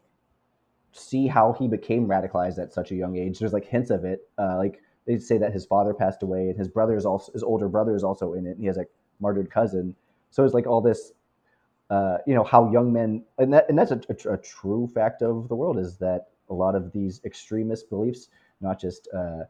see 0.91 1.27
how 1.27 1.53
he 1.53 1.67
became 1.67 2.05
radicalized 2.07 2.59
at 2.59 2.73
such 2.73 2.91
a 2.91 2.95
young 2.95 3.15
age. 3.15 3.39
There's 3.39 3.53
like 3.53 3.65
hints 3.65 3.91
of 3.91 4.03
it. 4.03 4.27
like 4.37 4.81
they 5.05 5.17
say 5.17 5.37
that 5.37 5.53
his 5.53 5.65
father 5.65 5.93
passed 5.93 6.23
away, 6.23 6.49
and 6.49 6.57
his 6.57 6.67
brother 6.67 6.95
is 6.95 7.05
also 7.05 7.31
his 7.31 7.43
older 7.43 7.67
brother 7.67 7.95
is 7.95 8.03
also 8.03 8.33
in 8.33 8.45
it. 8.45 8.51
And 8.51 8.59
he 8.59 8.67
has 8.67 8.77
a 8.77 8.85
martyred 9.19 9.49
cousin. 9.49 9.95
So 10.31 10.43
it's 10.43 10.53
like 10.53 10.67
all 10.67 10.81
this, 10.81 11.13
uh, 11.89 12.17
you 12.25 12.33
know, 12.33 12.43
how 12.43 12.71
young 12.71 12.91
men, 12.91 13.23
and 13.37 13.53
that, 13.53 13.69
and 13.69 13.77
that's 13.77 13.91
a, 13.91 14.01
a, 14.09 14.33
a, 14.33 14.37
true 14.37 14.87
fact 14.87 15.21
of 15.21 15.47
the 15.47 15.55
world 15.55 15.77
is 15.77 15.97
that 15.97 16.27
a 16.49 16.53
lot 16.53 16.75
of 16.75 16.91
these 16.91 17.21
extremist 17.23 17.89
beliefs, 17.89 18.29
not 18.61 18.79
just 18.79 19.07
uh, 19.13 19.43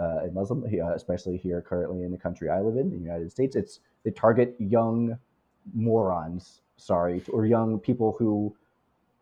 uh, 0.00 0.24
in 0.24 0.34
Muslim, 0.34 0.64
especially 0.94 1.36
here 1.36 1.60
currently 1.60 2.02
in 2.04 2.10
the 2.10 2.18
country 2.18 2.48
I 2.48 2.60
live 2.60 2.76
in, 2.76 2.90
the 2.90 2.96
United 2.96 3.30
States, 3.30 3.54
it's 3.56 3.80
they 4.04 4.10
target 4.10 4.54
young 4.58 5.18
morons, 5.72 6.60
sorry, 6.76 7.22
or 7.32 7.46
young 7.46 7.78
people 7.78 8.14
who, 8.18 8.54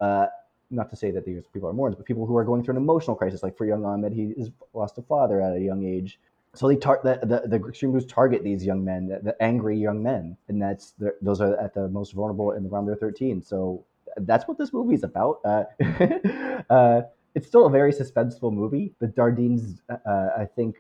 uh, 0.01 0.27
not 0.73 0.91
to 0.91 0.97
say 0.97 1.11
that 1.13 1.25
these 1.25 1.47
people 1.53 1.69
are 1.69 1.73
morons, 1.73 1.97
but 1.97 2.07
people 2.07 2.27
who 2.27 2.37
are 2.37 2.45
going 2.45 2.65
through 2.65 2.77
an 2.77 2.83
emotional 2.83 3.17
crisis. 3.17 3.43
Like 3.43 3.57
for 3.57 3.67
young 3.67 3.85
Ahmed, 3.85 4.13
he 4.13 4.35
has 4.39 4.51
lost 4.75 4.99
a 4.99 5.03
father 5.03 5.41
at 5.41 5.55
a 5.57 5.61
young 5.61 5.85
age 5.85 6.19
so 6.55 6.69
they 6.69 6.77
tar- 6.77 7.01
the, 7.03 7.19
the, 7.23 7.59
the 7.59 7.67
extreme 7.67 7.93
groups 7.93 8.07
target 8.07 8.43
these 8.45 8.65
young 8.65 8.85
men, 8.85 9.09
the, 9.09 9.21
the 9.23 9.43
angry 9.43 9.79
young 9.79 10.03
men, 10.03 10.37
and 10.49 10.61
that's 10.61 10.95
those 11.23 11.41
are 11.41 11.57
at 11.59 11.73
the 11.73 11.89
most 11.89 12.13
vulnerable 12.13 12.51
and 12.53 12.71
around 12.71 12.87
their 12.87 12.97
13. 12.97 13.43
So 13.43 13.85
that's 14.19 14.47
what 14.47 14.59
this 14.59 14.73
movie 14.73 14.95
is 14.95 15.03
about. 15.03 15.41
Uh, 15.45 15.65
uh, 16.71 17.03
it's 17.35 17.47
still 17.47 17.67
a 17.67 17.71
very 17.71 17.93
suspenseful 17.93 18.53
movie. 18.53 18.93
The 18.99 19.09
Dardennes, 19.09 19.81
uh, 19.89 20.29
I 20.37 20.45
think, 20.45 20.77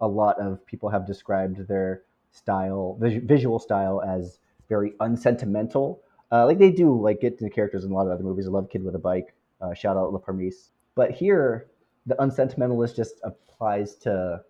a 0.00 0.08
lot 0.08 0.40
of 0.40 0.64
people 0.66 0.88
have 0.88 1.06
described 1.06 1.68
their 1.68 2.02
style, 2.32 2.96
vis- 3.00 3.22
visual 3.22 3.60
style, 3.60 4.02
as 4.02 4.40
very 4.68 4.94
unsentimental. 4.98 6.02
Uh, 6.32 6.44
like 6.44 6.58
they 6.58 6.70
do, 6.70 7.00
like 7.00 7.20
get 7.20 7.32
into 7.40 7.48
characters 7.48 7.84
in 7.84 7.90
a 7.90 7.94
lot 7.94 8.06
of 8.06 8.12
other 8.12 8.24
movies. 8.24 8.46
I 8.46 8.50
love 8.50 8.68
Kid 8.70 8.84
with 8.84 8.94
a 8.94 8.98
Bike. 8.98 9.34
Uh, 9.60 9.74
shout 9.74 9.96
out 9.96 10.12
La 10.12 10.18
Promesse. 10.18 10.70
But 10.94 11.12
here, 11.12 11.68
the 12.06 12.20
unsentimentalist 12.20 12.96
just 12.96 13.20
applies 13.24 13.96
to 13.96 14.42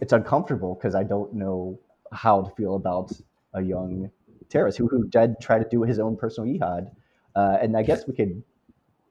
it's 0.00 0.12
uncomfortable 0.12 0.74
because 0.74 0.94
I 0.94 1.02
don't 1.02 1.32
know 1.34 1.78
how 2.12 2.42
to 2.42 2.54
feel 2.54 2.76
about 2.76 3.12
a 3.54 3.62
young 3.62 4.10
terrorist 4.48 4.78
who, 4.78 4.86
who 4.86 5.08
did 5.08 5.36
try 5.40 5.58
to 5.58 5.68
do 5.68 5.82
his 5.82 5.98
own 5.98 6.16
personal 6.16 6.52
jihad. 6.52 6.90
Uh, 7.34 7.58
and 7.60 7.76
I 7.76 7.82
guess 7.82 8.06
we 8.06 8.14
could 8.14 8.42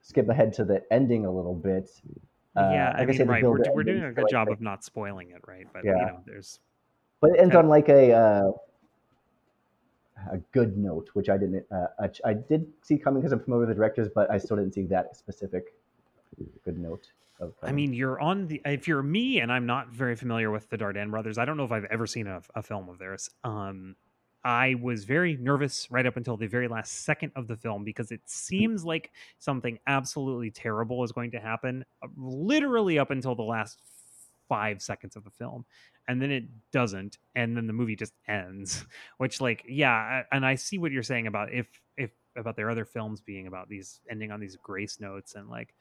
skip 0.02 0.30
ahead 0.30 0.54
to 0.54 0.64
the 0.64 0.82
ending 0.92 1.26
a 1.26 1.32
little 1.32 1.56
bit. 1.56 1.90
Uh, 2.56 2.70
yeah, 2.72 2.94
I, 2.96 3.02
I 3.02 3.06
mean, 3.06 3.28
right. 3.28 3.44
We're, 3.44 3.60
we're 3.74 3.84
doing 3.84 4.04
a 4.04 4.14
good 4.14 4.24
like, 4.24 4.32
job 4.32 4.50
of 4.50 4.62
not 4.62 4.84
spoiling 4.84 5.32
it, 5.32 5.42
right? 5.46 5.68
But 5.74 5.84
yeah. 5.84 5.92
you 5.92 6.06
know, 6.06 6.20
there's. 6.26 6.60
But 7.22 7.32
it 7.32 7.40
ends 7.40 7.56
on 7.56 7.68
like 7.68 7.90
a 7.90 8.14
uh, 8.14 8.52
a 10.32 10.38
good 10.54 10.78
note, 10.78 11.10
which 11.14 11.30
I 11.30 11.38
didn't. 11.38 11.66
Uh, 11.72 12.08
I 12.24 12.34
did 12.34 12.68
see 12.82 12.98
coming 12.98 13.22
because 13.22 13.34
I'm 13.34 13.40
familiar 13.40 13.68
with 13.68 13.70
the 13.70 13.76
directors, 13.76 14.10
but 14.14 14.30
I 14.32 14.38
still 14.38 14.58
didn't 14.58 14.74
see 14.74 14.86
that 14.88 15.16
specific 15.16 15.74
good 16.64 16.78
note. 16.78 17.08
of 17.40 17.54
I 17.64 17.72
mean, 17.72 17.94
you're 17.94 18.20
on 18.20 18.48
the. 18.48 18.62
If 18.66 18.88
you're 18.88 19.04
me, 19.04 19.40
and 19.40 19.52
I'm 19.52 19.66
not 19.66 19.90
very 19.90 20.16
familiar 20.16 20.52
with 20.52 20.70
the 20.70 20.78
Dardenne 20.78 21.12
brothers, 21.12 21.38
I 21.38 21.46
don't 21.46 21.58
know 21.58 21.66
if 21.66 21.72
I've 21.72 21.86
ever 21.86 22.08
seen 22.08 22.28
a, 22.28 22.42
a 22.56 22.64
film 22.64 22.90
of 22.90 22.98
theirs. 22.98 23.30
Um, 23.44 23.96
I 24.44 24.76
was 24.80 25.06
very 25.06 25.38
nervous 25.38 25.90
right 25.90 26.06
up 26.06 26.18
until 26.18 26.38
the 26.38 26.46
very 26.46 26.68
last 26.68 27.04
second 27.04 27.32
of 27.36 27.48
the 27.48 27.56
film 27.56 27.84
because 27.84 28.12
it 28.12 28.22
seems 28.26 28.86
like 28.86 29.12
something 29.40 29.80
absolutely 29.88 30.52
terrible 30.52 31.04
is 31.04 31.12
going 31.12 31.32
to 31.32 31.40
happen, 31.40 31.84
uh, 32.04 32.08
literally 32.16 33.00
up 33.00 33.10
until 33.10 33.34
the 33.34 33.44
last 33.44 33.80
five 34.48 34.82
seconds 34.82 35.16
of 35.16 35.24
the 35.24 35.32
film, 35.32 35.66
and 36.08 36.22
then 36.22 36.32
it 36.32 36.46
doesn't, 36.72 37.18
and 37.36 37.56
then 37.56 37.68
the 37.68 37.74
movie 37.74 37.96
just 37.96 38.14
ends. 38.28 38.86
Which, 39.18 39.42
like, 39.42 39.64
yeah, 39.68 40.24
and 40.32 40.46
I 40.46 40.56
see 40.56 40.78
what 40.78 40.92
you're 40.92 41.04
saying 41.04 41.28
about 41.28 41.54
if 41.54 41.68
if 41.98 42.12
about 42.36 42.56
their 42.56 42.70
other 42.70 42.86
films 42.86 43.22
being 43.22 43.48
about 43.48 43.70
these 43.70 44.02
ending 44.10 44.32
on 44.32 44.40
these 44.40 44.58
grace 44.58 45.00
notes 45.00 45.36
and 45.36 45.50
like 45.50 45.74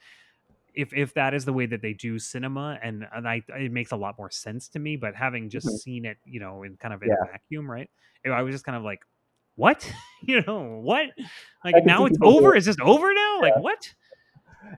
if 0.74 0.92
if 0.92 1.14
that 1.14 1.34
is 1.34 1.44
the 1.44 1.52
way 1.52 1.66
that 1.66 1.82
they 1.82 1.92
do 1.92 2.18
cinema 2.18 2.78
and 2.82 3.06
and 3.14 3.28
I 3.28 3.42
it 3.48 3.72
makes 3.72 3.92
a 3.92 3.96
lot 3.96 4.16
more 4.18 4.30
sense 4.30 4.68
to 4.70 4.78
me 4.78 4.96
but 4.96 5.14
having 5.14 5.48
just 5.48 5.66
mm-hmm. 5.66 5.76
seen 5.76 6.04
it 6.04 6.18
you 6.24 6.40
know 6.40 6.62
in 6.62 6.76
kind 6.76 6.94
of 6.94 7.02
a 7.02 7.06
yeah. 7.06 7.14
vacuum 7.30 7.70
right 7.70 7.88
I 8.24 8.42
was 8.42 8.54
just 8.54 8.64
kind 8.64 8.76
of 8.76 8.82
like 8.82 9.00
what 9.56 9.90
you 10.22 10.42
know 10.42 10.80
what 10.82 11.06
like 11.64 11.84
now 11.84 12.06
it's 12.06 12.18
over 12.22 12.54
it's 12.54 12.66
just 12.66 12.80
over 12.80 13.12
now 13.12 13.34
yeah. 13.36 13.48
like 13.48 13.58
what 13.58 13.94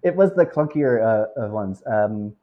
it 0.02 0.14
was 0.14 0.32
the 0.34 0.44
clunkier 0.44 1.02
uh, 1.02 1.42
of 1.42 1.52
ones 1.52 1.82
um 1.86 2.34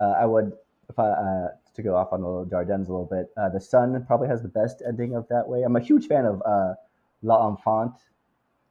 I 0.00 0.26
would 0.26 0.52
if 0.88 0.98
I 0.98 1.08
uh, 1.08 1.48
to 1.74 1.82
go 1.82 1.96
off 1.96 2.12
on 2.12 2.20
the 2.22 2.44
Dardennes 2.54 2.88
a 2.88 2.92
little 2.92 3.08
bit 3.10 3.30
uh, 3.36 3.48
the 3.48 3.60
Son 3.60 4.04
probably 4.06 4.28
has 4.28 4.42
the 4.42 4.48
best 4.48 4.82
ending 4.86 5.14
of 5.14 5.26
that 5.28 5.48
way 5.48 5.62
I'm 5.62 5.76
a 5.76 5.80
huge 5.80 6.06
fan 6.06 6.24
of 6.24 6.42
uh, 6.44 6.74
Enfant. 7.24 7.94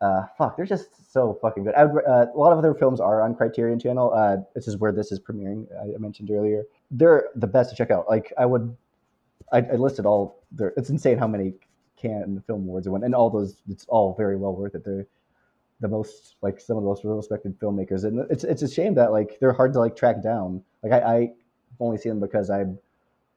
uh, 0.02 0.26
fuck, 0.38 0.58
they're 0.58 0.66
just 0.66 1.12
so 1.12 1.38
fucking 1.42 1.64
good. 1.64 1.74
Would, 1.78 2.06
uh, 2.06 2.28
a 2.34 2.38
lot 2.38 2.52
of 2.52 2.58
other 2.58 2.74
films 2.74 3.00
are 3.00 3.22
on 3.22 3.36
Criterion 3.36 3.80
Channel. 3.80 4.14
Uh, 4.14 4.38
this 4.54 4.68
is 4.68 4.78
where 4.78 4.92
this 4.92 5.12
is 5.12 5.20
premiering. 5.20 5.66
I, 5.82 5.98
mentioned 5.98 6.30
earlier. 6.30 6.64
They're 6.92 7.30
the 7.36 7.48
best 7.48 7.70
to 7.70 7.76
check 7.76 7.90
out. 7.90 8.08
Like 8.10 8.34
I 8.38 8.46
would, 8.46 8.76
I, 9.52 9.60
I 9.60 9.76
listed 9.76 10.06
all. 10.06 10.44
There, 10.52 10.74
it's 10.78 10.90
insane 10.90 11.18
how 11.18 11.28
many 11.28 11.54
Cannes 11.98 12.44
Film 12.46 12.62
Awards 12.64 12.88
won, 12.90 13.04
and 13.04 13.16
all 13.16 13.30
those. 13.30 13.56
It's 13.70 13.86
all 13.88 14.14
very 14.16 14.36
well 14.36 14.54
worth 14.56 14.76
it. 14.76 14.84
They're 14.84 15.08
the 15.80 15.88
most 15.88 16.36
like 16.42 16.60
some 16.60 16.78
of 16.78 16.84
the 16.84 16.88
most 16.90 17.04
respected 17.04 17.60
filmmakers, 17.60 18.04
and 18.04 18.26
it's 18.30 18.44
it's 18.44 18.62
a 18.62 18.70
shame 18.70 18.94
that 18.96 19.12
like 19.12 19.38
they're 19.40 19.54
hard 19.54 19.74
to 19.74 19.80
like 19.80 19.96
track 19.96 20.24
down. 20.24 20.64
Like 20.84 20.94
I, 20.94 21.16
I 21.16 21.32
only 21.80 21.98
see 21.98 22.10
them 22.10 22.20
because 22.20 22.50
I, 22.50 22.66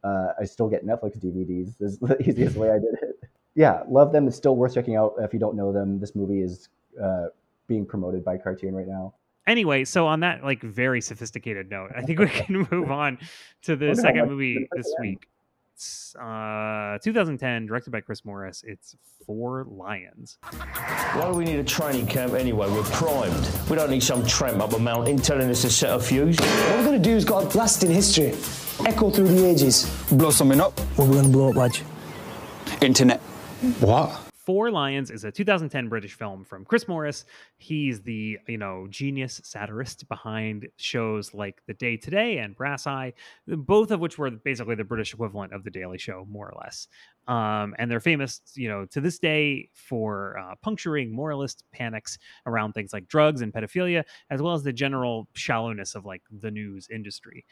uh, 0.04 0.32
I 0.40 0.44
still 0.44 0.68
get 0.68 0.86
Netflix 0.86 1.18
DVDs. 1.18 1.78
This 1.78 1.92
is 1.92 1.98
the 2.00 2.16
easiest 2.28 2.56
way 2.56 2.70
I 2.70 2.78
did 2.78 2.94
it 3.02 3.16
yeah, 3.56 3.82
love 3.88 4.12
them. 4.12 4.28
It's 4.28 4.36
still 4.36 4.54
worth 4.54 4.74
checking 4.74 4.96
out 4.96 5.14
if 5.18 5.32
you 5.32 5.40
don't 5.40 5.56
know 5.56 5.72
them. 5.72 5.98
This 5.98 6.14
movie 6.14 6.42
is 6.42 6.68
uh, 7.02 7.28
being 7.66 7.86
promoted 7.86 8.22
by 8.22 8.36
Cartoon 8.36 8.74
right 8.74 8.86
now. 8.86 9.14
Anyway, 9.46 9.84
so 9.84 10.06
on 10.06 10.20
that 10.20 10.44
like 10.44 10.62
very 10.62 11.00
sophisticated 11.00 11.70
note, 11.70 11.90
I 11.96 12.02
think 12.02 12.18
we 12.18 12.28
can 12.28 12.66
move 12.70 12.90
on 12.90 13.18
to 13.62 13.74
the 13.74 13.94
second 13.94 14.28
movie 14.28 14.68
this 14.76 14.94
week. 15.00 15.26
It's 15.76 16.16
uh, 16.16 16.96
2010, 17.02 17.66
directed 17.66 17.90
by 17.90 18.00
Chris 18.00 18.24
Morris. 18.24 18.64
It's 18.66 18.96
Four 19.26 19.66
Lions. 19.68 20.38
Why 20.42 21.28
do 21.30 21.36
we 21.36 21.44
need 21.44 21.58
a 21.58 21.64
training 21.64 22.06
camp 22.06 22.32
anyway? 22.32 22.66
We're 22.70 22.82
primed. 22.84 23.46
We 23.68 23.76
don't 23.76 23.90
need 23.90 24.02
some 24.02 24.24
tramp 24.24 24.62
up 24.62 24.72
a 24.72 24.78
mountain 24.78 25.18
telling 25.18 25.50
us 25.50 25.60
to 25.62 25.70
set 25.70 25.94
a 25.94 26.00
fuse. 26.00 26.40
What 26.40 26.76
we're 26.78 26.84
going 26.84 27.02
to 27.02 27.08
do 27.10 27.14
is 27.14 27.26
got 27.26 27.44
a 27.44 27.48
blast 27.48 27.84
in 27.84 27.90
history, 27.90 28.32
echo 28.88 29.10
through 29.10 29.28
the 29.28 29.44
ages. 29.44 29.84
Blow 30.10 30.30
something 30.30 30.62
up. 30.62 30.80
What 30.96 31.08
we're 31.08 31.20
going 31.20 31.26
to 31.26 31.30
blow 31.30 31.50
up, 31.50 31.56
Badge? 31.56 31.82
Internet. 32.80 33.20
What? 33.80 34.25
Four 34.46 34.70
Lions 34.70 35.10
is 35.10 35.24
a 35.24 35.32
2010 35.32 35.88
British 35.88 36.14
film 36.14 36.44
from 36.44 36.64
Chris 36.64 36.86
Morris. 36.86 37.24
He's 37.58 38.02
the, 38.02 38.38
you 38.46 38.58
know, 38.58 38.86
genius 38.88 39.40
satirist 39.42 40.08
behind 40.08 40.68
shows 40.76 41.34
like 41.34 41.60
The 41.66 41.74
Day 41.74 41.96
Today 41.96 42.38
and 42.38 42.54
Brass 42.54 42.86
Eye, 42.86 43.14
both 43.48 43.90
of 43.90 43.98
which 43.98 44.18
were 44.18 44.30
basically 44.30 44.76
the 44.76 44.84
British 44.84 45.12
equivalent 45.12 45.52
of 45.52 45.64
The 45.64 45.70
Daily 45.70 45.98
Show, 45.98 46.28
more 46.30 46.48
or 46.48 46.54
less. 46.62 46.86
Um, 47.26 47.74
and 47.76 47.90
they're 47.90 47.98
famous, 47.98 48.40
you 48.54 48.68
know, 48.68 48.86
to 48.86 49.00
this 49.00 49.18
day 49.18 49.68
for 49.74 50.38
uh, 50.38 50.54
puncturing 50.62 51.12
moralist 51.12 51.64
panics 51.72 52.16
around 52.46 52.72
things 52.72 52.92
like 52.92 53.08
drugs 53.08 53.40
and 53.40 53.52
pedophilia, 53.52 54.04
as 54.30 54.40
well 54.40 54.54
as 54.54 54.62
the 54.62 54.72
general 54.72 55.26
shallowness 55.32 55.96
of 55.96 56.04
like 56.04 56.22
the 56.30 56.52
news 56.52 56.86
industry. 56.88 57.44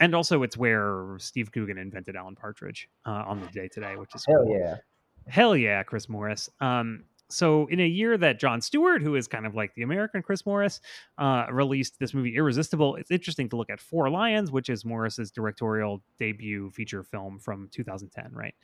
And 0.00 0.16
also, 0.16 0.42
it's 0.42 0.56
where 0.56 1.14
Steve 1.20 1.52
Coogan 1.52 1.78
invented 1.78 2.16
Alan 2.16 2.34
Partridge 2.34 2.88
uh, 3.06 3.22
on 3.24 3.40
The 3.40 3.46
Day 3.46 3.68
Today, 3.68 3.94
which 3.94 4.16
is 4.16 4.24
hell 4.26 4.42
cool. 4.44 4.58
yeah. 4.58 4.78
Hell 5.26 5.56
yeah, 5.56 5.82
Chris 5.82 6.08
Morris. 6.08 6.48
Um, 6.60 7.04
so 7.30 7.66
in 7.66 7.80
a 7.80 7.86
year 7.86 8.18
that 8.18 8.38
Jon 8.38 8.60
Stewart, 8.60 9.02
who 9.02 9.14
is 9.14 9.28
kind 9.28 9.46
of 9.46 9.54
like 9.54 9.74
the 9.74 9.82
American 9.82 10.22
Chris 10.22 10.44
Morris, 10.44 10.80
uh, 11.18 11.46
released 11.50 11.98
this 11.98 12.12
movie 12.12 12.34
Irresistible, 12.34 12.96
it's 12.96 13.10
interesting 13.10 13.48
to 13.50 13.56
look 13.56 13.70
at 13.70 13.80
Four 13.80 14.10
Lions, 14.10 14.50
which 14.50 14.68
is 14.68 14.84
Morris's 14.84 15.30
directorial 15.30 16.02
debut 16.18 16.70
feature 16.70 17.02
film 17.04 17.38
from 17.38 17.68
2010, 17.72 18.32
right? 18.32 18.54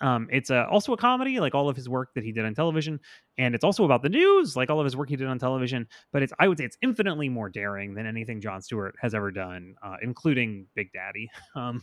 Um, 0.00 0.28
it's 0.30 0.50
a, 0.50 0.66
also 0.68 0.92
a 0.92 0.96
comedy, 0.96 1.40
like 1.40 1.54
all 1.54 1.68
of 1.68 1.76
his 1.76 1.88
work 1.88 2.10
that 2.14 2.24
he 2.24 2.32
did 2.32 2.44
on 2.44 2.54
television, 2.54 3.00
and 3.38 3.54
it's 3.54 3.64
also 3.64 3.84
about 3.84 4.02
the 4.02 4.08
news, 4.08 4.56
like 4.56 4.68
all 4.68 4.80
of 4.80 4.84
his 4.84 4.96
work 4.96 5.08
he 5.08 5.16
did 5.16 5.28
on 5.28 5.38
television. 5.38 5.86
But 6.12 6.22
it's, 6.22 6.32
I 6.38 6.48
would 6.48 6.58
say, 6.58 6.64
it's 6.64 6.76
infinitely 6.82 7.28
more 7.28 7.48
daring 7.48 7.94
than 7.94 8.04
anything 8.04 8.40
Jon 8.40 8.60
Stewart 8.60 8.96
has 9.00 9.14
ever 9.14 9.30
done, 9.30 9.76
uh, 9.82 9.96
including 10.02 10.66
Big 10.74 10.92
Daddy. 10.92 11.30
Um, 11.54 11.82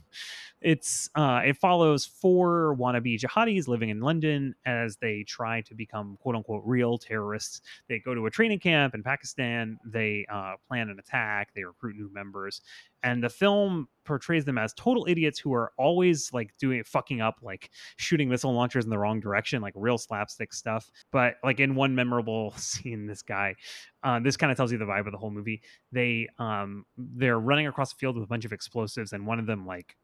it's 0.61 1.09
uh, 1.15 1.41
it 1.43 1.57
follows 1.57 2.05
four 2.05 2.75
wannabe 2.79 3.19
jihadis 3.19 3.67
living 3.67 3.89
in 3.89 3.99
London 3.99 4.55
as 4.65 4.95
they 4.97 5.23
try 5.23 5.61
to 5.61 5.75
become 5.75 6.17
quote 6.21 6.35
unquote 6.35 6.63
real 6.65 6.97
terrorists. 6.97 7.61
They 7.89 7.99
go 7.99 8.15
to 8.15 8.25
a 8.25 8.31
training 8.31 8.59
camp 8.59 8.95
in 8.95 9.03
Pakistan. 9.03 9.77
They 9.85 10.25
uh, 10.31 10.53
plan 10.67 10.89
an 10.89 10.99
attack. 10.99 11.49
They 11.55 11.63
recruit 11.63 11.97
new 11.97 12.09
members, 12.13 12.61
and 13.05 13.23
the 13.23 13.29
film 13.29 13.87
portrays 14.03 14.45
them 14.45 14.57
as 14.57 14.73
total 14.73 15.05
idiots 15.07 15.39
who 15.39 15.53
are 15.53 15.71
always 15.77 16.33
like 16.33 16.51
doing 16.57 16.83
fucking 16.83 17.21
up 17.21 17.37
like 17.43 17.69
shooting 17.97 18.27
missile 18.27 18.51
launchers 18.51 18.83
in 18.83 18.89
the 18.89 18.97
wrong 18.97 19.19
direction 19.19 19.61
like 19.61 19.73
real 19.75 19.97
slapstick 19.97 20.51
stuff. 20.51 20.91
But 21.11 21.35
like 21.43 21.59
in 21.59 21.75
one 21.75 21.93
memorable 21.93 22.51
scene 22.57 23.05
this 23.05 23.21
guy 23.21 23.55
uh, 24.03 24.19
this 24.19 24.35
kind 24.35 24.51
of 24.51 24.57
tells 24.57 24.71
you 24.71 24.79
the 24.79 24.85
vibe 24.85 25.05
of 25.05 25.11
the 25.11 25.17
whole 25.19 25.31
movie. 25.31 25.61
They 25.91 26.27
um 26.39 26.85
they're 26.97 27.39
running 27.39 27.67
across 27.67 27.93
the 27.93 27.99
field 27.99 28.15
with 28.15 28.23
a 28.23 28.27
bunch 28.27 28.43
of 28.43 28.51
explosives 28.51 29.13
and 29.13 29.25
one 29.25 29.39
of 29.39 29.45
them 29.45 29.67
like 29.67 29.95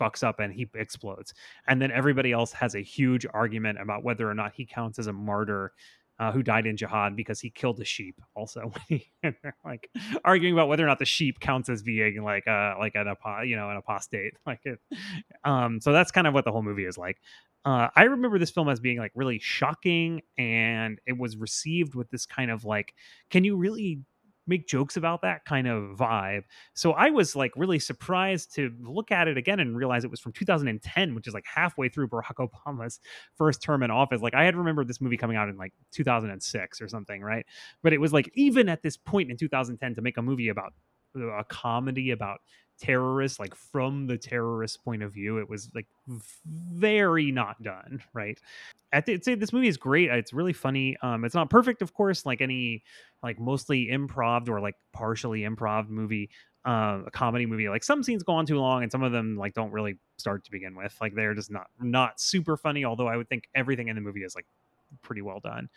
fucks 0.00 0.22
up 0.22 0.38
and 0.38 0.52
he 0.52 0.68
explodes. 0.74 1.34
And 1.66 1.82
then 1.82 1.90
everybody 1.90 2.30
else 2.30 2.52
has 2.52 2.76
a 2.76 2.80
huge 2.80 3.26
argument 3.34 3.80
about 3.80 4.04
whether 4.04 4.30
or 4.30 4.34
not 4.34 4.52
he 4.54 4.64
counts 4.64 5.00
as 5.00 5.08
a 5.08 5.12
martyr 5.12 5.72
uh, 6.18 6.32
who 6.32 6.42
died 6.42 6.66
in 6.66 6.76
jihad 6.76 7.16
because 7.16 7.40
he 7.40 7.50
killed 7.50 7.80
a 7.80 7.84
sheep. 7.84 8.20
Also, 8.34 8.72
and 9.22 9.34
they're 9.42 9.56
like 9.64 9.90
arguing 10.24 10.54
about 10.54 10.68
whether 10.68 10.84
or 10.84 10.86
not 10.86 10.98
the 10.98 11.04
sheep 11.04 11.40
counts 11.40 11.68
as 11.68 11.82
being 11.82 12.22
like 12.22 12.46
uh 12.46 12.74
like 12.78 12.94
an 12.94 13.14
you 13.46 13.56
know 13.56 13.70
an 13.70 13.76
apostate. 13.76 14.34
Like 14.46 14.60
it, 14.64 14.78
um, 15.44 15.80
so 15.80 15.92
that's 15.92 16.10
kind 16.10 16.26
of 16.26 16.34
what 16.34 16.44
the 16.44 16.52
whole 16.52 16.62
movie 16.62 16.84
is 16.84 16.98
like. 16.98 17.16
Uh, 17.64 17.88
I 17.96 18.04
remember 18.04 18.38
this 18.38 18.50
film 18.50 18.68
as 18.68 18.78
being 18.78 18.98
like 18.98 19.12
really 19.14 19.38
shocking, 19.38 20.20
and 20.36 21.00
it 21.06 21.16
was 21.16 21.36
received 21.36 21.94
with 21.94 22.10
this 22.10 22.26
kind 22.26 22.50
of 22.50 22.64
like, 22.64 22.94
can 23.30 23.42
you 23.42 23.56
really 23.56 24.00
make 24.46 24.66
jokes 24.66 24.96
about 24.96 25.22
that 25.22 25.44
kind 25.44 25.66
of 25.66 25.96
vibe. 25.96 26.42
So 26.74 26.92
I 26.92 27.10
was 27.10 27.34
like 27.34 27.52
really 27.56 27.78
surprised 27.78 28.54
to 28.56 28.72
look 28.80 29.10
at 29.10 29.28
it 29.28 29.36
again 29.36 29.60
and 29.60 29.76
realize 29.76 30.04
it 30.04 30.10
was 30.10 30.20
from 30.20 30.32
2010, 30.32 31.14
which 31.14 31.26
is 31.26 31.34
like 31.34 31.46
halfway 31.46 31.88
through 31.88 32.08
Barack 32.08 32.48
Obama's 32.66 33.00
first 33.36 33.62
term 33.62 33.82
in 33.82 33.90
office. 33.90 34.20
Like 34.20 34.34
I 34.34 34.44
had 34.44 34.56
remembered 34.56 34.88
this 34.88 35.00
movie 35.00 35.16
coming 35.16 35.36
out 35.36 35.48
in 35.48 35.56
like 35.56 35.72
2006 35.92 36.80
or 36.80 36.88
something, 36.88 37.22
right? 37.22 37.46
But 37.82 37.92
it 37.92 37.98
was 37.98 38.12
like 38.12 38.30
even 38.34 38.68
at 38.68 38.82
this 38.82 38.96
point 38.96 39.30
in 39.30 39.36
2010 39.36 39.94
to 39.94 40.02
make 40.02 40.16
a 40.16 40.22
movie 40.22 40.48
about 40.48 40.72
a 41.16 41.44
comedy 41.44 42.10
about 42.10 42.40
terrorists 42.78 43.38
like 43.38 43.54
from 43.54 44.06
the 44.06 44.18
terrorist 44.18 44.84
point 44.84 45.02
of 45.02 45.12
view 45.12 45.38
it 45.38 45.48
was 45.48 45.70
like 45.74 45.86
very 46.08 47.30
not 47.30 47.62
done 47.62 48.02
right 48.14 48.40
i'd 48.92 49.24
say 49.24 49.36
this 49.36 49.52
movie 49.52 49.68
is 49.68 49.76
great 49.76 50.10
it's 50.10 50.32
really 50.32 50.52
funny 50.52 50.96
um 51.00 51.24
it's 51.24 51.36
not 51.36 51.48
perfect 51.48 51.82
of 51.82 51.94
course 51.94 52.26
like 52.26 52.40
any 52.40 52.82
like 53.24 53.40
mostly 53.40 53.88
improv 53.90 54.48
or 54.48 54.60
like 54.60 54.76
partially 54.92 55.40
improv 55.40 55.88
movie 55.88 56.30
uh, 56.64 57.00
a 57.06 57.10
comedy 57.10 57.46
movie 57.46 57.68
like 57.68 57.82
some 57.82 58.02
scenes 58.02 58.22
go 58.22 58.34
on 58.34 58.46
too 58.46 58.58
long 58.58 58.82
and 58.82 58.92
some 58.92 59.02
of 59.02 59.12
them 59.12 59.36
like 59.36 59.54
don't 59.54 59.72
really 59.72 59.98
start 60.18 60.44
to 60.44 60.50
begin 60.50 60.76
with 60.76 60.94
like 61.00 61.14
they're 61.14 61.34
just 61.34 61.50
not 61.50 61.66
not 61.80 62.20
super 62.20 62.56
funny 62.56 62.84
although 62.84 63.08
i 63.08 63.16
would 63.16 63.28
think 63.28 63.48
everything 63.54 63.88
in 63.88 63.96
the 63.96 64.00
movie 64.00 64.22
is 64.22 64.34
like 64.34 64.46
pretty 65.02 65.22
well 65.22 65.40
done 65.40 65.68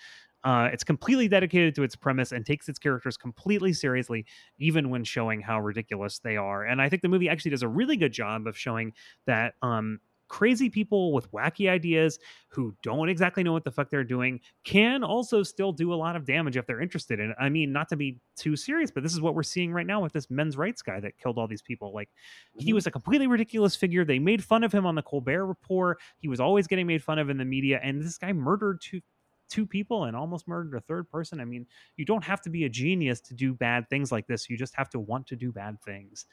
uh, 0.44 0.70
it's 0.72 0.84
completely 0.84 1.28
dedicated 1.28 1.76
to 1.76 1.84
its 1.84 1.96
premise 1.96 2.32
and 2.32 2.46
takes 2.46 2.70
its 2.70 2.80
characters 2.80 3.18
completely 3.18 3.74
seriously, 3.74 4.26
even 4.60 4.90
when 4.90 5.04
showing 5.04 5.42
how 5.42 5.60
ridiculous 5.60 6.20
they 6.20 6.38
are. 6.38 6.64
And 6.64 6.82
I 6.82 6.90
think 6.90 7.02
the 7.02 7.10
movie 7.10 7.28
actually 7.28 7.52
does 7.52 7.64
a 7.64 7.68
really 7.68 7.98
good 7.98 8.14
job 8.14 8.48
of 8.48 8.56
showing 8.56 8.94
that 9.26 9.56
um, 9.62 10.00
crazy 10.28 10.70
people 10.70 11.14
with 11.14 11.32
wacky 11.32 11.70
ideas 11.70 12.20
who 12.50 12.76
don't 12.84 13.10
exactly 13.10 13.44
know 13.44 13.54
what 13.54 13.64
the 13.64 13.72
fuck 13.72 13.90
they're 13.90 14.04
doing 14.04 14.40
can 14.64 15.04
also 15.04 15.44
still 15.44 15.72
do 15.72 15.94
a 15.94 15.96
lot 15.96 16.16
of 16.16 16.26
damage 16.26 16.58
if 16.58 16.66
they're 16.66 16.82
interested 16.82 17.20
in 17.20 17.32
it. 17.32 17.36
I 17.40 17.50
mean, 17.50 17.72
not 17.72 17.90
to 17.90 17.96
be 17.96 18.20
too 18.36 18.56
serious, 18.56 18.92
but 18.92 19.04
this 19.04 19.14
is 19.14 19.22
what 19.22 19.36
we're 19.36 19.44
seeing 19.44 19.72
right 19.72 19.86
now 19.88 20.02
with 20.02 20.14
this 20.14 20.30
men's 20.30 20.58
rights 20.58 20.82
guy 20.82 21.00
that 21.00 21.18
killed 21.18 21.38
all 21.38 21.48
these 21.48 21.62
people. 21.62 21.94
Like, 21.94 22.10
mm-hmm. 22.10 22.66
he 22.66 22.74
was 22.74 22.88
a 22.88 22.92
completely 22.92 23.28
ridiculous 23.28 23.76
figure. 23.76 24.06
They 24.06 24.20
made 24.20 24.44
fun 24.44 24.64
of 24.64 24.72
him 24.72 24.86
on 24.86 24.96
the 24.96 25.02
Colbert 25.02 25.46
Report. 25.46 26.00
He 26.18 26.28
was 26.28 26.40
always 26.40 26.68
getting 26.68 26.88
made 26.88 27.04
fun 27.04 27.20
of 27.20 27.30
in 27.30 27.38
the 27.38 27.46
media, 27.46 27.80
and 27.84 28.02
this 28.02 28.18
guy 28.18 28.34
murdered 28.34 28.82
two 28.82 29.02
two 29.50 29.66
people 29.66 30.06
and 30.06 30.16
almost 30.16 30.48
murdered 30.48 30.76
a 30.76 30.82
third 30.82 31.10
person. 31.10 31.40
I 31.40 31.46
mean, 31.46 31.66
you 31.96 32.06
don't 32.06 32.24
have 32.24 32.42
to 32.42 32.50
be 32.50 32.66
a 32.66 32.70
genius 32.70 33.22
to 33.22 33.34
do 33.34 33.54
bad 33.54 33.90
things 33.90 34.12
like 34.12 34.28
this. 34.28 34.50
You 34.50 34.58
just 34.58 34.76
have 34.76 34.90
to 34.90 35.00
want 35.00 35.28
to 35.28 35.36
do 35.36 35.54
bad 35.54 35.82
things. 35.82 36.26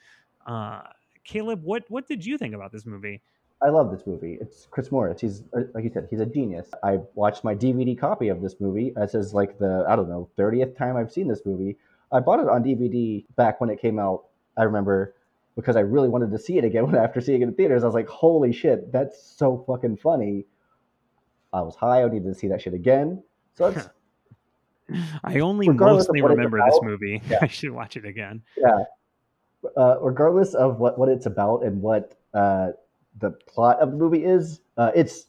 Uh, 0.45 0.81
Caleb, 1.23 1.63
what 1.63 1.83
what 1.89 2.07
did 2.07 2.25
you 2.25 2.37
think 2.37 2.53
about 2.53 2.71
this 2.71 2.85
movie? 2.85 3.21
I 3.65 3.69
love 3.69 3.89
this 3.89 4.05
movie. 4.05 4.37
It's 4.39 4.67
Chris 4.69 4.91
Morris. 4.91 5.19
He's 5.19 5.41
uh, 5.57 5.61
like 5.73 5.83
you 5.83 5.89
said, 5.91 6.07
he's 6.11 6.19
a 6.19 6.25
genius. 6.25 6.69
I 6.83 6.99
watched 7.15 7.43
my 7.43 7.55
DVD 7.55 7.97
copy 7.97 8.27
of 8.27 8.39
this 8.39 8.57
movie. 8.59 8.93
This 8.95 9.15
is 9.15 9.33
like 9.33 9.57
the 9.57 9.83
I 9.89 9.95
don't 9.95 10.07
know 10.07 10.29
thirtieth 10.37 10.77
time 10.77 10.95
I've 10.95 11.11
seen 11.11 11.27
this 11.27 11.41
movie. 11.47 11.77
I 12.11 12.19
bought 12.19 12.39
it 12.39 12.47
on 12.47 12.63
DVD 12.63 13.25
back 13.35 13.59
when 13.59 13.71
it 13.71 13.81
came 13.81 13.97
out. 13.97 14.25
I 14.55 14.63
remember 14.63 15.15
because 15.55 15.75
I 15.75 15.79
really 15.79 16.09
wanted 16.09 16.29
to 16.31 16.37
see 16.37 16.59
it 16.59 16.63
again 16.63 16.93
after 16.95 17.19
seeing 17.21 17.41
it 17.41 17.47
in 17.47 17.55
theaters. 17.55 17.81
I 17.83 17.87
was 17.87 17.95
like, 17.95 18.07
holy 18.07 18.53
shit, 18.53 18.91
that's 18.91 19.19
so 19.19 19.63
fucking 19.65 19.97
funny. 19.97 20.45
I 21.51 21.61
was 21.61 21.75
high. 21.75 22.03
I 22.03 22.07
needed 22.07 22.31
to 22.31 22.35
see 22.35 22.49
that 22.49 22.61
shit 22.61 22.75
again. 22.75 23.23
So 23.55 23.67
it's. 23.67 23.89
I 25.23 25.39
only 25.39 25.67
mostly 25.69 26.21
remember 26.21 26.61
this 26.63 26.79
movie. 26.83 27.19
Yeah. 27.29 27.39
I 27.41 27.47
should 27.47 27.71
watch 27.71 27.97
it 27.97 28.05
again. 28.05 28.43
Yeah. 28.55 28.83
Uh, 29.75 29.95
regardless 29.99 30.53
of 30.53 30.77
what, 30.77 30.99
what 30.99 31.09
it's 31.09 31.25
about 31.25 31.63
and 31.63 31.81
what 31.81 32.15
uh, 32.35 32.73
the 33.19 33.31
plot 33.31 33.79
of 33.79 33.91
the 33.91 33.97
movie 33.97 34.23
is, 34.23 34.61
uh, 34.77 34.91
it's 34.95 35.27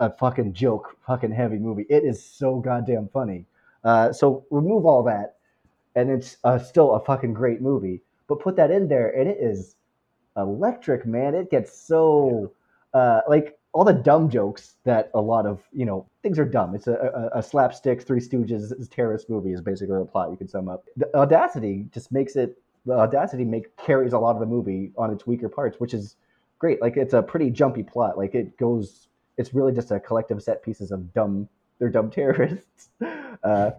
a 0.00 0.10
fucking 0.10 0.52
joke, 0.52 0.96
fucking 1.06 1.32
heavy 1.32 1.58
movie. 1.58 1.86
It 1.88 2.04
is 2.04 2.22
so 2.22 2.56
goddamn 2.56 3.08
funny. 3.12 3.46
Uh, 3.84 4.12
so 4.12 4.44
remove 4.50 4.86
all 4.86 5.02
that, 5.04 5.36
and 5.94 6.10
it's 6.10 6.36
uh, 6.44 6.58
still 6.58 6.94
a 6.94 7.00
fucking 7.00 7.32
great 7.34 7.60
movie. 7.60 8.02
But 8.26 8.40
put 8.40 8.56
that 8.56 8.70
in 8.70 8.88
there, 8.88 9.10
and 9.10 9.28
it 9.28 9.38
is 9.40 9.76
electric, 10.36 11.06
man. 11.06 11.34
It 11.34 11.50
gets 11.50 11.78
so 11.78 12.52
uh, 12.94 13.20
like 13.28 13.58
all 13.72 13.84
the 13.84 13.92
dumb 13.92 14.28
jokes 14.28 14.76
that 14.84 15.10
a 15.14 15.20
lot 15.20 15.46
of 15.46 15.62
you 15.72 15.84
know 15.84 16.06
things 16.22 16.38
are 16.38 16.44
dumb. 16.44 16.74
It's 16.74 16.86
a, 16.86 17.30
a, 17.34 17.38
a 17.38 17.42
slapstick 17.42 18.02
Three 18.02 18.20
Stooges 18.20 18.72
terrorist 18.90 19.30
movie 19.30 19.52
is 19.52 19.60
basically 19.60 19.98
the 19.98 20.04
plot. 20.04 20.30
You 20.30 20.36
can 20.36 20.48
sum 20.48 20.68
up. 20.68 20.84
The 20.96 21.14
audacity 21.16 21.86
just 21.92 22.12
makes 22.12 22.36
it. 22.36 22.58
The 22.86 22.94
audacity 22.94 23.44
make 23.44 23.76
carries 23.76 24.12
a 24.12 24.18
lot 24.18 24.34
of 24.34 24.40
the 24.40 24.46
movie 24.46 24.92
on 24.96 25.10
its 25.10 25.26
weaker 25.26 25.48
parts, 25.48 25.78
which 25.78 25.94
is 25.94 26.16
great. 26.58 26.80
Like 26.80 26.96
it's 26.96 27.14
a 27.14 27.22
pretty 27.22 27.50
jumpy 27.50 27.82
plot. 27.82 28.18
Like 28.18 28.34
it 28.34 28.56
goes. 28.58 29.08
It's 29.36 29.54
really 29.54 29.72
just 29.72 29.90
a 29.90 30.00
collective 30.00 30.42
set 30.42 30.62
pieces 30.62 30.90
of 30.90 31.12
dumb. 31.14 31.48
They're 31.78 31.88
dumb 31.88 32.10
terrorists. 32.18 32.88
Uh, 33.42 33.70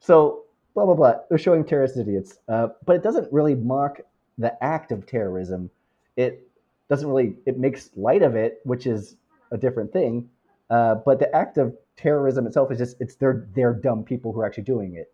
so 0.00 0.44
blah 0.74 0.86
blah 0.86 0.94
blah. 0.94 1.14
They're 1.28 1.38
showing 1.38 1.64
terrorist 1.64 1.96
idiots, 1.96 2.38
uh, 2.48 2.68
but 2.84 2.96
it 2.96 3.02
doesn't 3.02 3.32
really 3.32 3.54
mock 3.54 4.00
the 4.38 4.62
act 4.62 4.92
of 4.92 5.06
terrorism. 5.06 5.70
It 6.16 6.48
doesn't 6.88 7.08
really 7.08 7.36
it 7.46 7.58
makes 7.58 7.90
light 7.96 8.22
of 8.22 8.36
it, 8.36 8.60
which 8.64 8.86
is 8.86 9.16
a 9.50 9.58
different 9.58 9.92
thing. 9.92 10.28
Uh, 10.70 10.96
but 10.96 11.18
the 11.18 11.34
act 11.34 11.58
of 11.58 11.76
terrorism 11.96 12.46
itself 12.46 12.70
is 12.70 12.78
just 12.78 13.00
it's 13.00 13.14
they're 13.16 13.46
they're 13.54 13.74
dumb 13.74 14.04
people 14.04 14.32
who 14.32 14.40
are 14.40 14.46
actually 14.46 14.64
doing 14.64 14.94
it, 14.94 15.12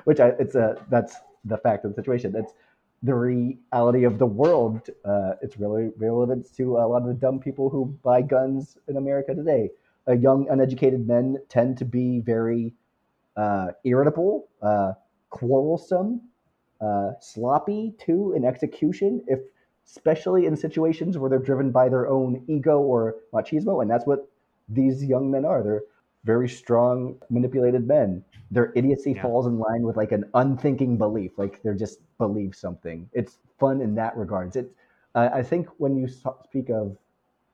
which 0.04 0.20
I, 0.20 0.28
it's 0.38 0.54
a 0.54 0.76
that's 0.90 1.16
the 1.44 1.58
fact 1.58 1.84
of 1.84 1.94
the 1.94 1.94
situation. 1.94 2.32
That's 2.32 2.52
the 3.02 3.14
reality 3.14 4.04
of 4.04 4.18
the 4.18 4.26
world. 4.26 4.88
Uh, 5.04 5.32
it's 5.42 5.58
really 5.58 5.90
relevant 5.96 6.54
to 6.56 6.76
a 6.76 6.86
lot 6.86 7.02
of 7.02 7.08
the 7.08 7.14
dumb 7.14 7.38
people 7.38 7.70
who 7.70 7.86
buy 8.02 8.22
guns 8.22 8.76
in 8.88 8.96
America 8.96 9.34
today. 9.34 9.70
Uh, 10.06 10.12
young, 10.12 10.48
uneducated 10.48 11.06
men 11.06 11.36
tend 11.48 11.78
to 11.78 11.84
be 11.84 12.20
very 12.20 12.74
uh, 13.36 13.68
irritable, 13.84 14.48
uh, 14.62 14.92
quarrelsome, 15.30 16.20
uh, 16.80 17.10
sloppy 17.20 17.94
too 17.98 18.32
in 18.34 18.44
execution. 18.44 19.22
If 19.26 19.40
especially 19.88 20.46
in 20.46 20.56
situations 20.56 21.16
where 21.16 21.30
they're 21.30 21.38
driven 21.38 21.70
by 21.70 21.88
their 21.88 22.08
own 22.08 22.44
ego 22.46 22.78
or 22.80 23.16
machismo. 23.32 23.80
And 23.80 23.90
that's 23.90 24.06
what 24.06 24.28
these 24.68 25.04
young 25.04 25.30
men 25.30 25.44
are. 25.44 25.62
They're 25.62 25.82
very 26.28 26.48
strong, 26.48 27.16
manipulated 27.30 27.88
men. 27.88 28.22
Their 28.50 28.70
idiocy 28.76 29.12
yeah. 29.12 29.22
falls 29.22 29.46
in 29.46 29.58
line 29.58 29.82
with 29.82 29.96
like 29.96 30.12
an 30.12 30.24
unthinking 30.34 30.98
belief, 30.98 31.32
like 31.38 31.62
they're 31.62 31.80
just 31.86 32.00
believe 32.18 32.54
something. 32.54 33.08
It's 33.14 33.38
fun 33.58 33.80
in 33.80 33.94
that 33.94 34.14
regards. 34.14 34.54
It, 34.54 34.70
uh, 35.14 35.30
I 35.32 35.42
think 35.42 35.68
when 35.78 35.96
you 35.96 36.06
speak 36.06 36.68
of 36.68 36.94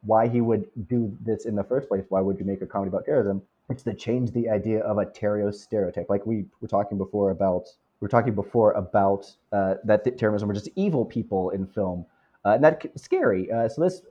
why 0.03 0.27
he 0.27 0.41
would 0.41 0.65
do 0.89 1.17
this 1.25 1.47
in 1.47 1.55
the 1.55 1.63
first 1.63 1.87
place, 1.89 2.05
why 2.09 2.21
would 2.21 2.37
you 2.41 2.45
make 2.45 2.63
a 2.63 2.67
comedy 2.67 2.89
about 2.89 3.05
terrorism? 3.05 3.41
It's 3.71 3.85
to 3.85 3.95
change 3.95 4.33
the 4.33 4.49
idea 4.49 4.81
of 4.81 4.99
a 4.99 5.07
terrorist 5.07 5.63
stereotype. 5.63 6.11
Like 6.11 6.27
we 6.27 6.45
were 6.61 6.69
talking 6.69 6.99
before 6.99 7.31
about, 7.31 7.67
we 8.01 8.07
were 8.07 8.15
talking 8.17 8.35
before 8.35 8.73
about 8.73 9.31
uh, 9.53 9.77
that 9.85 10.19
terrorism 10.19 10.49
were 10.49 10.55
just 10.55 10.71
evil 10.75 11.05
people 11.05 11.51
in 11.51 11.65
film 11.65 12.05
uh, 12.45 12.51
and 12.51 12.65
that's 12.65 13.03
scary. 13.03 13.51
Uh, 13.51 13.69
so 13.69 13.83
this 13.83 14.03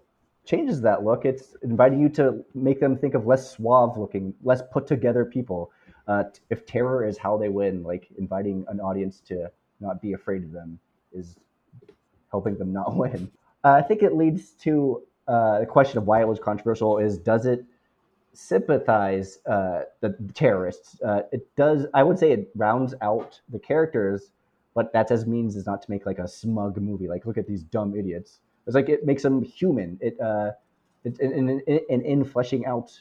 changes 0.46 0.82
that 0.82 1.04
look. 1.04 1.26
It's 1.26 1.56
inviting 1.62 2.00
you 2.00 2.10
to 2.10 2.44
make 2.54 2.80
them 2.80 2.98
think 2.98 3.14
of 3.14 3.26
less 3.26 3.52
suave 3.52 3.98
looking, 3.98 4.34
less 4.44 4.62
put 4.72 4.88
together 4.88 5.26
people. 5.26 5.72
Uh, 6.08 6.26
if 6.50 6.66
terror 6.66 7.06
is 7.06 7.18
how 7.18 7.38
they 7.38 7.50
win, 7.50 7.84
like 7.84 8.08
inviting 8.18 8.66
an 8.68 8.80
audience 8.80 9.22
to 9.22 9.50
not 9.80 10.02
be 10.02 10.14
afraid 10.14 10.44
of 10.44 10.52
them 10.52 10.80
is 11.14 11.38
helping 12.32 12.58
them 12.58 12.74
not 12.74 12.96
win. 12.96 13.32
Uh, 13.64 13.72
I 13.72 13.82
think 13.82 14.04
it 14.04 14.16
leads 14.16 14.52
to 14.64 15.04
uh, 15.28 15.60
the 15.60 15.66
question 15.66 15.98
of 15.98 16.06
why 16.06 16.22
it 16.22 16.28
was 16.28 16.40
controversial 16.40 16.98
is 16.98 17.18
does 17.18 17.46
it 17.46 17.64
sympathize 18.34 19.40
uh, 19.46 19.84
the 20.02 20.18
terrorists? 20.34 21.00
Uh, 21.02 21.22
it 21.32 21.56
does. 21.56 21.86
I 21.94 22.04
would 22.04 22.20
say 22.20 22.32
it 22.32 22.52
rounds 22.56 22.94
out 23.02 23.40
the 23.50 23.60
characters 23.60 24.32
but 24.74 24.92
that's 24.92 25.12
as 25.12 25.26
means 25.26 25.56
is 25.56 25.66
not 25.66 25.82
to 25.82 25.92
make 25.92 26.06
like 26.06 26.20
a 26.20 26.28
smug 26.28 26.78
movie. 26.78 27.08
Like, 27.08 27.26
look 27.26 27.38
at 27.38 27.48
these 27.48 27.64
dumb 27.64 27.96
idiots. 27.98 28.40
It's 28.66 28.76
like 28.76 28.90
it 28.90 29.06
makes 29.06 29.24
them 29.24 29.44
human. 29.44 29.98
It 30.02 30.20
uh, 30.20 30.52
it 31.04 31.20
and 31.20 31.62
in, 31.68 32.02
in 32.02 32.24
fleshing 32.24 32.66
out 32.66 32.92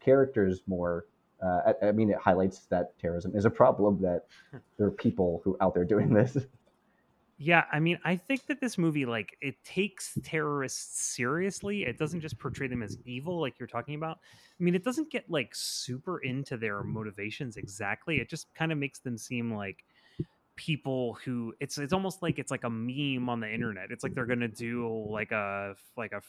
characters 0.00 0.62
more. 0.66 1.06
Uh, 1.42 1.72
I, 1.82 1.88
I, 1.88 1.92
mean, 1.92 2.08
it 2.10 2.16
highlights 2.16 2.60
that 2.70 2.98
terrorism 2.98 3.36
is 3.36 3.44
a 3.44 3.50
problem. 3.50 4.00
That 4.00 4.26
there 4.78 4.86
are 4.86 4.92
people 4.92 5.42
who 5.44 5.56
out 5.60 5.74
there 5.74 5.84
doing 5.84 6.12
this. 6.12 6.36
Yeah, 7.38 7.64
I 7.70 7.80
mean, 7.80 7.98
I 8.02 8.16
think 8.16 8.46
that 8.46 8.62
this 8.62 8.78
movie, 8.78 9.04
like, 9.04 9.36
it 9.42 9.62
takes 9.62 10.16
terrorists 10.22 11.14
seriously. 11.14 11.82
It 11.82 11.98
doesn't 11.98 12.22
just 12.22 12.38
portray 12.38 12.66
them 12.66 12.82
as 12.82 12.96
evil, 13.04 13.38
like 13.38 13.58
you're 13.58 13.66
talking 13.66 13.94
about. 13.94 14.20
I 14.58 14.64
mean, 14.64 14.74
it 14.74 14.82
doesn't 14.82 15.10
get 15.10 15.30
like 15.30 15.54
super 15.54 16.18
into 16.20 16.56
their 16.56 16.82
motivations 16.82 17.58
exactly. 17.58 18.20
It 18.20 18.30
just 18.30 18.46
kind 18.54 18.72
of 18.72 18.78
makes 18.78 19.00
them 19.00 19.18
seem 19.18 19.54
like 19.54 19.84
people 20.56 21.18
who 21.24 21.54
it's 21.60 21.76
it's 21.76 21.92
almost 21.92 22.22
like 22.22 22.38
it's 22.38 22.50
like 22.50 22.64
a 22.64 22.70
meme 22.70 23.28
on 23.28 23.40
the 23.40 23.52
internet. 23.52 23.90
It's 23.90 24.02
like 24.02 24.14
they're 24.14 24.26
gonna 24.26 24.48
do 24.48 25.06
like 25.10 25.30
a 25.30 25.74
like 25.96 26.12
a 26.12 26.22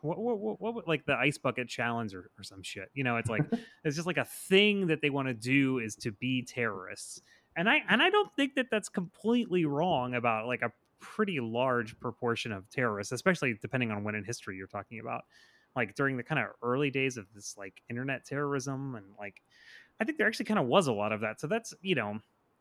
what 0.00 0.18
what, 0.18 0.38
what, 0.38 0.74
what 0.74 0.88
like 0.88 1.04
the 1.04 1.14
ice 1.14 1.38
bucket 1.38 1.68
challenge 1.68 2.14
or, 2.14 2.30
or 2.38 2.42
some 2.42 2.62
shit. 2.62 2.88
You 2.94 3.04
know, 3.04 3.16
it's 3.18 3.28
like 3.28 3.42
it's 3.84 3.94
just 3.94 4.06
like 4.06 4.16
a 4.16 4.24
thing 4.24 4.86
that 4.88 5.02
they 5.02 5.10
want 5.10 5.28
to 5.28 5.34
do 5.34 5.78
is 5.78 5.94
to 5.96 6.10
be 6.10 6.42
terrorists. 6.42 7.20
And 7.56 7.68
I 7.68 7.82
and 7.88 8.02
I 8.02 8.10
don't 8.10 8.34
think 8.34 8.54
that 8.54 8.66
that's 8.70 8.88
completely 8.88 9.66
wrong 9.66 10.14
about 10.14 10.46
like 10.46 10.62
a 10.62 10.72
pretty 10.98 11.38
large 11.40 11.98
proportion 12.00 12.52
of 12.52 12.68
terrorists, 12.70 13.12
especially 13.12 13.58
depending 13.60 13.90
on 13.90 14.04
when 14.04 14.14
in 14.14 14.24
history 14.24 14.56
you're 14.56 14.66
talking 14.66 15.00
about. 15.00 15.22
Like 15.74 15.94
during 15.94 16.16
the 16.16 16.22
kind 16.22 16.40
of 16.40 16.46
early 16.62 16.90
days 16.90 17.18
of 17.18 17.26
this 17.34 17.54
like 17.58 17.82
internet 17.90 18.24
terrorism 18.24 18.94
and 18.94 19.04
like 19.18 19.42
I 20.00 20.04
think 20.04 20.16
there 20.16 20.26
actually 20.26 20.46
kind 20.46 20.58
of 20.58 20.66
was 20.66 20.86
a 20.86 20.92
lot 20.92 21.12
of 21.12 21.20
that. 21.20 21.40
So 21.40 21.46
that's 21.46 21.74
you 21.82 21.94
know 21.94 22.20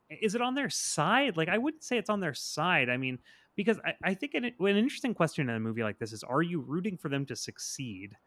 is 0.10 0.36
it 0.36 0.42
on 0.42 0.56
their 0.56 0.70
side? 0.70 1.38
Like, 1.38 1.50
I 1.50 1.58
wouldn't 1.58 1.84
say 1.84 1.98
it's 1.98 2.10
on 2.10 2.20
their 2.20 2.34
side. 2.34 2.90
I 2.90 2.98
mean, 2.98 3.20
because 3.56 3.80
I, 3.86 3.94
I 4.04 4.14
think 4.14 4.34
an, 4.34 4.46
an 4.46 4.78
interesting 4.78 5.14
question 5.14 5.50
in 5.50 5.56
a 5.56 5.60
movie 5.60 5.84
like 5.84 6.00
this 6.00 6.14
is 6.14 6.24
are 6.24 6.42
you 6.42 6.62
rooting 6.62 6.98
for 6.98 7.10
them 7.10 7.26
to 7.28 7.36
succeed? 7.36 8.18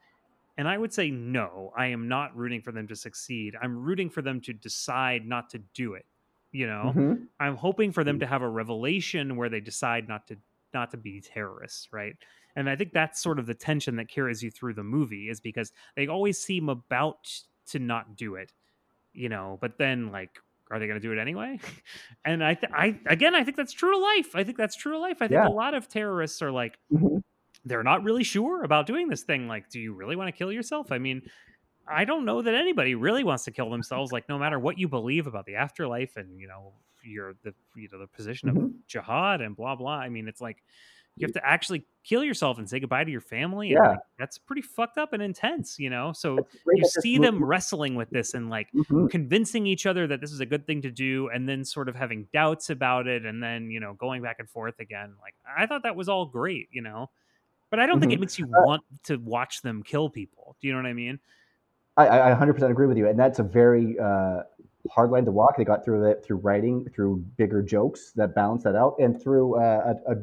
And 0.56 0.68
I 0.68 0.76
would 0.76 0.92
say 0.92 1.10
no, 1.10 1.72
I 1.76 1.86
am 1.86 2.08
not 2.08 2.36
rooting 2.36 2.62
for 2.62 2.72
them 2.72 2.88
to 2.88 2.96
succeed. 2.96 3.56
I'm 3.60 3.78
rooting 3.78 4.10
for 4.10 4.22
them 4.22 4.40
to 4.42 4.52
decide 4.52 5.26
not 5.26 5.50
to 5.50 5.58
do 5.58 5.94
it. 5.94 6.06
You 6.52 6.66
know, 6.66 6.98
Mhm. 6.98 7.28
I'm 7.38 7.56
hoping 7.56 7.92
for 7.92 8.02
them 8.04 8.18
to 8.20 8.26
have 8.26 8.42
a 8.42 8.48
revelation 8.48 9.36
where 9.36 9.48
they 9.48 9.60
decide 9.60 10.08
not 10.08 10.26
to 10.28 10.38
not 10.74 10.90
to 10.90 10.96
be 10.96 11.20
terrorists, 11.20 11.92
right? 11.92 12.16
And 12.56 12.68
I 12.68 12.76
think 12.76 12.92
that's 12.92 13.22
sort 13.22 13.38
of 13.38 13.46
the 13.46 13.54
tension 13.54 13.96
that 13.96 14.08
carries 14.08 14.42
you 14.42 14.50
through 14.50 14.74
the 14.74 14.84
movie 14.84 15.28
is 15.28 15.40
because 15.40 15.72
they 15.96 16.08
always 16.08 16.38
seem 16.38 16.68
about 16.68 17.42
to 17.66 17.78
not 17.78 18.16
do 18.16 18.34
it, 18.34 18.52
you 19.12 19.28
know, 19.28 19.58
but 19.60 19.78
then 19.78 20.12
like 20.12 20.38
are 20.70 20.78
they 20.78 20.86
going 20.86 21.00
to 21.00 21.06
do 21.06 21.12
it 21.12 21.18
anyway? 21.18 21.58
and 22.24 22.42
I, 22.44 22.54
th- 22.54 22.72
I 22.74 22.98
again, 23.06 23.34
I 23.34 23.44
think 23.44 23.56
that's 23.56 23.72
true 23.72 23.92
to 23.92 23.98
life. 23.98 24.34
I 24.34 24.44
think 24.44 24.56
that's 24.56 24.76
true 24.76 24.92
to 24.92 24.98
life. 24.98 25.16
I 25.20 25.28
think 25.28 25.32
Yeah. 25.32 25.48
a 25.48 25.50
lot 25.50 25.74
of 25.74 25.88
terrorists 25.88 26.42
are 26.42 26.50
like, 26.50 26.78
Mhm. 26.92 27.22
they're 27.64 27.82
not 27.82 28.02
really 28.04 28.24
sure 28.24 28.62
about 28.64 28.86
doing 28.86 29.08
this 29.08 29.22
thing. 29.24 29.48
Like, 29.48 29.68
do 29.70 29.80
you 29.80 29.92
really 29.94 30.16
want 30.16 30.28
to 30.28 30.32
kill 30.36 30.52
yourself? 30.52 30.92
I 30.92 30.98
mean, 30.98 31.22
I 31.86 32.04
don't 32.04 32.24
know 32.24 32.42
that 32.42 32.54
anybody 32.54 32.94
really 32.94 33.24
wants 33.24 33.44
to 33.44 33.50
kill 33.50 33.70
themselves. 33.70 34.12
Like, 34.12 34.28
no 34.28 34.38
matter 34.38 34.58
what 34.58 34.78
you 34.78 34.88
believe 34.88 35.26
about 35.26 35.46
the 35.46 35.54
afterlife 35.56 36.16
and 36.16 36.38
you 36.38 36.46
know 36.48 36.74
your 37.04 37.34
the 37.44 37.54
you 37.76 37.88
know 37.90 37.98
the 37.98 38.06
position 38.08 38.50
Mhm. 38.50 38.64
of 38.64 38.86
jihad 38.86 39.40
and 39.40 39.56
blah 39.56 39.74
blah. 39.76 39.96
I 39.98 40.08
mean, 40.10 40.28
it's 40.28 40.40
like 40.40 40.62
you 41.18 41.24
have 41.26 41.32
to 41.32 41.44
actually 41.46 41.86
kill 42.04 42.24
yourself 42.24 42.58
and 42.58 42.68
say 42.68 42.80
goodbye 42.80 43.04
to 43.04 43.10
your 43.10 43.20
family. 43.20 43.72
And 43.72 43.82
Yeah. 43.82 43.88
like, 43.88 44.00
that's 44.18 44.38
pretty 44.38 44.62
fucked 44.62 44.98
up 44.98 45.12
and 45.12 45.22
intense, 45.22 45.78
you 45.78 45.90
know. 45.90 46.12
So 46.12 46.46
you 46.72 46.84
see 46.84 47.18
them 47.18 47.44
wrestling 47.44 47.94
with 47.96 48.10
this 48.12 48.34
and 48.34 48.48
like 48.50 48.72
Mhm. 48.74 49.10
convincing 49.10 49.66
each 49.66 49.86
other 49.86 50.06
that 50.06 50.20
this 50.20 50.32
is 50.32 50.40
a 50.40 50.46
good 50.46 50.66
thing 50.66 50.82
to 50.82 50.90
do 50.90 51.28
and 51.32 51.48
then 51.48 51.64
sort 51.64 51.88
of 51.88 51.94
having 51.96 52.28
doubts 52.32 52.70
about 52.70 53.06
it 53.06 53.24
and 53.24 53.42
then 53.42 53.70
you 53.70 53.80
know 53.80 53.94
going 53.94 54.22
back 54.22 54.36
and 54.38 54.50
forth 54.50 54.78
again 54.80 55.14
like 55.20 55.34
i 55.56 55.66
thought 55.66 55.82
that 55.82 55.96
was 55.96 56.10
all 56.10 56.26
great 56.26 56.68
you 56.70 56.82
know 56.82 57.10
but 57.70 57.80
i 57.80 57.86
don't 57.86 58.00
think 58.00 58.12
it 58.12 58.20
makes 58.20 58.38
you 58.38 58.46
Uh, 58.56 58.62
want 58.64 58.82
to 59.04 59.16
watch 59.18 59.62
them 59.62 59.82
kill 59.82 60.10
people 60.10 60.56
do 60.60 60.68
you 60.68 60.74
know 60.74 60.78
what 60.78 60.86
i 60.88 60.92
mean 60.92 61.18
I, 61.96 62.06
I 62.06 62.28
100% 62.30 62.70
agree 62.70 62.86
with 62.86 62.96
you, 62.96 63.08
and 63.08 63.18
that's 63.18 63.40
a 63.40 63.42
very 63.42 63.98
uh, 63.98 64.42
hard 64.90 65.10
line 65.10 65.24
to 65.24 65.32
walk. 65.32 65.56
They 65.56 65.64
got 65.64 65.84
through 65.84 66.08
it 66.10 66.24
through 66.24 66.36
writing, 66.36 66.88
through 66.94 67.16
bigger 67.36 67.60
jokes 67.62 68.12
that 68.12 68.34
balance 68.34 68.62
that 68.64 68.76
out, 68.76 68.94
and 69.00 69.20
through 69.20 69.56
uh, 69.56 69.94
a, 70.06 70.12
a 70.12 70.16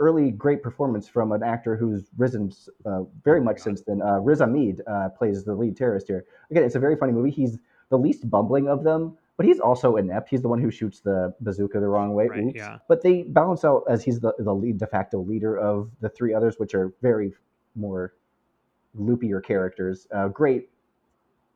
early 0.00 0.30
great 0.30 0.62
performance 0.62 1.06
from 1.06 1.30
an 1.30 1.42
actor 1.42 1.76
who's 1.76 2.10
risen 2.16 2.50
uh, 2.86 3.02
very 3.22 3.40
much 3.40 3.60
since 3.60 3.82
then. 3.82 4.00
Uh, 4.02 4.18
Riz 4.18 4.40
Ahmed 4.40 4.80
uh, 4.86 5.10
plays 5.10 5.44
the 5.44 5.54
lead 5.54 5.76
terrorist 5.76 6.08
here. 6.08 6.24
Again, 6.50 6.64
it's 6.64 6.74
a 6.74 6.80
very 6.80 6.96
funny 6.96 7.12
movie. 7.12 7.30
He's 7.30 7.58
the 7.90 7.98
least 7.98 8.28
bumbling 8.30 8.66
of 8.66 8.82
them, 8.82 9.16
but 9.36 9.44
he's 9.46 9.60
also 9.60 9.96
inept. 9.96 10.28
He's 10.30 10.42
the 10.42 10.48
one 10.48 10.60
who 10.60 10.70
shoots 10.70 11.00
the 11.00 11.34
bazooka 11.40 11.78
the 11.80 11.86
wrong 11.88 12.14
way. 12.14 12.28
Right, 12.28 12.44
Oops. 12.44 12.56
yeah. 12.56 12.78
But 12.88 13.02
they 13.02 13.24
balance 13.24 13.64
out 13.64 13.84
as 13.88 14.02
he's 14.02 14.20
the, 14.20 14.32
the 14.38 14.54
lead 14.54 14.78
de 14.78 14.86
facto 14.86 15.20
leader 15.20 15.56
of 15.58 15.90
the 16.00 16.08
three 16.08 16.32
others, 16.34 16.58
which 16.58 16.74
are 16.74 16.92
very 17.02 17.34
more 17.76 18.14
loopier 18.98 19.44
characters. 19.44 20.08
Uh, 20.14 20.28
great 20.28 20.70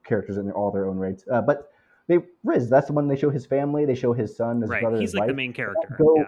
characters 0.05 0.37
in 0.37 0.51
all 0.53 0.71
their 0.71 0.87
own 0.87 0.99
rights. 0.99 1.25
Uh, 1.33 1.41
but 1.41 1.73
they 2.09 2.19
Riz, 2.43 2.69
that's 2.69 2.89
the 2.89 2.93
one 2.93 3.09
they 3.09 3.17
show 3.17 3.31
his 3.31 3.47
family, 3.47 3.87
they 3.87 3.95
show 3.95 4.13
his 4.13 4.37
son, 4.37 4.61
his 4.61 4.69
right 4.69 4.83
brother, 4.83 4.99
he's 4.99 5.13
his 5.13 5.15
like 5.15 5.29
the 5.29 5.33
wife. 5.33 5.37
main 5.37 5.53
character 5.55 5.97
Go- 5.99 6.17
yeah. 6.19 6.27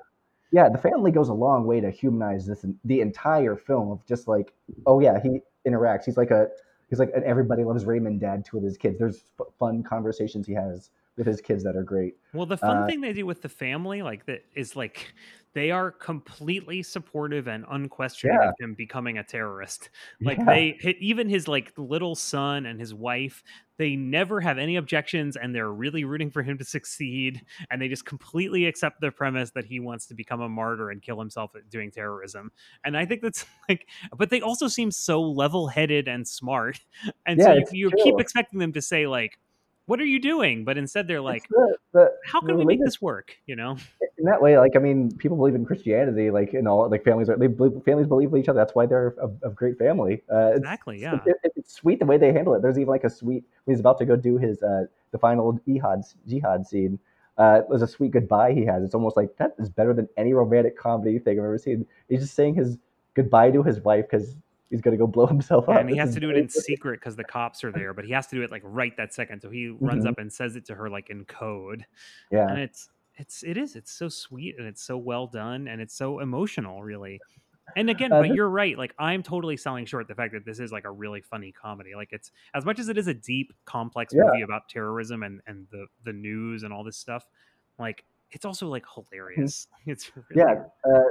Yeah, 0.53 0.69
the 0.69 0.79
family 0.79 1.11
goes 1.11 1.29
a 1.29 1.35
long 1.35 1.67
way 1.67 1.81
to 1.81 1.91
humanize 1.91 2.47
this 2.47 2.65
the 2.85 3.01
entire 3.01 3.57
film 3.57 3.91
of 3.91 4.05
just 4.07 4.29
like, 4.29 4.53
oh 4.87 5.01
yeah, 5.01 5.21
he 5.21 5.41
interacts. 5.67 6.05
He's 6.05 6.17
like 6.17 6.31
a 6.31 6.49
he's 6.89 6.99
like 6.99 7.11
an 7.15 7.23
everybody 7.25 7.65
loves 7.65 7.85
Raymond 7.85 8.21
dad 8.21 8.45
to 8.47 8.61
his 8.61 8.77
kids. 8.77 8.99
There's 8.99 9.25
f- 9.41 9.47
fun 9.59 9.83
conversations 9.83 10.47
he 10.47 10.55
has 10.55 10.91
with 11.17 11.27
his 11.27 11.41
kids 11.41 11.65
that 11.65 11.75
are 11.77 11.83
great. 11.83 12.15
Well, 12.35 12.45
the 12.47 12.59
fun 12.59 12.79
Uh, 12.83 12.87
thing 12.87 13.01
they 13.01 13.15
do 13.15 13.25
with 13.25 13.41
the 13.41 13.49
family, 13.49 14.03
like 14.03 14.27
that, 14.27 14.45
is 14.55 14.77
like 14.77 15.15
they 15.55 15.71
are 15.71 15.91
completely 15.91 16.83
supportive 16.83 17.49
and 17.49 17.65
unquestioning 17.71 18.37
Yeah. 18.39 18.51
of 18.51 18.55
him 18.61 18.75
becoming 18.75 19.17
a 19.17 19.25
terrorist. 19.25 19.89
Like 20.21 20.37
Yeah. 20.37 20.45
they, 20.45 20.97
even 21.01 21.31
his 21.31 21.49
like 21.49 21.73
little 21.79 22.15
son 22.15 22.67
and 22.67 22.79
his 22.79 22.93
wife, 22.93 23.43
they 23.79 23.97
never 23.97 24.41
have 24.41 24.59
any 24.59 24.77
objections, 24.77 25.37
and 25.37 25.55
they're 25.55 25.73
really 25.73 26.05
rooting 26.05 26.31
for 26.31 26.43
him 26.43 26.59
to 26.59 26.65
succeed. 26.65 27.43
And 27.71 27.81
they 27.81 27.89
just 27.89 28.05
completely 28.05 28.67
accept 28.67 29.01
the 29.01 29.11
premise 29.11 29.51
that 29.53 29.65
he 29.65 29.81
wants 29.81 30.07
to 30.07 30.15
become 30.15 30.41
a 30.41 30.49
martyr 30.49 30.91
and 30.91 31.03
kill 31.03 31.19
himself 31.19 31.53
doing 31.71 31.91
terrorism. 31.91 32.51
And 32.85 32.97
I 32.97 33.05
think 33.05 33.23
that's 33.23 33.45
like, 33.69 33.89
but 34.17 34.31
they 34.31 34.41
also 34.41 34.69
seem 34.69 34.91
so 34.91 35.23
level-headed 35.23 36.09
and 36.09 36.27
smart, 36.27 36.81
and 37.27 37.41
so 37.41 37.49
Yeah, 37.49 37.55
you, 37.55 37.61
it's 37.61 37.73
you 37.73 37.91
keep 38.03 38.21
expecting 38.21 38.59
them 38.59 38.73
to 38.73 38.83
say 38.83 39.07
like. 39.07 39.39
What 39.87 40.01
are 40.01 40.05
you 40.05 40.19
doing? 40.21 40.65
But 40.65 40.77
instead, 40.79 41.07
they're 41.07 41.21
like, 41.21 41.49
the, 41.49 41.77
the, 41.93 42.13
how 42.25 42.41
can 42.41 42.57
we 42.59 42.65
make 42.65 42.81
this 42.85 43.01
work? 43.01 43.37
You 43.47 43.57
know? 43.57 43.77
in 44.19 44.25
that 44.25 44.41
way? 44.43 44.59
Like, 44.59 44.77
I 44.77 44.79
mean, 44.81 45.17
people 45.17 45.37
believe 45.37 45.55
in 45.55 45.65
Christianity, 45.65 46.31
like 46.31 46.55
in 46.55 46.67
all 46.67 46.89
like 46.89 47.05
families 47.05 47.29
are 47.29 47.37
they 47.37 47.47
believe, 47.47 47.83
families 47.85 48.07
believe 48.09 48.33
in 48.33 48.41
each 48.41 48.49
other. 48.49 48.59
That's 48.59 48.75
why 48.75 48.87
they're 48.87 49.15
a, 49.23 49.49
a 49.49 49.51
great 49.51 49.79
family. 49.79 50.23
Uh, 50.31 50.49
it's, 50.49 50.59
Exactly, 50.59 51.01
yeah. 51.01 51.21
It, 51.27 51.37
it- 51.45 51.53
it's 51.57 51.73
sweet 51.73 51.99
the 52.01 52.07
way 52.07 52.19
they 52.19 52.33
handle 52.33 52.55
it. 52.55 52.63
There's 52.63 52.79
even 52.79 52.89
like 52.89 53.05
a 53.05 53.11
sweet 53.11 53.45
when 53.65 53.75
he's 53.75 53.81
about 53.81 53.99
to 53.99 54.05
go 54.05 54.15
do 54.17 54.37
his 54.39 54.63
uh, 54.63 54.85
the 55.13 55.19
final 55.19 55.53
jihad 55.67 56.03
jihad 56.29 56.67
scene. 56.67 56.99
Uh, 57.39 57.63
there's 57.69 57.83
a 57.83 57.87
sweet 57.87 58.13
goodbye 58.13 58.53
he 58.53 58.65
has. 58.65 58.83
It's 58.83 58.95
almost 58.95 59.17
like 59.17 59.37
that 59.37 59.55
is 59.59 59.69
better 59.69 59.93
than 59.93 60.09
any 60.17 60.33
romantic 60.33 60.77
comedy 60.79 61.19
thing 61.19 61.39
I've 61.39 61.45
ever 61.45 61.59
seen. 61.59 61.87
He's 62.09 62.21
just 62.21 62.35
saying 62.35 62.55
his 62.55 62.79
goodbye 63.15 63.51
to 63.51 63.63
his 63.63 63.81
wife 63.81 64.07
because 64.11 64.37
he's 64.71 64.81
gonna 64.81 64.97
go 64.97 65.07
blow 65.07 65.27
himself 65.27 65.65
Yeah, 65.69 65.75
up. 65.75 65.81
and 65.83 65.91
he 65.91 65.97
has 65.97 66.13
to 66.15 66.21
do 66.21 66.31
it 66.31 66.37
in 66.37 66.49
secret 66.49 67.01
because 67.01 67.17
the 67.17 67.25
cops 67.25 67.63
are 67.65 67.73
there, 67.73 67.95
but 67.95 68.05
he 68.05 68.13
has 68.13 68.27
to 68.29 68.37
do 68.37 68.43
it 68.43 68.51
like 68.51 68.63
right 68.65 68.97
that 68.97 69.15
second. 69.15 69.41
So 69.41 69.51
he 69.51 69.69
runs 69.69 70.05
Mhm. 70.05 70.09
up 70.11 70.19
and 70.19 70.33
says 70.33 70.57
it 70.57 70.65
to 70.67 70.75
her 70.75 70.89
like 70.91 71.11
in 71.11 71.25
code. 71.25 71.85
Yeah. 72.31 72.49
And 72.49 72.59
it's 72.59 72.89
it's 73.19 73.43
it 73.43 73.57
is. 73.57 73.77
It's 73.77 73.91
so 73.93 74.09
sweet 74.09 74.57
and 74.59 74.67
it's 74.67 74.83
so 74.83 74.99
well 74.99 75.27
done 75.27 75.69
and 75.69 75.81
it's 75.81 75.95
so 75.95 76.19
emotional, 76.21 76.83
really. 76.83 77.21
And 77.75 77.91
again, 77.91 78.13
Uh, 78.13 78.21
but 78.23 78.35
you're 78.35 78.49
right. 78.51 78.77
Like 78.79 78.95
I'm 78.99 79.23
totally 79.23 79.57
selling 79.57 79.87
short 79.87 80.07
the 80.07 80.15
fact 80.15 80.33
that 80.35 80.45
this 80.45 80.61
is 80.61 80.71
like 80.71 80.85
a 80.85 80.91
really 80.91 81.21
funny 81.21 81.51
comedy. 81.53 81.95
Like 81.95 82.13
it's 82.13 82.31
as 82.55 82.65
much 82.65 82.79
as 82.79 82.89
it 82.89 82.97
is 82.99 83.07
a 83.09 83.15
deep, 83.15 83.53
complex 83.65 84.13
Yeah. 84.15 84.25
movie 84.25 84.43
about 84.43 84.69
terrorism 84.69 85.23
and 85.23 85.41
and 85.47 85.67
the 85.71 85.87
the 86.05 86.13
news 86.13 86.63
and 86.63 86.73
all 86.73 86.85
this 86.85 86.97
stuff. 86.97 87.27
Like 87.79 88.05
it's 88.31 88.45
also 88.45 88.69
like 88.69 88.85
hilarious. 88.95 89.69
It's 89.87 90.15
really 90.17 90.29
yeah, 90.35 90.65
uh, 90.85 91.03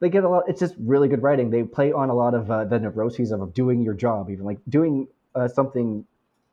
they 0.00 0.08
get 0.08 0.24
a 0.24 0.28
lot. 0.28 0.44
It's 0.48 0.60
just 0.60 0.74
really 0.78 1.08
good 1.08 1.22
writing. 1.22 1.50
They 1.50 1.62
play 1.62 1.92
on 1.92 2.08
a 2.08 2.14
lot 2.14 2.34
of 2.34 2.50
uh, 2.50 2.64
the 2.64 2.80
neuroses 2.80 3.32
of 3.32 3.52
doing 3.54 3.82
your 3.82 3.94
job, 3.94 4.30
even 4.30 4.44
like 4.44 4.58
doing 4.68 5.06
uh, 5.34 5.46
something 5.46 6.04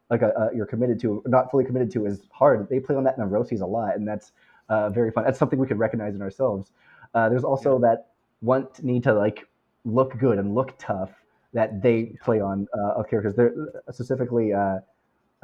like 0.09 0.21
a, 0.21 0.37
uh, 0.37 0.49
you're 0.53 0.65
committed 0.65 0.99
to, 1.01 1.23
not 1.25 1.49
fully 1.49 1.65
committed 1.65 1.91
to, 1.91 2.05
is 2.05 2.21
hard. 2.31 2.67
They 2.69 2.79
play 2.79 2.95
on 2.95 3.03
that 3.05 3.17
neuroses 3.17 3.61
a 3.61 3.65
lot, 3.65 3.95
and 3.95 4.07
that's 4.07 4.33
uh, 4.69 4.89
very 4.89 5.11
fun. 5.11 5.23
That's 5.23 5.39
something 5.39 5.57
we 5.57 5.67
can 5.67 5.77
recognize 5.77 6.13
in 6.15 6.21
ourselves. 6.21 6.71
Uh, 7.13 7.29
there's 7.29 7.45
also 7.45 7.79
that 7.79 8.07
want 8.41 8.83
need 8.83 9.03
to 9.03 9.13
like 9.13 9.47
look 9.85 10.17
good 10.19 10.37
and 10.37 10.53
look 10.53 10.77
tough 10.77 11.11
that 11.53 11.81
they 11.81 12.15
play 12.21 12.41
on 12.41 12.67
uh, 12.77 12.99
of 12.99 13.09
characters. 13.09 13.33
They're 13.35 13.53
specifically. 13.91 14.53
Uh, 14.53 14.79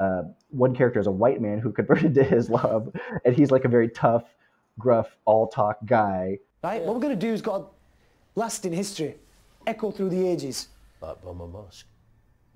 uh, 0.00 0.24
one 0.50 0.74
character 0.74 0.98
is 0.98 1.06
a 1.06 1.10
white 1.10 1.40
man 1.40 1.60
who 1.60 1.70
converted 1.80 2.14
to 2.14 2.34
Islam, 2.34 2.92
and 3.24 3.34
he's 3.34 3.52
like 3.52 3.64
a 3.64 3.68
very 3.68 3.88
tough, 3.88 4.24
gruff, 4.76 5.16
all 5.24 5.46
talk 5.46 5.78
guy. 5.86 6.38
Right? 6.64 6.82
What 6.82 6.94
we're 6.94 7.00
going 7.00 7.18
to 7.18 7.26
do 7.26 7.32
is 7.32 7.40
got 7.40 7.73
to 8.34 8.40
last 8.40 8.64
in 8.64 8.72
history, 8.72 9.16
echo 9.66 9.90
through 9.90 10.10
the 10.10 10.26
ages. 10.26 10.68
Like 11.00 11.22
bomb 11.22 11.40
a 11.40 11.46
mosque. 11.46 11.86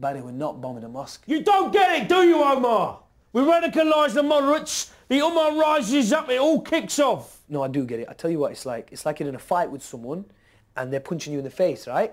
Barry, 0.00 0.20
we're 0.20 0.30
not 0.30 0.60
bombing 0.60 0.84
a 0.84 0.88
mosque. 0.88 1.22
You 1.26 1.42
don't 1.42 1.72
get 1.72 2.02
it, 2.02 2.08
do 2.08 2.22
you, 2.22 2.42
Omar? 2.42 3.00
We 3.32 3.42
radicalise 3.42 4.14
the 4.14 4.22
moderates, 4.22 4.92
the 5.08 5.18
Ummah 5.18 5.60
rises 5.60 6.12
up, 6.12 6.30
it 6.30 6.38
all 6.40 6.60
kicks 6.60 6.98
off. 6.98 7.40
No, 7.48 7.62
I 7.62 7.68
do 7.68 7.84
get 7.84 8.00
it. 8.00 8.08
I 8.08 8.14
tell 8.14 8.30
you 8.30 8.38
what 8.38 8.52
it's 8.52 8.64
like. 8.64 8.88
It's 8.92 9.04
like 9.04 9.20
you're 9.20 9.28
in 9.28 9.34
a 9.34 9.38
fight 9.40 9.70
with 9.70 9.82
someone 9.82 10.24
and 10.76 10.92
they're 10.92 11.00
punching 11.00 11.32
you 11.32 11.38
in 11.38 11.44
the 11.44 11.50
face, 11.50 11.86
right? 11.86 12.12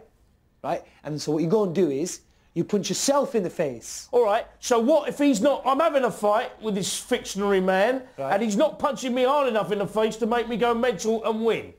Right? 0.64 0.84
And 1.04 1.22
so 1.22 1.32
what 1.32 1.44
you 1.44 1.48
go 1.48 1.64
and 1.64 1.74
do 1.76 1.90
is 1.90 2.22
you 2.54 2.64
punch 2.64 2.90
yourself 2.90 3.36
in 3.36 3.44
the 3.44 3.50
face. 3.50 4.10
All 4.12 4.24
right, 4.26 4.46
so 4.60 4.80
what 4.80 5.08
if 5.08 5.18
he's 5.20 5.42
not, 5.42 5.62
I'm 5.66 5.80
having 5.80 6.04
a 6.04 6.12
fight 6.12 6.60
with 6.62 6.76
this 6.76 6.98
fictionary 7.00 7.62
man 7.62 8.04
Right. 8.18 8.34
and 8.34 8.42
he's 8.44 8.56
not 8.58 8.80
punching 8.80 9.14
me 9.14 9.24
hard 9.24 9.48
enough 9.48 9.72
in 9.72 9.80
the 9.80 9.88
face 9.88 10.16
to 10.18 10.26
make 10.26 10.48
me 10.50 10.58
go 10.58 10.74
mental 10.74 11.24
and 11.24 11.46
win? 11.46 11.74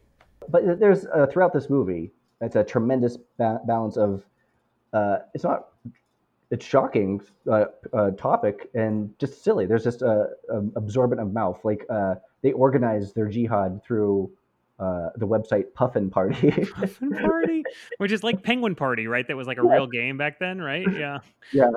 But 0.48 0.78
there's 0.80 1.06
uh, 1.06 1.26
throughout 1.30 1.52
this 1.52 1.68
movie, 1.70 2.12
it's 2.40 2.56
a 2.56 2.64
tremendous 2.64 3.16
ba- 3.38 3.60
balance 3.66 3.96
of. 3.96 4.24
Uh, 4.92 5.18
it's 5.34 5.44
not. 5.44 5.68
It's 6.50 6.64
shocking 6.64 7.20
uh, 7.50 7.64
uh, 7.92 8.10
topic 8.12 8.70
and 8.74 9.12
just 9.18 9.42
silly. 9.42 9.66
There's 9.66 9.82
just 9.82 10.02
a, 10.02 10.28
a 10.48 10.58
absorbent 10.76 11.20
of 11.20 11.32
mouth. 11.32 11.58
Like 11.64 11.84
uh, 11.90 12.14
they 12.42 12.52
organize 12.52 13.12
their 13.12 13.26
jihad 13.26 13.82
through 13.84 14.30
uh, 14.78 15.08
the 15.16 15.26
website 15.26 15.74
Puffin 15.74 16.08
Party. 16.08 16.52
Puffin 16.52 17.10
Party, 17.10 17.64
which 17.98 18.12
is 18.12 18.22
like 18.22 18.44
Penguin 18.44 18.76
Party, 18.76 19.08
right? 19.08 19.26
That 19.26 19.36
was 19.36 19.48
like 19.48 19.58
a 19.58 19.64
Yeah. 19.64 19.72
real 19.72 19.86
game 19.88 20.18
back 20.18 20.38
then, 20.38 20.60
right? 20.60 20.86
Yeah. 20.92 21.18
yeah, 21.52 21.70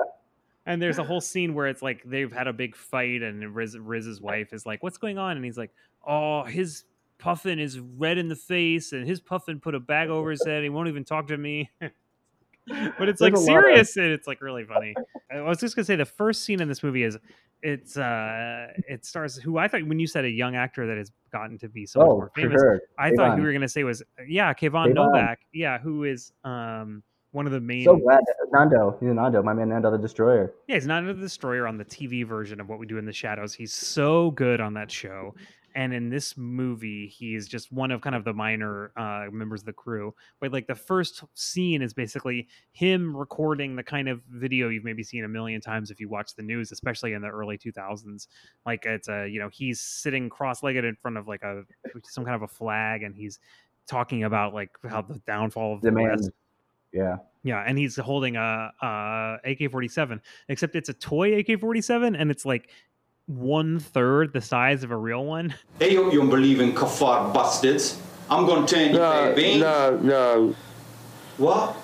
And 0.66 0.80
there's 0.80 0.98
a 0.98 1.04
whole 1.04 1.20
scene 1.20 1.54
where 1.54 1.66
it's 1.66 1.82
like 1.82 2.04
they've 2.04 2.30
had 2.32 2.46
a 2.46 2.52
big 2.52 2.76
fight, 2.76 3.22
and 3.22 3.52
Riz, 3.56 3.76
Riz's 3.76 4.20
wife 4.20 4.52
is 4.52 4.64
like, 4.66 4.84
"What's 4.84 4.98
going 4.98 5.18
on?" 5.18 5.36
And 5.36 5.44
he's 5.44 5.58
like, 5.58 5.72
"Oh, 6.06 6.44
his 6.44 6.84
puffin 7.20 7.58
is 7.58 7.78
red 7.78 8.18
in 8.18 8.28
the 8.28 8.36
face, 8.36 8.92
and 8.92 9.06
his 9.06 9.20
puffin 9.20 9.60
put 9.60 9.74
a 9.74 9.80
bag 9.80 10.08
over 10.08 10.30
his 10.30 10.44
head. 10.44 10.62
He 10.62 10.68
won't 10.68 10.88
even 10.88 11.04
talk 11.04 11.28
to 11.28 11.36
me." 11.36 11.70
but 11.80 13.08
it's 13.08 13.20
like 13.20 13.34
There's 13.34 13.46
a 13.46 13.52
lot 13.52 13.58
of- 13.58 13.64
serious, 13.64 13.96
and 13.96 14.06
it's 14.06 14.26
like 14.26 14.40
really 14.40 14.64
funny. 14.64 14.94
I 15.30 15.40
was 15.42 15.58
just 15.58 15.76
gonna 15.76 15.84
say 15.84 15.96
the 15.96 16.04
first 16.04 16.44
scene 16.44 16.60
in 16.60 16.68
this 16.68 16.82
movie 16.82 17.04
is 17.04 17.18
it's 17.62 17.96
uh 17.96 18.68
it 18.88 19.04
stars 19.04 19.36
who 19.36 19.58
I 19.58 19.68
thought 19.68 19.86
when 19.86 19.98
you 19.98 20.06
said 20.06 20.24
a 20.24 20.30
young 20.30 20.56
actor 20.56 20.86
that 20.86 20.96
has 20.96 21.12
gotten 21.30 21.58
to 21.58 21.68
be 21.68 21.84
so 21.86 22.00
much 22.00 22.08
oh, 22.08 22.16
more 22.16 22.32
famous. 22.34 22.60
sure. 22.60 22.80
I 22.98 23.10
thought 23.10 23.32
Kayvan. 23.32 23.36
you 23.38 23.42
were 23.44 23.52
gonna 23.52 23.68
say 23.68 23.84
was 23.84 24.02
yeah, 24.26 24.52
Kayvan 24.54 24.88
Kayvan. 24.88 24.94
Novak, 24.94 25.40
yeah, 25.52 25.78
who 25.78 26.04
is 26.04 26.32
um 26.44 27.02
one 27.32 27.46
of 27.46 27.52
the 27.52 27.60
main 27.60 27.84
So 27.84 27.96
glad 27.96 28.20
Nandor, 28.52 28.98
he's 28.98 29.10
Nandor, 29.10 29.44
my 29.44 29.52
man 29.52 29.68
Nandor 29.68 29.92
the 29.92 29.98
Destroyer. 29.98 30.52
yeah, 30.66 30.76
he's 30.76 30.86
Nandor 30.86 31.14
the 31.14 31.20
destroyer 31.20 31.66
on 31.66 31.76
the 31.76 31.84
TV 31.84 32.26
version 32.26 32.60
of 32.60 32.68
what 32.68 32.78
we 32.78 32.86
do 32.86 32.98
in 32.98 33.04
the 33.04 33.12
shadows. 33.12 33.54
He's 33.54 33.72
so 33.72 34.32
good 34.32 34.60
on 34.60 34.74
that 34.74 34.90
show. 34.90 35.34
And 35.74 35.92
in 35.92 36.10
this 36.10 36.36
movie, 36.36 37.06
he's 37.06 37.48
just 37.48 37.72
one 37.72 37.90
of 37.90 38.00
kind 38.00 38.16
of 38.16 38.24
the 38.24 38.32
minor 38.32 38.92
uh, 38.96 39.26
members 39.30 39.60
of 39.60 39.66
the 39.66 39.72
crew. 39.72 40.14
But 40.40 40.52
like 40.52 40.66
the 40.66 40.74
first 40.74 41.24
scene 41.34 41.82
is 41.82 41.92
basically 41.94 42.48
him 42.72 43.16
recording 43.16 43.76
the 43.76 43.82
kind 43.82 44.08
of 44.08 44.22
video 44.30 44.68
you've 44.68 44.84
maybe 44.84 45.02
seen 45.02 45.24
a 45.24 45.28
million 45.28 45.60
times 45.60 45.90
if 45.90 46.00
you 46.00 46.08
watch 46.08 46.34
the 46.34 46.42
news, 46.42 46.72
especially 46.72 47.12
in 47.12 47.22
the 47.22 47.28
early 47.28 47.58
2000s. 47.58 48.26
Like 48.66 48.84
it's 48.86 49.08
a, 49.08 49.26
you 49.28 49.38
know, 49.38 49.48
he's 49.52 49.80
sitting 49.80 50.28
cross-legged 50.28 50.84
in 50.84 50.96
front 50.96 51.16
of 51.16 51.28
like 51.28 51.42
a 51.42 51.62
some 52.04 52.24
kind 52.24 52.36
of 52.36 52.42
a 52.42 52.48
flag, 52.48 53.02
and 53.02 53.14
he's 53.14 53.38
talking 53.86 54.24
about 54.24 54.54
like 54.54 54.70
how 54.88 55.02
the 55.02 55.20
downfall 55.26 55.74
of 55.74 55.80
the, 55.80 55.92
West 55.92 56.30
yeah. 56.92 57.16
yeah, 57.42 57.64
and 57.66 57.78
he's 57.78 57.96
holding 57.96 58.36
a, 58.36 58.70
a 58.82 59.36
AK 59.44 59.70
forty 59.70 59.88
seven, 59.88 60.20
except 60.48 60.74
it's 60.74 60.88
a 60.88 60.94
toy 60.94 61.38
AK 61.38 61.60
forty 61.60 61.80
seven, 61.80 62.16
and 62.16 62.30
it's 62.30 62.44
like 62.44 62.70
one 63.30 63.78
third 63.78 64.32
the 64.32 64.40
size 64.40 64.82
of 64.82 64.90
a 64.90 64.96
real 64.96 65.24
one. 65.24 65.54
Hey, 65.78 65.92
you 65.92 66.10
don't 66.12 66.28
believe 66.28 66.60
in 66.60 66.72
kafar 66.72 67.32
bastards. 67.32 68.00
I'm 68.28 68.46
gonna 68.46 68.66
turn 68.66 68.92
you 68.92 68.98
No, 68.98 69.32
baby. 69.34 69.60
no, 69.60 69.98
no. 70.02 70.54
What? 71.38 71.74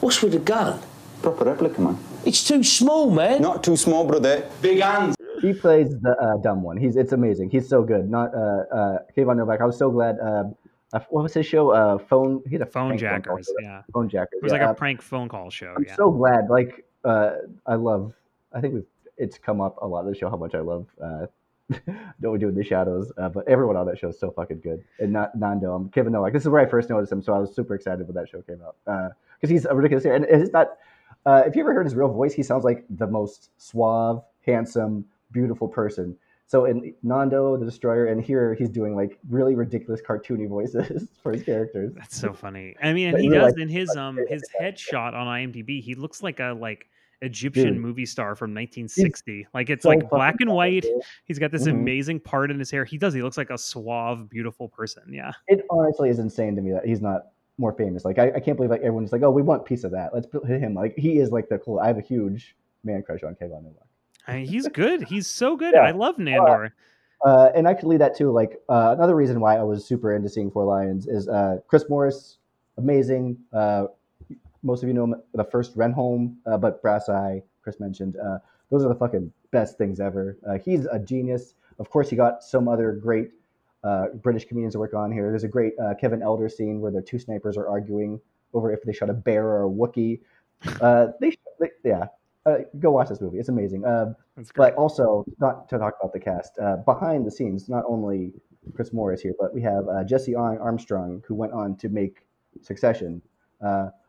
What's 0.00 0.22
with 0.22 0.32
the 0.32 0.38
gun? 0.38 0.80
Proper 1.22 1.44
replica, 1.44 1.80
man. 1.80 1.98
It's 2.24 2.46
too 2.46 2.62
small, 2.64 3.10
man. 3.10 3.40
Not 3.40 3.62
too 3.62 3.76
small, 3.76 4.04
brother. 4.04 4.48
Big 4.60 4.80
hands. 4.80 5.14
He 5.40 5.52
plays 5.52 5.88
the 6.00 6.16
uh, 6.20 6.36
dumb 6.38 6.62
one. 6.62 6.76
He's 6.76 6.96
it's 6.96 7.12
amazing. 7.12 7.50
He's 7.50 7.68
so 7.68 7.82
good. 7.82 8.10
Not 8.10 8.34
uh, 8.34 8.64
uh, 8.72 8.98
Kayvan 9.16 9.36
Novak. 9.36 9.60
I 9.60 9.64
was 9.64 9.78
so 9.78 9.90
glad. 9.90 10.18
Uh, 10.18 10.44
uh, 10.92 11.00
what 11.10 11.22
was 11.22 11.34
his 11.34 11.46
show? 11.46 11.70
Uh, 11.70 11.98
phone. 11.98 12.42
He 12.46 12.52
had 12.52 12.62
a 12.62 12.66
Phone 12.66 12.88
prank 12.88 13.00
phone 13.00 13.22
jackers, 13.22 13.52
yeah. 13.60 13.82
Phone 13.92 14.08
jackers. 14.08 14.38
It 14.38 14.42
was 14.42 14.52
yeah. 14.52 14.66
like 14.66 14.70
a 14.70 14.74
prank 14.74 15.02
phone 15.02 15.28
call 15.28 15.50
show. 15.50 15.74
I'm 15.76 15.84
yeah, 15.84 15.96
so 15.96 16.10
glad. 16.10 16.48
Like, 16.48 16.84
uh, 17.04 17.32
I 17.66 17.74
love. 17.74 18.14
I 18.52 18.60
think 18.60 18.74
we've. 18.74 18.86
It's 19.18 19.38
come 19.38 19.60
up 19.60 19.76
a 19.82 19.86
lot 19.86 20.04
in 20.04 20.12
the 20.12 20.16
show 20.16 20.30
how 20.30 20.36
much 20.36 20.54
I 20.54 20.60
love. 20.60 20.86
Uh, 21.02 21.26
what 22.20 22.32
we 22.32 22.38
do 22.38 22.48
in 22.48 22.54
the 22.54 22.64
shadows, 22.64 23.12
uh, 23.18 23.28
but 23.28 23.46
everyone 23.46 23.76
on 23.76 23.86
that 23.86 23.98
show 23.98 24.08
is 24.08 24.18
so 24.18 24.30
fucking 24.30 24.60
good. 24.60 24.82
And 25.00 25.12
not 25.12 25.36
Nandor, 25.36 25.76
I'm 25.76 25.90
Kevin 25.90 26.14
Novak. 26.14 26.32
This 26.32 26.42
is 26.42 26.48
where 26.48 26.62
I 26.62 26.66
first 26.66 26.88
noticed 26.88 27.12
him, 27.12 27.20
so 27.20 27.34
I 27.34 27.38
was 27.38 27.54
super 27.54 27.74
excited 27.74 28.06
when 28.06 28.14
that 28.14 28.28
show 28.28 28.40
came 28.40 28.60
out 28.62 28.76
because 29.38 29.50
he's 29.50 29.66
a 29.66 29.74
ridiculous. 29.74 30.06
And 30.06 30.24
it's 30.24 30.52
not. 30.52 30.78
Uh, 31.26 31.42
if 31.46 31.54
you 31.54 31.62
ever 31.62 31.74
heard 31.74 31.84
his 31.84 31.94
real 31.94 32.08
voice, 32.08 32.32
he 32.32 32.42
sounds 32.42 32.64
like 32.64 32.86
the 32.88 33.06
most 33.06 33.50
suave, 33.58 34.22
handsome, 34.46 35.04
beautiful 35.30 35.68
person. 35.68 36.16
So 36.46 36.64
in 36.64 36.94
Nandor 37.04 37.58
the 37.58 37.66
Destroyer, 37.66 38.06
and 38.06 38.22
here 38.22 38.54
he's 38.54 38.70
doing 38.70 38.96
like 38.96 39.18
really 39.28 39.54
ridiculous 39.54 40.00
cartoony 40.00 40.48
voices 40.48 41.08
for 41.22 41.32
his 41.32 41.42
characters. 41.42 41.92
that's 41.94 42.18
so 42.18 42.32
funny. 42.32 42.74
I 42.82 42.94
mean, 42.94 43.14
and 43.14 43.22
he 43.22 43.28
does 43.28 43.52
life, 43.52 43.58
in 43.58 43.68
his 43.68 43.94
um 43.96 44.18
his 44.28 44.42
headshot 44.58 45.12
on 45.12 45.26
IMDb. 45.26 45.82
He 45.82 45.94
looks 45.94 46.22
like 46.22 46.40
a 46.40 46.56
like 46.58 46.88
Egyptian 47.22 47.74
Dude. 47.74 47.76
movie 47.82 48.06
star 48.06 48.34
from 48.36 48.54
1960. 48.54 49.46
Like 49.54 49.70
it's 49.70 49.82
so 49.82 49.88
like 49.88 50.08
black 50.10 50.36
and 50.40 50.50
white. 50.52 50.82
talented. 50.84 51.06
He's 51.24 51.38
got 51.38 51.50
this 51.50 51.64
Mhm. 51.66 51.70
amazing 51.72 52.20
part 52.20 52.50
in 52.50 52.58
his 52.58 52.70
hair. 52.70 52.84
He 52.84 52.96
does. 52.98 53.12
He 53.14 53.22
looks 53.22 53.36
like 53.36 53.50
a 53.50 53.58
suave, 53.58 54.28
beautiful 54.30 54.68
person. 54.68 55.02
Yeah. 55.12 55.32
It 55.48 55.64
honestly 55.70 56.10
is 56.10 56.18
insane 56.18 56.54
to 56.56 56.62
me 56.62 56.70
that 56.72 56.84
he's 56.86 57.00
not 57.02 57.28
more 57.58 57.72
famous. 57.72 58.04
Like 58.04 58.18
I, 58.18 58.32
I 58.36 58.40
can't 58.40 58.56
believe 58.56 58.70
like 58.70 58.80
everyone's 58.82 59.10
like, 59.12 59.22
oh, 59.22 59.30
we 59.30 59.42
want 59.42 59.62
a 59.62 59.64
piece 59.64 59.82
of 59.84 59.90
that. 59.92 60.14
Let's 60.14 60.26
put 60.26 60.46
him. 60.46 60.74
Like 60.74 60.96
he 60.96 61.18
is 61.18 61.32
like 61.32 61.48
the 61.48 61.58
cool. 61.58 61.80
I 61.80 61.88
have 61.88 61.98
a 61.98 62.02
huge 62.02 62.56
man 62.84 63.02
crush 63.02 63.22
on. 63.24 63.36
I 64.28 64.36
mean, 64.36 64.46
he's 64.46 64.68
good. 64.68 65.02
He's 65.02 65.26
so 65.26 65.56
good. 65.56 65.74
Yeah. 65.74 65.80
I 65.80 65.90
love 65.90 66.16
Nandor. 66.16 66.70
Uh, 67.26 67.50
and 67.54 67.66
actually, 67.66 67.96
that 67.96 68.14
too. 68.14 68.30
Like 68.30 68.60
uh, 68.68 68.94
another 68.96 69.16
reason 69.16 69.40
why 69.40 69.56
I 69.56 69.62
was 69.64 69.84
super 69.84 70.14
into 70.14 70.28
seeing 70.28 70.50
Four 70.52 70.64
Lions 70.66 71.08
is 71.08 71.28
uh, 71.28 71.56
Chris 71.66 71.84
Morris, 71.88 72.38
amazing. 72.76 73.36
Most 74.68 74.82
of 74.82 74.88
you 74.88 74.94
know 74.94 75.04
him, 75.04 75.14
the 75.32 75.44
first 75.44 75.74
Reynholm, 75.78 76.36
uh, 76.44 76.58
but 76.58 76.82
Brass 76.82 77.08
Eye, 77.08 77.42
Chris 77.62 77.80
mentioned. 77.80 78.16
Uh, 78.18 78.38
those 78.70 78.84
are 78.84 78.88
the 78.88 78.94
fucking 78.94 79.32
best 79.50 79.78
things 79.78 79.98
ever. 79.98 80.36
Uh, 80.46 80.58
he's 80.58 80.84
a 80.84 80.98
genius. 80.98 81.54
Of 81.78 81.88
course, 81.88 82.10
he 82.10 82.16
got 82.16 82.42
some 82.42 82.68
other 82.68 82.92
great 82.92 83.30
uh, 83.82 84.08
British 84.22 84.44
comedians 84.44 84.74
to 84.74 84.78
work 84.78 84.92
on 84.92 85.10
here. 85.10 85.30
There's 85.30 85.44
a 85.44 85.48
great 85.48 85.72
uh, 85.82 85.94
Kevin 85.98 86.22
Eldon 86.22 86.50
scene 86.50 86.82
where 86.82 86.92
the 86.92 87.00
two 87.00 87.18
snipers 87.18 87.56
are 87.56 87.66
arguing 87.66 88.20
over 88.52 88.70
if 88.70 88.82
they 88.82 88.92
shot 88.92 89.08
a 89.08 89.14
bear 89.14 89.46
or 89.46 89.64
a 89.64 89.70
Wookiee. 89.70 90.20
Uh, 90.82 91.08
they, 91.18 91.34
they, 91.60 91.70
yeah, 91.82 92.06
uh, 92.44 92.56
go 92.78 92.90
watch 92.90 93.08
this 93.08 93.22
movie. 93.22 93.38
It's 93.38 93.48
amazing. 93.48 93.86
Uh, 93.86 94.12
but 94.54 94.74
also, 94.74 95.24
not 95.38 95.68
to 95.70 95.78
talk 95.78 95.94
about 95.98 96.12
the 96.12 96.20
cast, 96.20 96.58
uh, 96.58 96.76
behind 96.76 97.26
the 97.26 97.30
scenes, 97.30 97.70
not 97.70 97.84
only 97.88 98.32
Chris 98.74 98.92
Morris 98.92 99.22
here, 99.22 99.34
but 99.38 99.54
we 99.54 99.62
have 99.62 99.88
uh, 99.88 100.04
Jesse 100.04 100.34
Armstrong, 100.34 101.22
who 101.26 101.34
went 101.34 101.52
on 101.52 101.74
to 101.76 101.88
make 101.88 102.26
Succession. 102.60 103.22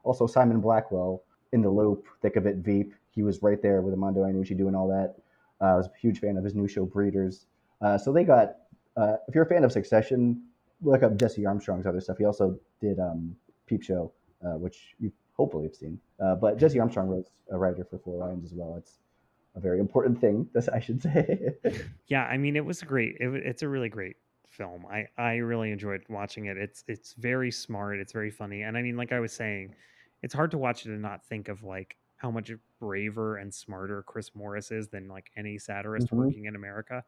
Also, 0.09 0.25
Simon 0.25 0.59
Blackwell 0.59 1.21
in 1.51 1.61
the 1.61 1.69
loop, 1.69 2.07
thick 2.23 2.35
of 2.35 2.47
it, 2.47 2.55
Veep. 2.57 2.95
He 3.11 3.21
was 3.21 3.43
right 3.43 3.61
there 3.61 3.81
with 3.81 3.93
Armando 3.93 4.23
Iannucci 4.23 4.57
doing 4.57 4.73
all 4.73 4.87
that. 4.87 5.13
Uh, 5.61 5.73
I 5.73 5.75
was 5.75 5.85
a 5.85 5.91
huge 6.01 6.19
fan 6.19 6.35
of 6.35 6.43
his 6.43 6.55
new 6.55 6.67
show, 6.67 6.83
Breeders. 6.83 7.45
Uh, 7.79 7.95
so 7.95 8.11
they 8.11 8.23
got, 8.23 8.55
uh, 8.97 9.17
if 9.27 9.35
you're 9.35 9.43
a 9.43 9.47
fan 9.47 9.63
of 9.63 9.71
Succession, 9.71 10.41
look 10.81 11.03
up 11.03 11.15
Jesse 11.15 11.45
Armstrong's 11.45 11.85
other 11.85 12.01
stuff. 12.01 12.17
He 12.17 12.25
also 12.25 12.59
did 12.81 12.97
um, 12.97 13.35
Peep 13.67 13.83
Show, 13.83 14.11
uh, 14.43 14.57
which 14.57 14.95
you 14.99 15.11
hopefully 15.37 15.65
have 15.65 15.75
seen. 15.75 15.99
Uh, 16.19 16.33
but 16.33 16.57
Jesse 16.57 16.79
Armstrong 16.79 17.07
was 17.07 17.25
a 17.51 17.57
writer 17.59 17.85
for 17.85 17.99
Four 17.99 18.17
Lions 18.17 18.45
as 18.45 18.53
well. 18.55 18.73
It's 18.77 18.97
a 19.55 19.59
very 19.59 19.79
important 19.79 20.19
thing, 20.19 20.49
this 20.55 20.67
I 20.73 20.79
should 20.79 21.03
say. 21.03 21.53
yeah 22.07 22.23
i 22.23 22.37
mean 22.37 22.55
it 22.55 22.65
was 22.65 22.81
great 22.81 23.15
it, 23.19 23.29
it's 23.45 23.61
a 23.61 23.67
really 23.67 23.89
great 23.89 24.15
film 24.47 24.85
i 24.91 25.05
i 25.17 25.35
really 25.35 25.71
enjoyed 25.71 26.01
watching 26.09 26.45
it 26.45 26.57
it's 26.57 26.83
it's 26.87 27.13
very 27.13 27.51
smart 27.51 27.99
it's 27.99 28.11
very 28.11 28.31
funny 28.31 28.63
and 28.63 28.75
i 28.77 28.81
mean 28.81 28.97
like 28.97 29.11
i 29.11 29.19
was 29.19 29.31
saying 29.31 29.75
it's 30.21 30.33
hard 30.33 30.51
to 30.51 30.57
watch 30.57 30.85
it 30.85 30.89
and 30.91 31.01
not 31.01 31.23
think 31.25 31.47
of 31.47 31.63
like 31.63 31.97
how 32.17 32.29
much 32.29 32.51
braver 32.79 33.37
and 33.37 33.53
smarter 33.53 34.03
chris 34.03 34.31
morris 34.35 34.71
is 34.71 34.87
than 34.89 35.07
like 35.07 35.31
any 35.37 35.57
satirist 35.57 36.07
Mhm. 36.09 36.17
working 36.17 36.45
in 36.45 36.55
america 36.55 37.03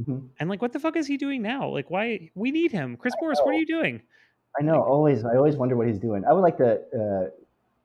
Mhm. 0.00 0.28
and 0.40 0.48
like 0.50 0.60
what 0.60 0.72
the 0.72 0.78
fuck 0.80 0.96
is 0.96 1.06
he 1.06 1.16
doing 1.16 1.40
now 1.42 1.68
like 1.68 1.90
why 1.90 2.30
we 2.34 2.50
need 2.50 2.72
him 2.72 2.96
chris 2.96 3.14
morris 3.20 3.38
what 3.44 3.54
are 3.54 3.58
you 3.58 3.66
doing 3.66 4.00
I 4.58 4.62
know. 4.62 4.82
Always, 4.82 5.22
I 5.22 5.36
always 5.36 5.54
wonder 5.54 5.76
what 5.76 5.86
he's 5.86 5.98
doing. 5.98 6.24
I 6.24 6.32
would 6.32 6.40
like 6.40 6.56
to 6.56 6.80
uh, 6.98 7.28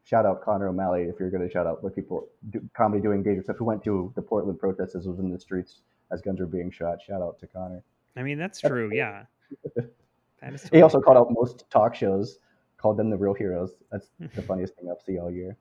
shout 0.06 0.26
out 0.26 0.42
Connor 0.42 0.70
O'Malley 0.70 1.02
if 1.04 1.20
you're 1.20 1.30
going 1.30 1.46
to 1.46 1.50
shout 1.52 1.68
out 1.68 1.84
what 1.84 1.94
people 1.94 2.30
do, 2.50 2.62
comedy 2.74 3.02
doing 3.02 3.22
dangerous 3.22 3.46
stuff. 3.48 3.58
Who 3.58 3.66
went 3.66 3.84
to 3.84 4.10
the 4.16 4.22
Portland 4.22 4.58
protests, 4.58 4.96
as 4.96 5.06
was 5.06 5.20
in 5.20 5.30
the 5.34 5.38
streets 5.38 5.82
as 6.14 6.22
guns 6.22 6.40
were 6.40 6.46
being 6.46 6.72
shot. 6.72 7.02
Shout 7.02 7.22
out 7.22 7.38
to 7.40 7.48
Connor. 7.48 7.84
i 8.16 8.24
mean 8.24 8.38
that's 8.38 8.62
That's 8.62 8.72
true 8.72 8.88
cool. 8.88 8.96
yeah 8.96 9.26
that 9.76 10.54
is 10.54 10.62
He 10.64 10.68
totally 10.70 10.82
also 10.84 11.02
called 11.02 11.18
out 11.18 11.28
most 11.32 11.70
talk 11.70 11.94
shows, 11.94 12.40
called 12.82 12.98
them 12.98 13.10
the 13.10 13.18
real 13.18 13.34
heroes. 13.34 13.72
That's 13.92 14.08
the 14.36 14.42
funniest 14.42 14.76
thing 14.76 14.90
I've 14.90 15.02
seen 15.06 15.20
all 15.20 15.32
year. 15.32 15.58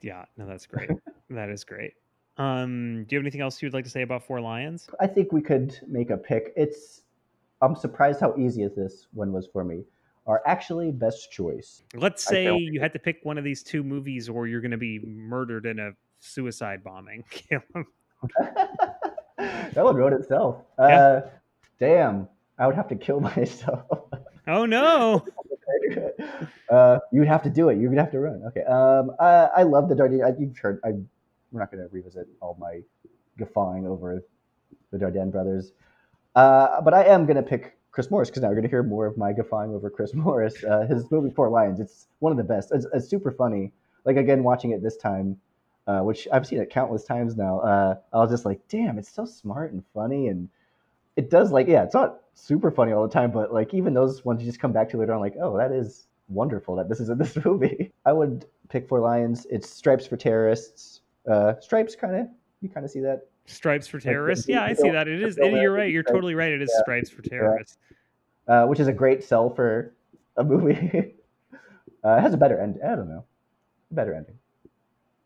yeah 0.00 0.24
no 0.36 0.44
that's 0.44 0.66
great 0.66 0.90
that 1.30 1.48
is 1.48 1.62
great 1.62 1.92
um 2.38 3.04
do 3.04 3.14
you 3.14 3.18
have 3.18 3.22
anything 3.22 3.40
else 3.40 3.62
you'd 3.62 3.72
like 3.72 3.84
to 3.84 3.90
say 3.90 4.02
about 4.02 4.26
four 4.26 4.40
lions 4.40 4.88
I 4.98 5.06
think 5.06 5.30
we 5.32 5.40
could 5.40 5.78
make 5.86 6.10
a 6.10 6.16
pick. 6.16 6.52
It's 6.56 7.02
I'm 7.60 7.76
surprised 7.76 8.18
how 8.20 8.34
easy 8.36 8.66
this 8.66 9.06
one 9.12 9.32
was 9.32 9.46
for 9.52 9.62
me. 9.62 9.84
Our 10.26 10.42
actually 10.46 10.90
best 10.90 11.30
choice. 11.30 11.82
Let's 11.94 12.24
say 12.24 12.52
you 12.56 12.80
had 12.80 12.92
to 12.94 12.98
pick 12.98 13.20
one 13.22 13.38
of 13.38 13.44
these 13.44 13.62
two 13.62 13.84
movies, 13.84 14.28
or 14.28 14.48
you're 14.48 14.60
going 14.60 14.72
to 14.72 14.76
be 14.76 14.98
murdered 15.04 15.66
in 15.66 15.78
a 15.78 15.92
suicide 16.20 16.82
bombing. 16.82 17.22
That 19.38 19.84
one 19.84 19.96
wrote 19.96 20.12
itself. 20.12 20.56
Yeah. 20.78 20.84
Uh, 20.84 21.20
damn, 21.80 22.28
I 22.58 22.66
would 22.66 22.76
have 22.76 22.88
to 22.88 22.96
kill 22.96 23.20
myself. 23.20 23.86
oh 24.46 24.64
no! 24.66 25.24
Uh, 26.70 26.98
you'd 27.12 27.28
have 27.28 27.42
to 27.42 27.50
do 27.50 27.68
it. 27.68 27.78
You'd 27.78 27.96
have 27.98 28.10
to 28.12 28.20
run. 28.20 28.42
Okay. 28.46 28.62
Um, 28.62 29.12
I, 29.20 29.48
I 29.56 29.62
love 29.62 29.88
the 29.88 29.94
Dardenne. 29.94 30.24
I, 30.24 30.38
you've 30.38 30.56
heard. 30.58 30.80
I, 30.84 30.90
we're 31.50 31.60
not 31.60 31.70
going 31.70 31.82
to 31.82 31.88
revisit 31.92 32.26
all 32.40 32.56
my 32.58 32.80
guffawing 33.38 33.86
over 33.86 34.22
the 34.90 34.98
Dardenne 34.98 35.32
brothers. 35.32 35.72
Uh, 36.34 36.80
but 36.80 36.94
I 36.94 37.04
am 37.04 37.26
gonna 37.26 37.42
pick 37.42 37.76
Chris 37.90 38.10
Morris 38.10 38.30
because 38.30 38.42
now 38.42 38.48
we're 38.48 38.54
gonna 38.54 38.68
hear 38.68 38.82
more 38.82 39.06
of 39.06 39.16
my 39.16 39.32
guffawing 39.32 39.74
over 39.74 39.90
Chris 39.90 40.14
Morris. 40.14 40.62
Uh, 40.64 40.86
his 40.86 41.10
movie 41.10 41.30
Four 41.30 41.50
Lions. 41.50 41.80
It's 41.80 42.06
one 42.20 42.32
of 42.32 42.38
the 42.38 42.44
best. 42.44 42.70
It's, 42.72 42.86
it's 42.94 43.08
super 43.08 43.30
funny. 43.30 43.72
Like 44.04 44.16
again, 44.16 44.42
watching 44.42 44.70
it 44.70 44.82
this 44.82 44.96
time, 44.96 45.38
uh, 45.86 46.00
which 46.00 46.26
I've 46.32 46.46
seen 46.46 46.60
it 46.60 46.70
countless 46.70 47.04
times 47.04 47.36
now. 47.36 47.60
Uh, 47.60 47.96
I 48.12 48.18
was 48.18 48.30
just 48.30 48.44
like, 48.44 48.60
damn, 48.68 48.98
it's 48.98 49.12
so 49.12 49.24
smart 49.24 49.72
and 49.72 49.82
funny, 49.92 50.28
and 50.28 50.48
it 51.16 51.30
does 51.30 51.52
like, 51.52 51.68
yeah, 51.68 51.82
it's 51.82 51.94
not 51.94 52.20
super 52.34 52.70
funny 52.70 52.92
all 52.92 53.06
the 53.06 53.12
time, 53.12 53.30
but 53.30 53.52
like 53.52 53.74
even 53.74 53.94
those 53.94 54.24
ones 54.24 54.40
you 54.40 54.46
just 54.46 54.60
come 54.60 54.72
back 54.72 54.88
to 54.90 54.96
later 54.96 55.12
on, 55.12 55.20
like, 55.20 55.34
oh, 55.40 55.56
that 55.56 55.72
is 55.72 56.06
wonderful 56.28 56.76
that 56.76 56.88
this 56.88 57.00
is 57.00 57.08
in 57.10 57.18
this 57.18 57.36
movie. 57.44 57.92
I 58.06 58.12
would 58.12 58.46
pick 58.68 58.88
Four 58.88 59.00
Lions. 59.00 59.46
It's 59.50 59.68
Stripes 59.68 60.06
for 60.06 60.16
Terrorists. 60.16 61.00
Uh, 61.30 61.54
Stripes 61.60 61.94
kind 61.94 62.16
of 62.16 62.26
you 62.60 62.68
kind 62.68 62.84
of 62.84 62.90
see 62.90 63.00
that 63.00 63.26
Stripes 63.46 63.86
for 63.88 63.98
terrorists. 64.00 64.46
the 64.46 64.52
Yeah, 64.52 64.62
I 64.64 64.72
see 64.72 64.90
that. 64.90 65.08
It 65.08 65.20
is. 65.22 65.36
film 65.36 65.56
You're 65.56 65.72
right. 65.72 65.92
You're 65.92 66.04
totally 66.04 66.34
right. 66.34 66.52
It 66.52 66.62
is 66.62 66.70
yeah, 66.74 66.82
stripes 66.82 67.10
for 67.10 67.22
terrorists. 67.22 67.76
uh, 68.48 68.66
which 68.66 68.78
is 68.80 68.86
a 68.88 68.92
great 68.92 69.22
sell 69.24 69.50
for 69.50 69.94
a 70.36 70.44
movie. 70.44 71.14
uh, 72.04 72.14
it 72.16 72.20
has 72.20 72.34
a 72.34 72.36
better 72.36 72.58
end. 72.60 72.78
I 72.84 72.94
don't 72.94 73.08
know, 73.08 73.24
A 73.90 73.94
better 73.94 74.14
ending. 74.14 74.36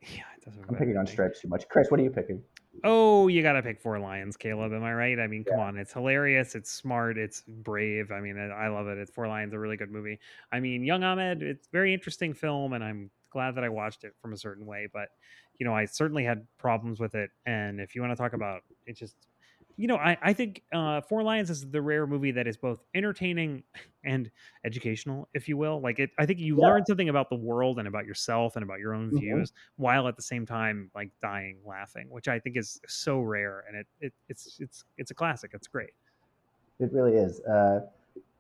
Yeah, 0.03 0.22
it 0.37 0.45
does. 0.45 0.55
I'm 0.68 0.74
picking 0.76 0.97
on. 0.97 1.07
Stripes 1.07 1.41
too 1.41 1.49
much. 1.49 1.68
Chris, 1.68 1.91
what 1.91 2.01
are 2.01 2.03
you 2.03 2.11
picking? 2.11 2.43
Oh, 2.85 3.29
you 3.29 3.43
gotta 3.43 3.62
pick 3.62 3.81
Four 3.81 3.99
Lions, 3.99 4.37
Caleb. 4.37 4.72
Am 4.72 4.85
I 4.85 4.93
right? 4.93 5.18
I 5.18 5.27
mean, 5.27 5.45
come 5.45 5.61
on, 5.61 5.79
it's 5.79 5.93
hilarious, 5.93 6.55
it's 6.55 6.70
smart, 6.70 7.18
it's 7.18 7.43
brave. 7.47 8.11
I 8.11 8.20
mean, 8.20 8.39
I 8.39 8.47
I 8.47 8.68
love 8.68 8.87
it. 8.89 8.99
It's 8.99 9.11
Four 9.11 9.29
Lions, 9.29 9.55
a 9.55 9.59
really 9.59 9.77
good 9.77 9.91
movie. 9.91 10.18
I 10.53 10.61
mean, 10.61 10.85
Young 10.85 11.05
Ahmed, 11.05 11.43
it's 11.43 11.66
a 11.66 11.70
very 11.70 11.93
interesting 11.95 12.35
film, 12.35 12.72
and 12.72 12.83
I'm 12.83 13.11
glad 13.31 13.55
that 13.55 13.64
I 13.64 13.68
watched 13.68 14.05
it 14.05 14.14
from 14.20 14.33
a 14.33 14.37
certain 14.37 14.66
way. 14.66 14.89
But 14.93 15.09
you 15.59 15.66
know, 15.66 15.74
I 15.74 15.85
certainly 15.85 16.24
had 16.24 16.47
problems 16.59 17.01
with 17.01 17.14
it. 17.14 17.31
And 17.47 17.81
if 17.81 17.95
you 17.95 18.01
want 18.03 18.12
to 18.12 18.16
talk 18.16 18.33
mm. 18.33 18.37
about 18.37 18.62
it, 18.87 18.97
just 18.97 19.16
you 19.77 19.87
know, 19.89 19.97
I, 19.97 20.16
I 20.22 20.33
think 20.33 20.62
uh, 20.72 21.01
Four 21.03 21.22
Lions 21.22 21.51
is 21.51 21.70
the 21.70 21.83
rare 21.83 22.07
movie 22.07 22.31
that 22.33 22.47
is 22.47 22.57
both 22.57 22.83
entertaining 22.95 23.64
and 24.05 24.31
educational, 24.64 25.29
if 25.35 25.49
you 25.49 25.57
will. 25.57 25.81
Like 25.81 25.99
it, 25.99 26.11
I 26.18 26.27
think 26.27 26.39
you 26.41 26.57
Yeah. 26.57 26.62
learn 26.62 26.85
something 26.87 27.09
about 27.09 27.29
the 27.31 27.37
world 27.37 27.79
and 27.79 27.87
about 27.89 28.07
yourself 28.07 28.57
and 28.57 28.62
about 28.62 28.79
your 28.81 28.95
own 28.95 29.12
Mhm. 29.12 29.12
views, 29.12 29.53
while 29.77 30.09
at 30.09 30.16
the 30.16 30.22
same 30.22 30.47
time 30.47 30.91
like 30.95 31.12
dying 31.20 31.61
laughing, 31.64 32.09
which 32.11 32.29
I 32.29 32.39
think 32.41 32.57
is 32.57 32.81
so 32.87 33.20
rare. 33.20 33.64
And 33.68 33.77
it, 33.77 33.87
it 34.01 34.14
it's 34.29 34.59
it's 34.61 34.85
it's 34.97 35.11
a 35.11 35.14
classic. 35.14 35.53
It's 35.55 35.68
great. 35.68 35.91
It 36.79 36.93
really 36.93 37.14
is. 37.16 37.41
Uh, 37.41 37.87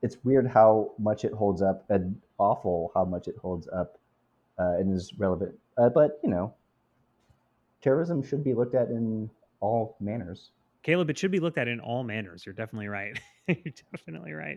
it's 0.02 0.24
weird 0.24 0.46
how 0.48 0.94
much 0.98 1.24
it 1.24 1.32
holds 1.32 1.62
up, 1.62 1.88
and 1.90 2.20
awful 2.38 2.92
how 2.94 3.04
much 3.04 3.28
it 3.28 3.36
holds 3.38 3.68
up, 3.68 3.98
uh, 4.58 4.76
and 4.78 4.92
is 4.92 5.18
relevant. 5.18 5.58
Uh, 5.78 5.90
but 5.90 6.20
you 6.22 6.30
know, 6.30 6.54
terrorism 7.80 8.22
should 8.22 8.44
be 8.44 8.52
looked 8.54 8.74
at 8.74 8.90
in 8.90 9.30
all 9.60 9.96
manners. 10.00 10.50
Caleb, 10.86 11.10
it 11.10 11.18
should 11.18 11.32
be 11.32 11.40
looked 11.40 11.58
at 11.58 11.66
in 11.66 11.80
all 11.80 12.04
manners. 12.04 12.46
You're 12.46 12.54
definitely 12.54 12.86
right. 12.86 13.18
You're 13.48 13.56
definitely 13.92 14.32
right. 14.32 14.56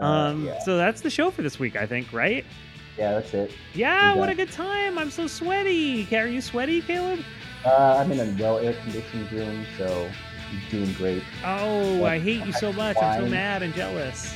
Uh, 0.00 0.04
Um, 0.04 0.44
yeah. 0.44 0.58
so 0.60 0.76
that's 0.76 1.00
the 1.00 1.08
show 1.08 1.30
for 1.30 1.40
this 1.40 1.58
week, 1.58 1.76
I 1.76 1.86
think, 1.86 2.12
right? 2.12 2.44
Yeah, 2.98 3.12
that's 3.14 3.32
it. 3.32 3.50
Yeah, 3.72 4.14
what 4.14 4.28
a 4.28 4.34
good 4.34 4.50
time. 4.52 4.98
I'm 4.98 5.10
so 5.10 5.26
sweaty. 5.26 6.06
Are 6.14 6.26
you 6.26 6.42
sweaty, 6.42 6.82
Caleb? 6.82 7.20
Uh, 7.64 7.96
I'm 7.98 8.12
in 8.12 8.20
a 8.20 8.38
well 8.42 8.58
air 8.58 8.74
conditioned 8.82 9.32
room, 9.32 9.64
so 9.78 10.10
I'm 10.50 10.60
doing 10.70 10.92
great. 10.92 11.22
Oh, 11.42 11.94
Yep. 12.00 12.04
I 12.04 12.18
hate 12.18 12.44
you 12.44 12.52
so 12.52 12.70
much. 12.70 12.98
I'm 12.98 13.22
so 13.24 13.30
mad 13.30 13.62
and 13.62 13.72
jealous. 13.72 14.34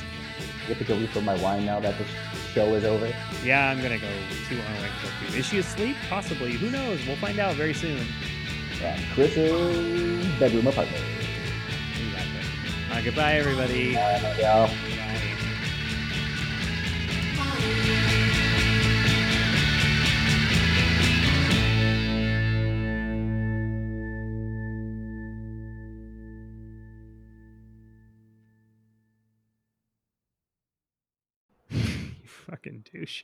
I 0.63 0.69
get 0.69 0.79
to 0.79 0.85
go 0.85 0.97
refill 0.97 1.21
my 1.21 1.39
wine 1.39 1.67
now 1.67 1.79
that 1.81 1.93
the 1.99 2.05
show 2.53 2.73
is 2.73 2.83
over. 2.83 3.13
Yeah, 3.43 3.69
I'm 3.69 3.77
go 3.77 3.89
what 3.89 3.99
my 4.01 4.79
wife 4.81 5.27
is. 5.29 5.35
Is 5.35 5.45
she 5.45 5.59
asleep? 5.59 5.97
Possibly. 6.09 6.53
Who 6.53 6.71
knows? 6.71 6.99
We'll 7.05 7.15
find 7.17 7.37
out 7.37 7.53
very 7.55 7.75
soon. 7.75 8.03
And 8.81 9.03
Chris's 9.13 10.25
bedroom 10.39 10.65
apartment. 10.65 11.16
Uh, 12.97 13.01
goodbye, 13.01 13.33
everybody. 13.33 13.91
You 31.69 31.79
fucking 32.25 32.85
douche. 32.91 33.23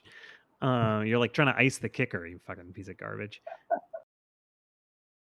Uh, 0.61 1.01
you're 1.05 1.17
like 1.17 1.33
trying 1.33 1.47
to 1.47 1.57
ice 1.57 1.79
the 1.79 1.89
kicker, 1.89 2.27
you 2.27 2.39
fucking 2.45 2.73
piece 2.73 2.89
of 2.89 2.97
garbage. 2.97 3.41